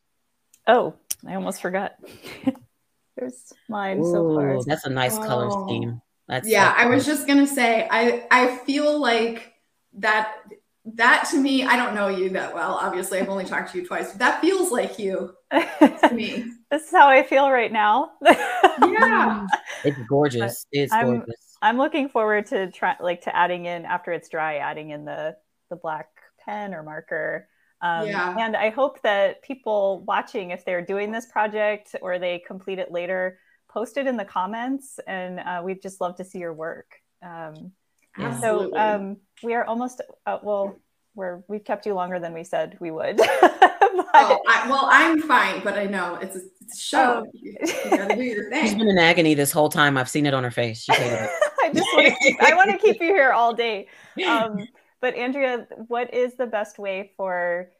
Oh 0.66 0.94
i 1.26 1.34
almost 1.34 1.60
forgot. 1.60 1.96
There's 3.16 3.52
mine 3.68 3.98
Ooh, 4.00 4.12
so 4.12 4.34
far. 4.34 4.64
that's 4.64 4.86
a 4.86 4.90
nice 4.90 5.16
oh. 5.16 5.22
color 5.22 5.50
scheme. 5.66 6.00
That's 6.28 6.48
yeah 6.48 6.72
i 6.76 6.86
was 6.86 7.04
just 7.04 7.26
going 7.26 7.40
to 7.40 7.46
say 7.46 7.88
i 7.90 8.24
i 8.30 8.56
feel 8.58 9.00
like 9.00 9.52
that 9.94 10.36
that 10.84 11.26
to 11.32 11.36
me 11.36 11.64
i 11.64 11.76
don't 11.76 11.92
know 11.92 12.06
you 12.06 12.30
that 12.30 12.54
well 12.54 12.74
obviously 12.80 13.18
i've 13.18 13.28
only 13.28 13.44
talked 13.44 13.72
to 13.72 13.78
you 13.78 13.86
twice 13.86 14.10
but 14.10 14.20
that 14.20 14.40
feels 14.40 14.70
like 14.70 14.96
you 14.98 15.34
to 15.50 16.10
me. 16.12 16.44
This 16.70 16.84
is 16.84 16.92
how 16.92 17.08
i 17.08 17.24
feel 17.24 17.50
right 17.50 17.72
now. 17.72 18.12
Yeah. 18.80 19.46
It's 19.84 19.98
gorgeous. 20.08 20.66
It's 20.72 20.92
I'm, 20.92 21.06
gorgeous 21.06 21.49
I'm 21.62 21.76
looking 21.76 22.08
forward 22.08 22.46
to 22.46 22.70
try 22.70 22.96
like 23.00 23.22
to 23.22 23.36
adding 23.36 23.66
in 23.66 23.84
after 23.84 24.12
it's 24.12 24.28
dry, 24.28 24.56
adding 24.56 24.90
in 24.90 25.04
the 25.04 25.36
the 25.68 25.76
black 25.76 26.08
pen 26.44 26.74
or 26.74 26.82
marker. 26.82 27.48
Um, 27.82 28.06
yeah. 28.06 28.36
And 28.38 28.56
I 28.56 28.70
hope 28.70 29.00
that 29.02 29.42
people 29.42 30.04
watching, 30.06 30.50
if 30.50 30.64
they're 30.64 30.84
doing 30.84 31.12
this 31.12 31.26
project 31.26 31.96
or 32.02 32.18
they 32.18 32.42
complete 32.46 32.78
it 32.78 32.92
later, 32.92 33.38
post 33.70 33.96
it 33.96 34.06
in 34.06 34.16
the 34.16 34.24
comments, 34.24 34.98
and 35.06 35.40
uh, 35.40 35.62
we'd 35.64 35.80
just 35.80 36.00
love 36.00 36.16
to 36.16 36.24
see 36.24 36.38
your 36.38 36.52
work. 36.52 36.96
Um, 37.22 37.72
so 38.40 38.76
um, 38.76 39.18
we 39.42 39.54
are 39.54 39.64
almost 39.64 40.02
uh, 40.26 40.38
well. 40.42 40.80
We're 41.14 41.42
we've 41.48 41.64
kept 41.64 41.86
you 41.86 41.94
longer 41.94 42.20
than 42.20 42.32
we 42.32 42.44
said 42.44 42.76
we 42.80 42.90
would. 42.92 43.16
but, 43.40 44.08
oh, 44.14 44.40
I, 44.48 44.68
well, 44.68 44.88
I'm 44.90 45.20
fine, 45.22 45.60
but 45.64 45.76
I 45.76 45.86
know 45.86 46.16
it's 46.16 46.36
a, 46.36 46.40
it's 46.60 46.78
a 46.78 46.80
show. 46.80 47.24
Oh. 47.26 47.30
You, 47.32 47.56
you 47.60 47.90
gotta 47.90 48.16
do 48.16 48.22
your 48.22 48.48
thing. 48.48 48.62
She's 48.62 48.74
been 48.74 48.88
in 48.88 48.98
agony 48.98 49.34
this 49.34 49.50
whole 49.50 49.68
time. 49.68 49.96
I've 49.96 50.08
seen 50.08 50.26
it 50.26 50.34
on 50.34 50.44
her 50.44 50.50
face. 50.50 50.82
She 50.82 50.92
hated 50.92 51.24
it. 51.24 51.30
I 51.70 51.74
just 51.74 51.88
want 51.94 52.06
to 52.08 52.14
keep, 52.20 52.42
I 52.42 52.54
want 52.54 52.70
to 52.70 52.78
keep 52.78 53.00
you 53.00 53.08
here 53.08 53.32
all 53.32 53.54
day. 53.54 53.88
Um, 54.26 54.66
but 55.00 55.14
Andrea, 55.14 55.66
what 55.88 56.12
is 56.12 56.34
the 56.34 56.46
best 56.46 56.78
way 56.78 57.12
for 57.16 57.70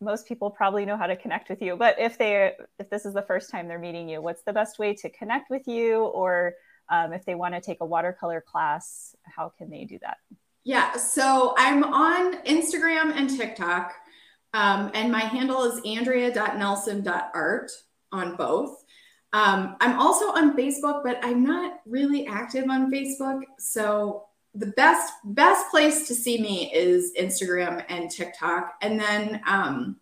most 0.00 0.26
people 0.26 0.50
probably 0.50 0.84
know 0.84 0.96
how 0.96 1.06
to 1.06 1.16
connect 1.16 1.48
with 1.48 1.62
you, 1.62 1.76
but 1.76 1.98
if 1.98 2.18
they 2.18 2.52
if 2.78 2.90
this 2.90 3.06
is 3.06 3.14
the 3.14 3.22
first 3.22 3.50
time 3.50 3.66
they're 3.68 3.78
meeting 3.78 4.08
you, 4.08 4.20
what's 4.20 4.42
the 4.42 4.52
best 4.52 4.78
way 4.78 4.94
to 4.94 5.08
connect 5.08 5.50
with 5.50 5.66
you, 5.66 6.04
or 6.04 6.54
um, 6.90 7.12
if 7.12 7.24
they 7.24 7.34
want 7.34 7.54
to 7.54 7.60
take 7.60 7.78
a 7.80 7.86
watercolor 7.86 8.40
class, 8.40 9.14
how 9.24 9.52
can 9.56 9.70
they 9.70 9.84
do 9.84 9.98
that? 10.02 10.18
Yeah, 10.64 10.96
so 10.96 11.54
I'm 11.56 11.82
on 11.84 12.42
Instagram 12.44 13.12
and 13.16 13.30
TikTok, 13.30 13.94
um, 14.52 14.90
and 14.92 15.10
my 15.10 15.20
handle 15.20 15.64
is 15.64 15.80
andrea.nelson.art 15.86 17.70
on 18.12 18.36
both. 18.36 18.84
Um, 19.32 19.76
I'm 19.80 19.98
also 19.98 20.26
on 20.26 20.56
Facebook, 20.56 21.04
but 21.04 21.18
I'm 21.22 21.44
not 21.44 21.80
really 21.86 22.26
active 22.26 22.68
on 22.68 22.90
Facebook. 22.90 23.42
So 23.58 24.26
the 24.54 24.66
best 24.66 25.12
best 25.24 25.70
place 25.70 26.08
to 26.08 26.14
see 26.14 26.40
me 26.40 26.72
is 26.74 27.12
Instagram 27.18 27.84
and 27.88 28.10
TikTok, 28.10 28.74
and 28.82 28.98
then 28.98 29.40
um, 29.46 29.96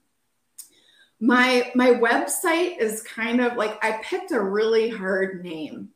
my 1.20 1.70
my 1.74 1.90
website 1.90 2.78
is 2.78 3.02
kind 3.02 3.40
of 3.40 3.56
like 3.56 3.82
I 3.84 4.00
picked 4.02 4.30
a 4.30 4.40
really 4.40 4.88
hard 4.88 5.44
name. 5.44 5.90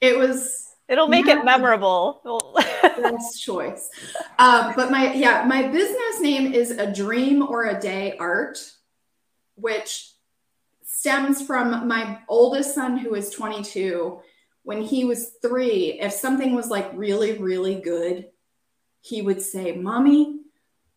it 0.00 0.18
was. 0.18 0.66
It'll 0.88 1.08
make 1.08 1.26
it 1.26 1.44
memorable. 1.44 2.20
best 2.82 3.42
choice. 3.42 3.90
Um, 4.38 4.72
but 4.74 4.90
my 4.90 5.12
yeah, 5.12 5.44
my 5.46 5.68
business 5.68 6.20
name 6.20 6.52
is 6.52 6.70
a 6.70 6.92
dream 6.92 7.42
or 7.42 7.66
a 7.66 7.78
day 7.78 8.16
art, 8.18 8.58
which 9.54 10.12
stems 10.98 11.40
from 11.40 11.86
my 11.86 12.18
oldest 12.28 12.74
son 12.74 12.98
who 12.98 13.14
is 13.14 13.30
22 13.30 14.20
when 14.64 14.82
he 14.82 15.04
was 15.04 15.30
three 15.40 15.96
if 16.00 16.12
something 16.12 16.56
was 16.56 16.70
like 16.70 16.90
really 16.92 17.38
really 17.38 17.76
good 17.76 18.26
he 19.00 19.22
would 19.22 19.40
say 19.40 19.76
mommy 19.76 20.40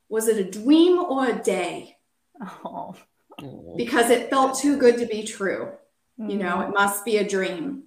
was 0.10 0.28
it 0.28 0.40
a 0.40 0.60
dream 0.60 0.98
or 0.98 1.28
a 1.28 1.44
day 1.44 1.98
oh. 2.64 2.96
because 3.78 4.10
it 4.10 4.32
felt 4.32 4.58
too 4.58 4.76
good 4.76 4.98
to 4.98 5.06
be 5.06 5.22
true 5.22 5.72
mm-hmm. 6.20 6.32
you 6.32 6.38
know 6.38 6.56
mm-hmm. 6.56 6.72
it 6.72 6.74
must 6.74 7.06
be 7.06 7.18
a 7.18 7.30
dream 7.30 7.84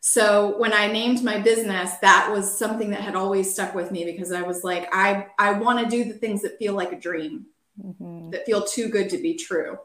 so 0.00 0.58
when 0.58 0.74
i 0.74 0.86
named 0.86 1.24
my 1.24 1.38
business 1.38 1.92
that 2.02 2.30
was 2.30 2.58
something 2.58 2.90
that 2.90 3.00
had 3.00 3.16
always 3.16 3.50
stuck 3.50 3.74
with 3.74 3.90
me 3.90 4.04
because 4.04 4.30
i 4.30 4.42
was 4.42 4.62
like 4.62 4.86
i 4.92 5.26
i 5.38 5.52
want 5.52 5.82
to 5.82 5.88
do 5.88 6.04
the 6.04 6.18
things 6.18 6.42
that 6.42 6.58
feel 6.58 6.74
like 6.74 6.92
a 6.92 7.00
dream 7.00 7.46
mm-hmm. 7.82 8.28
that 8.28 8.44
feel 8.44 8.62
too 8.62 8.90
good 8.90 9.08
to 9.08 9.16
be 9.16 9.34
true 9.34 9.78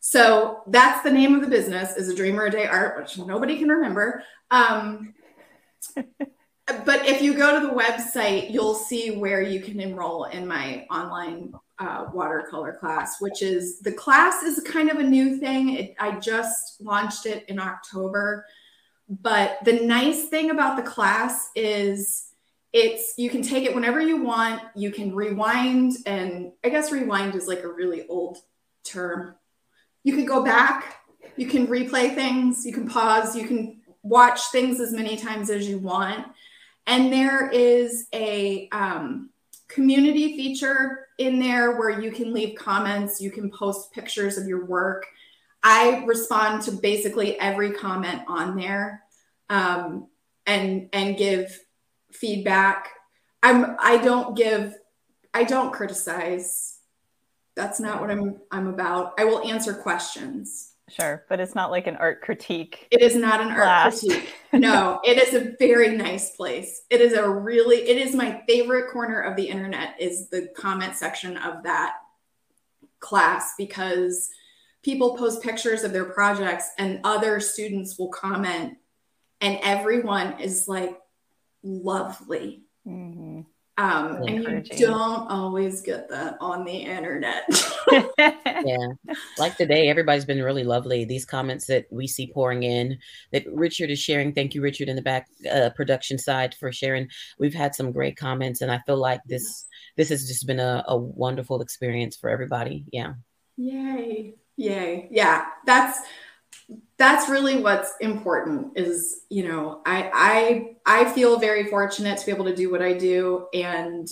so 0.00 0.62
that's 0.68 1.02
the 1.02 1.10
name 1.10 1.34
of 1.34 1.40
the 1.40 1.48
business 1.48 1.96
is 1.96 2.08
a 2.08 2.14
dream 2.14 2.38
or 2.38 2.46
a 2.46 2.50
day 2.50 2.66
art, 2.66 2.98
which 2.98 3.18
nobody 3.18 3.58
can 3.58 3.68
remember. 3.68 4.22
Um, 4.50 5.14
but 6.84 7.06
if 7.06 7.22
you 7.22 7.34
go 7.34 7.60
to 7.60 7.66
the 7.66 7.72
website, 7.72 8.50
you'll 8.50 8.74
see 8.74 9.16
where 9.16 9.42
you 9.42 9.60
can 9.60 9.80
enroll 9.80 10.24
in 10.24 10.46
my 10.46 10.86
online 10.90 11.52
uh, 11.78 12.06
watercolor 12.12 12.72
class, 12.72 13.20
which 13.20 13.42
is 13.42 13.80
the 13.80 13.92
class 13.92 14.42
is 14.42 14.60
kind 14.60 14.90
of 14.90 14.98
a 14.98 15.02
new 15.02 15.38
thing. 15.38 15.76
It, 15.76 15.94
I 15.98 16.18
just 16.18 16.80
launched 16.80 17.26
it 17.26 17.44
in 17.48 17.58
October. 17.58 18.46
But 19.08 19.58
the 19.64 19.74
nice 19.74 20.28
thing 20.28 20.50
about 20.50 20.76
the 20.76 20.82
class 20.82 21.50
is 21.54 22.32
it's 22.72 23.14
you 23.16 23.30
can 23.30 23.42
take 23.42 23.64
it 23.64 23.74
whenever 23.74 24.00
you 24.00 24.22
want. 24.22 24.60
You 24.74 24.90
can 24.90 25.14
rewind, 25.14 25.94
and 26.06 26.52
I 26.64 26.70
guess 26.70 26.90
rewind 26.90 27.34
is 27.34 27.46
like 27.46 27.62
a 27.62 27.68
really 27.68 28.06
old 28.08 28.38
term 28.84 29.36
you 30.06 30.14
can 30.14 30.24
go 30.24 30.44
back, 30.44 31.00
you 31.36 31.48
can 31.48 31.66
replay 31.66 32.14
things, 32.14 32.64
you 32.64 32.72
can 32.72 32.88
pause, 32.88 33.34
you 33.34 33.44
can 33.44 33.80
watch 34.04 34.40
things 34.52 34.78
as 34.78 34.92
many 34.92 35.16
times 35.16 35.50
as 35.50 35.68
you 35.68 35.78
want. 35.78 36.24
And 36.86 37.12
there 37.12 37.50
is 37.50 38.06
a 38.14 38.68
um, 38.70 39.30
community 39.66 40.36
feature 40.36 41.08
in 41.18 41.40
there 41.40 41.76
where 41.76 42.00
you 42.00 42.12
can 42.12 42.32
leave 42.32 42.56
comments, 42.56 43.20
you 43.20 43.32
can 43.32 43.50
post 43.50 43.90
pictures 43.90 44.38
of 44.38 44.46
your 44.46 44.64
work. 44.64 45.06
I 45.64 46.04
respond 46.06 46.62
to 46.62 46.70
basically 46.70 47.36
every 47.40 47.72
comment 47.72 48.22
on 48.28 48.54
there 48.54 49.02
um, 49.50 50.06
and 50.46 50.88
and 50.92 51.16
give 51.16 51.58
feedback. 52.12 52.90
I'm 53.42 53.74
I 53.80 53.96
don't 53.96 54.36
give 54.36 54.76
I 55.34 55.42
don't 55.42 55.72
criticize 55.72 56.65
that's 57.56 57.80
not 57.80 58.00
what 58.00 58.10
I'm 58.10 58.40
I'm 58.50 58.68
about. 58.68 59.14
I 59.18 59.24
will 59.24 59.42
answer 59.42 59.74
questions. 59.74 60.72
Sure, 60.88 61.24
but 61.28 61.40
it's 61.40 61.56
not 61.56 61.72
like 61.72 61.88
an 61.88 61.96
art 61.96 62.22
critique. 62.22 62.86
It 62.92 63.02
is 63.02 63.16
not 63.16 63.40
an 63.40 63.52
class. 63.52 64.04
art 64.04 64.12
critique. 64.12 64.34
No, 64.52 65.00
it 65.04 65.18
is 65.18 65.34
a 65.34 65.56
very 65.58 65.96
nice 65.96 66.36
place. 66.36 66.82
It 66.90 67.00
is 67.00 67.14
a 67.14 67.28
really 67.28 67.78
it 67.78 67.96
is 67.96 68.14
my 68.14 68.42
favorite 68.46 68.92
corner 68.92 69.20
of 69.20 69.34
the 69.34 69.48
internet 69.48 69.96
is 69.98 70.28
the 70.28 70.48
comment 70.56 70.94
section 70.94 71.36
of 71.38 71.64
that 71.64 71.96
class 73.00 73.54
because 73.58 74.30
people 74.82 75.16
post 75.16 75.42
pictures 75.42 75.82
of 75.82 75.92
their 75.92 76.04
projects 76.04 76.70
and 76.78 77.00
other 77.02 77.40
students 77.40 77.98
will 77.98 78.08
comment 78.10 78.76
and 79.40 79.58
everyone 79.62 80.38
is 80.40 80.68
like 80.68 80.96
lovely. 81.64 82.62
Mm-hmm. 82.86 83.40
Um, 83.78 84.22
and 84.22 84.66
you 84.68 84.86
don't 84.86 85.30
always 85.30 85.82
get 85.82 86.08
that 86.08 86.38
on 86.40 86.64
the 86.64 86.76
internet. 86.76 87.44
yeah. 88.18 88.88
Like 89.36 89.56
today, 89.58 89.88
everybody's 89.88 90.24
been 90.24 90.42
really 90.42 90.64
lovely. 90.64 91.04
These 91.04 91.26
comments 91.26 91.66
that 91.66 91.86
we 91.90 92.06
see 92.06 92.32
pouring 92.32 92.62
in 92.62 92.98
that 93.32 93.44
Richard 93.52 93.90
is 93.90 93.98
sharing. 93.98 94.32
Thank 94.32 94.54
you, 94.54 94.62
Richard, 94.62 94.88
in 94.88 94.96
the 94.96 95.02
back 95.02 95.28
uh, 95.52 95.70
production 95.76 96.16
side 96.16 96.54
for 96.54 96.72
sharing. 96.72 97.08
We've 97.38 97.54
had 97.54 97.74
some 97.74 97.92
great 97.92 98.16
comments, 98.16 98.62
and 98.62 98.72
I 98.72 98.80
feel 98.86 98.96
like 98.96 99.20
this 99.26 99.66
this 99.96 100.08
has 100.08 100.26
just 100.26 100.46
been 100.46 100.60
a, 100.60 100.82
a 100.88 100.96
wonderful 100.96 101.60
experience 101.60 102.16
for 102.16 102.30
everybody. 102.30 102.86
Yeah. 102.92 103.14
Yay. 103.58 104.36
Yay. 104.56 105.08
Yeah. 105.10 105.46
That's 105.66 106.00
that's 106.98 107.28
really 107.28 107.62
what's 107.62 107.92
important 108.00 108.76
is 108.76 109.22
you 109.28 109.46
know 109.46 109.82
i 109.84 110.76
i 110.86 111.02
i 111.02 111.12
feel 111.12 111.38
very 111.38 111.64
fortunate 111.66 112.18
to 112.18 112.26
be 112.26 112.32
able 112.32 112.44
to 112.44 112.56
do 112.56 112.70
what 112.70 112.82
i 112.82 112.92
do 112.92 113.46
and 113.52 114.08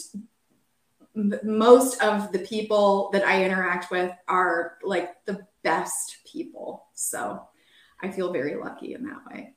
most 1.44 2.02
of 2.02 2.32
the 2.32 2.40
people 2.40 3.10
that 3.12 3.24
i 3.24 3.44
interact 3.44 3.90
with 3.90 4.10
are 4.28 4.78
like 4.82 5.24
the 5.26 5.46
best 5.62 6.18
people. 6.30 6.86
So 6.94 7.42
i 8.02 8.10
feel 8.10 8.32
very 8.32 8.56
lucky 8.56 8.94
in 8.94 9.04
that 9.04 9.24
way 9.30 9.54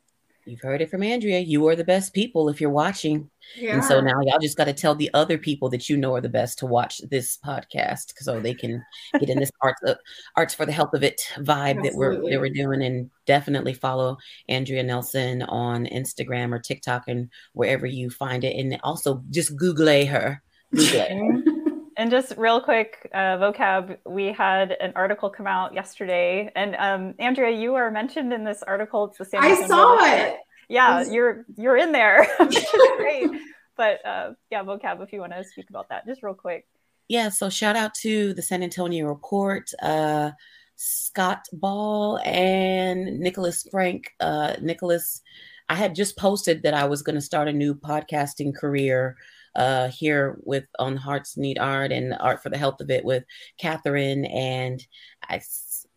You've 0.48 0.62
heard 0.62 0.82
it 0.82 0.90
from 0.90 1.04
Andrea. 1.04 1.40
You 1.40 1.68
are 1.68 1.76
the 1.76 1.84
best 1.84 2.14
people 2.14 2.48
if 2.50 2.62
you're 2.62 2.70
watching. 2.70 3.30
Yeah. 3.56 3.74
And 3.74 3.84
so 3.84 4.00
now 4.00 4.20
y'all 4.22 4.40
just 4.40 4.58
got 4.58 4.66
to 4.66 4.74
tell 4.74 4.96
the 4.96 5.10
other 5.14 5.38
people 5.38 5.70
that 5.70 5.90
you 5.90 5.98
know 5.98 6.16
are 6.16 6.22
the 6.22 6.30
best 6.30 6.58
to 6.60 6.66
watch 6.66 7.00
this 7.10 7.38
podcast 7.46 8.14
so 8.18 8.40
they 8.40 8.54
can 8.54 8.84
get 9.20 9.30
in 9.30 9.40
this 9.40 9.52
arts 9.62 9.82
uh, 9.86 9.96
arts 10.36 10.54
for 10.54 10.66
the 10.66 10.72
health 10.72 10.94
of 10.94 11.04
it 11.04 11.22
vibe 11.40 11.78
Absolutely. 11.78 11.90
that 11.90 11.98
we're 11.98 12.32
that 12.32 12.40
we're 12.40 12.50
doing 12.50 12.82
and 12.82 13.10
definitely 13.26 13.74
follow 13.74 14.18
Andrea 14.48 14.84
Nelson 14.84 15.44
on 15.44 15.86
Instagram 15.86 16.54
or 16.54 16.60
TikTok 16.60 17.04
and 17.08 17.30
wherever 17.54 17.86
you 17.86 18.10
find 18.10 18.44
it 18.44 18.58
and 18.58 18.80
also 18.84 19.24
just 19.32 19.56
Google 19.56 19.88
her. 20.08 20.42
Google 20.74 21.54
and 21.98 22.12
just 22.12 22.34
real 22.38 22.62
quick, 22.62 23.10
uh, 23.14 23.38
vocab, 23.38 23.98
we 24.06 24.32
had 24.32 24.72
an 24.80 24.94
article 24.96 25.32
come 25.32 25.48
out 25.48 25.74
yesterday, 25.74 26.52
and 26.56 26.76
um, 26.76 27.16
Andrea, 27.18 27.50
you 27.50 27.74
are 27.74 27.90
mentioned 27.90 28.32
in 28.32 28.44
this 28.44 28.62
article. 28.62 29.06
It's 29.06 29.18
the 29.18 29.26
same. 29.26 29.42
I 29.42 29.66
saw 29.66 29.98
it. 30.06 30.38
Yeah, 30.70 31.04
you're 31.04 31.46
you're 31.58 31.76
in 31.76 31.92
there. 31.92 32.28
Great. 32.98 33.32
But 33.76 34.06
uh, 34.06 34.34
yeah, 34.52 34.64
vocab, 34.64 35.02
if 35.02 35.12
you 35.12 35.22
want 35.22 35.34
to 35.34 35.44
speak 35.44 35.70
about 35.72 35.90
that, 35.90 36.06
just 36.06 36.22
real 36.22 36.36
quick. 36.36 36.68
Yeah, 37.08 37.30
so 37.30 37.50
shout 37.50 37.76
out 37.76 37.96
to 38.02 38.34
the 38.34 38.42
San 38.42 38.62
Antonio 38.62 39.08
Report, 39.08 39.72
uh, 39.82 40.32
Scott 40.76 41.48
Ball 41.52 42.20
and 42.24 43.20
Nicholas 43.20 43.66
Frank. 43.72 44.14
Uh, 44.20 44.54
Nicholas, 44.62 45.22
I 45.68 45.76
had 45.76 45.96
just 45.96 46.18
posted 46.18 46.62
that 46.64 46.74
I 46.76 46.86
was 46.86 47.02
going 47.02 47.16
to 47.16 47.22
start 47.22 47.48
a 47.48 47.54
new 47.54 47.74
podcasting 47.74 48.54
career 48.56 49.16
uh, 49.58 49.90
here 49.90 50.38
with 50.44 50.66
on 50.80 50.96
Hearts 50.96 51.36
Need 51.36 51.58
Art 51.58 51.92
and 51.92 52.14
Art 52.20 52.42
for 52.42 52.50
the 52.50 52.58
Health 52.58 52.80
of 52.80 52.90
It 52.90 53.04
with 53.04 53.26
Catherine. 53.60 54.26
And 54.26 54.86
I 55.28 55.42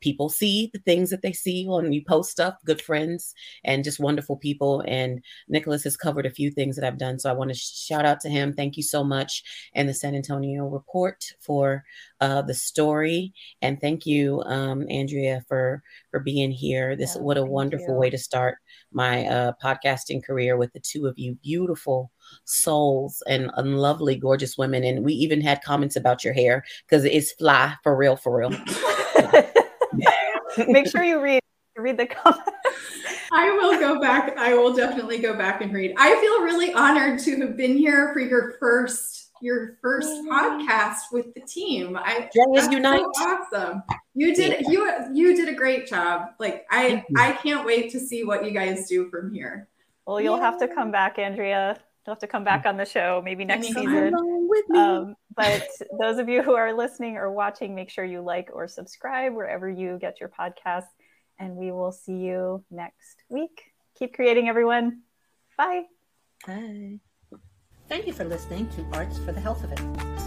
people 0.00 0.28
see 0.28 0.70
the 0.72 0.80
things 0.80 1.10
that 1.10 1.22
they 1.22 1.32
see 1.32 1.66
when 1.66 1.92
you 1.92 2.02
post 2.04 2.30
stuff, 2.30 2.54
good 2.64 2.80
friends 2.80 3.34
and 3.64 3.84
just 3.84 4.00
wonderful 4.00 4.36
people. 4.36 4.82
And 4.86 5.22
Nicholas 5.48 5.84
has 5.84 5.96
covered 5.96 6.26
a 6.26 6.30
few 6.30 6.50
things 6.50 6.76
that 6.76 6.84
I've 6.84 6.98
done. 6.98 7.18
So 7.18 7.30
I 7.30 7.34
want 7.34 7.50
to 7.50 7.56
shout 7.56 8.04
out 8.04 8.20
to 8.20 8.28
him. 8.28 8.52
Thank 8.52 8.76
you 8.76 8.82
so 8.82 9.04
much. 9.04 9.42
And 9.74 9.88
the 9.88 9.94
San 9.94 10.14
Antonio 10.14 10.66
Report 10.66 11.24
for 11.40 11.84
uh, 12.20 12.42
the 12.42 12.54
story. 12.54 13.32
And 13.62 13.80
thank 13.80 14.06
you, 14.06 14.42
um, 14.42 14.86
Andrea, 14.90 15.42
for 15.48 15.82
for 16.10 16.20
being 16.20 16.50
here. 16.50 16.96
This 16.96 17.16
yeah, 17.16 17.22
what 17.22 17.38
a 17.38 17.44
wonderful 17.44 17.94
you. 17.94 18.00
way 18.00 18.10
to 18.10 18.18
start 18.18 18.58
my 18.92 19.26
uh, 19.26 19.52
podcasting 19.62 20.24
career 20.24 20.56
with 20.56 20.72
the 20.72 20.80
two 20.80 21.06
of 21.06 21.18
you 21.18 21.36
beautiful 21.42 22.10
souls 22.44 23.22
and, 23.28 23.50
and 23.56 23.78
lovely, 23.78 24.16
gorgeous 24.16 24.56
women. 24.58 24.84
And 24.84 25.04
we 25.04 25.12
even 25.14 25.40
had 25.40 25.62
comments 25.62 25.96
about 25.96 26.24
your 26.24 26.34
hair 26.34 26.64
because 26.88 27.04
it's 27.04 27.32
fly 27.32 27.74
for 27.82 27.96
real, 27.96 28.16
for 28.16 28.36
real. 28.36 28.50
Make 30.68 30.88
sure 30.88 31.02
you 31.02 31.20
read 31.20 31.40
read 31.76 31.96
the 31.96 32.06
comments. 32.06 32.50
I 33.32 33.50
will 33.50 33.78
go 33.78 34.00
back. 34.00 34.36
I 34.36 34.54
will 34.54 34.74
definitely 34.74 35.18
go 35.18 35.36
back 35.36 35.62
and 35.62 35.72
read. 35.72 35.94
I 35.96 36.20
feel 36.20 36.42
really 36.42 36.72
honored 36.72 37.20
to 37.20 37.36
have 37.40 37.56
been 37.56 37.76
here 37.76 38.12
for 38.12 38.20
your 38.20 38.54
first 38.58 39.30
your 39.42 39.78
first 39.80 40.10
podcast 40.28 41.12
with 41.12 41.32
the 41.34 41.40
team. 41.40 41.96
I 41.96 42.28
Unite. 42.34 43.00
So 43.14 43.22
awesome. 43.22 43.82
You 44.14 44.34
did 44.34 44.62
yeah. 44.62 44.70
you 44.70 44.90
you 45.14 45.36
did 45.36 45.48
a 45.48 45.54
great 45.54 45.86
job. 45.86 46.30
Like 46.38 46.66
I 46.70 47.04
I 47.16 47.32
can't 47.32 47.64
wait 47.64 47.90
to 47.92 48.00
see 48.00 48.24
what 48.24 48.44
you 48.44 48.50
guys 48.50 48.88
do 48.88 49.08
from 49.08 49.32
here. 49.32 49.68
Well, 50.06 50.20
you'll 50.20 50.36
yeah. 50.36 50.42
have 50.42 50.58
to 50.58 50.68
come 50.68 50.90
back, 50.90 51.18
Andrea. 51.18 51.78
You'll 52.06 52.14
have 52.14 52.20
to 52.20 52.26
come 52.26 52.44
back 52.44 52.66
on 52.66 52.76
the 52.76 52.84
show 52.84 53.22
maybe 53.24 53.44
next 53.44 53.68
season. 53.68 54.12
With 54.50 54.68
me. 54.68 54.80
Um, 54.80 55.14
but 55.36 55.68
those 56.00 56.18
of 56.18 56.28
you 56.28 56.42
who 56.42 56.56
are 56.56 56.72
listening 56.72 57.16
or 57.16 57.30
watching, 57.30 57.72
make 57.72 57.88
sure 57.88 58.04
you 58.04 58.20
like 58.20 58.50
or 58.52 58.66
subscribe 58.66 59.32
wherever 59.32 59.70
you 59.70 59.96
get 60.00 60.18
your 60.18 60.28
podcasts. 60.28 60.90
And 61.38 61.54
we 61.54 61.70
will 61.70 61.92
see 61.92 62.16
you 62.16 62.64
next 62.68 63.22
week. 63.28 63.62
Keep 63.96 64.14
creating, 64.14 64.48
everyone. 64.48 65.02
Bye. 65.56 65.84
Bye. 66.44 66.98
Thank 67.88 68.08
you 68.08 68.12
for 68.12 68.24
listening 68.24 68.68
to 68.70 68.84
Arts 68.92 69.18
for 69.18 69.30
the 69.30 69.40
Health 69.40 69.62
of 69.62 69.70
It. 69.70 69.80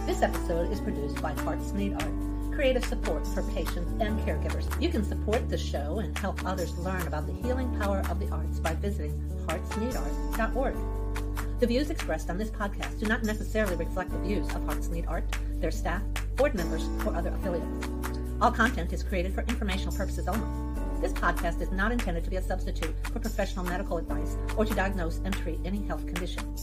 This 0.05 0.21
episode 0.21 0.71
is 0.71 0.79
produced 0.79 1.21
by 1.21 1.33
Hearts 1.41 1.73
Need 1.73 1.93
Art, 1.93 2.53
creative 2.55 2.85
support 2.85 3.27
for 3.27 3.43
patients 3.51 3.91
and 4.01 4.17
caregivers. 4.21 4.81
You 4.81 4.87
can 4.87 5.03
support 5.03 5.49
the 5.49 5.57
show 5.57 5.99
and 5.99 6.17
help 6.17 6.45
others 6.45 6.77
learn 6.77 7.05
about 7.07 7.27
the 7.27 7.33
healing 7.33 7.77
power 7.77 8.01
of 8.09 8.21
the 8.21 8.29
arts 8.29 8.61
by 8.61 8.73
visiting 8.75 9.11
heartsneedart.org. 9.47 10.77
The 11.63 11.67
views 11.67 11.89
expressed 11.89 12.29
on 12.29 12.37
this 12.37 12.49
podcast 12.49 12.99
do 12.99 13.05
not 13.05 13.23
necessarily 13.23 13.77
reflect 13.77 14.11
the 14.11 14.17
views 14.17 14.45
of 14.53 14.65
Hearts 14.65 14.89
Need 14.89 15.05
Art, 15.07 15.23
their 15.61 15.71
staff, 15.71 16.01
board 16.35 16.55
members, 16.55 16.89
or 17.05 17.15
other 17.15 17.29
affiliates. 17.29 17.87
All 18.41 18.51
content 18.51 18.91
is 18.91 19.01
created 19.01 19.33
for 19.33 19.45
informational 19.47 19.95
purposes 19.95 20.27
only. 20.27 20.45
This 20.99 21.13
podcast 21.13 21.61
is 21.61 21.71
not 21.71 21.93
intended 21.93 22.25
to 22.25 22.29
be 22.29 22.35
a 22.35 22.41
substitute 22.41 22.93
for 23.07 23.19
professional 23.19 23.63
medical 23.63 23.97
advice 23.97 24.35
or 24.57 24.65
to 24.65 24.73
diagnose 24.73 25.21
and 25.23 25.33
treat 25.33 25.57
any 25.63 25.87
health 25.87 26.05
condition. 26.05 26.53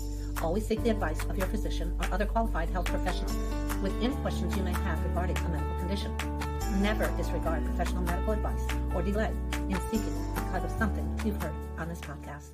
Always 0.43 0.67
seek 0.67 0.83
the 0.83 0.91
advice 0.91 1.25
of 1.25 1.39
your 1.39 1.47
physician 1.47 1.97
or 1.99 2.13
other 2.13 2.27
qualified 2.27 2.69
health 2.69 2.85
professional 2.85 3.35
with 3.81 3.95
any 4.03 4.15
questions 4.17 4.55
you 4.55 4.63
may 4.63 4.75
have 4.75 5.03
regarding 5.07 5.39
a 5.39 5.49
medical 5.49 5.79
condition. 5.79 6.15
Never 6.83 7.11
disregard 7.17 7.65
professional 7.65 8.03
medical 8.03 8.35
advice 8.35 8.67
or 8.95 9.01
delay 9.01 9.33
in 9.71 9.81
seeking 9.91 10.09
it 10.09 10.35
because 10.35 10.65
of 10.65 10.71
something 10.73 11.19
you've 11.25 11.43
heard 11.43 11.55
on 11.79 11.89
this 11.89 12.03
podcast. 12.03 12.51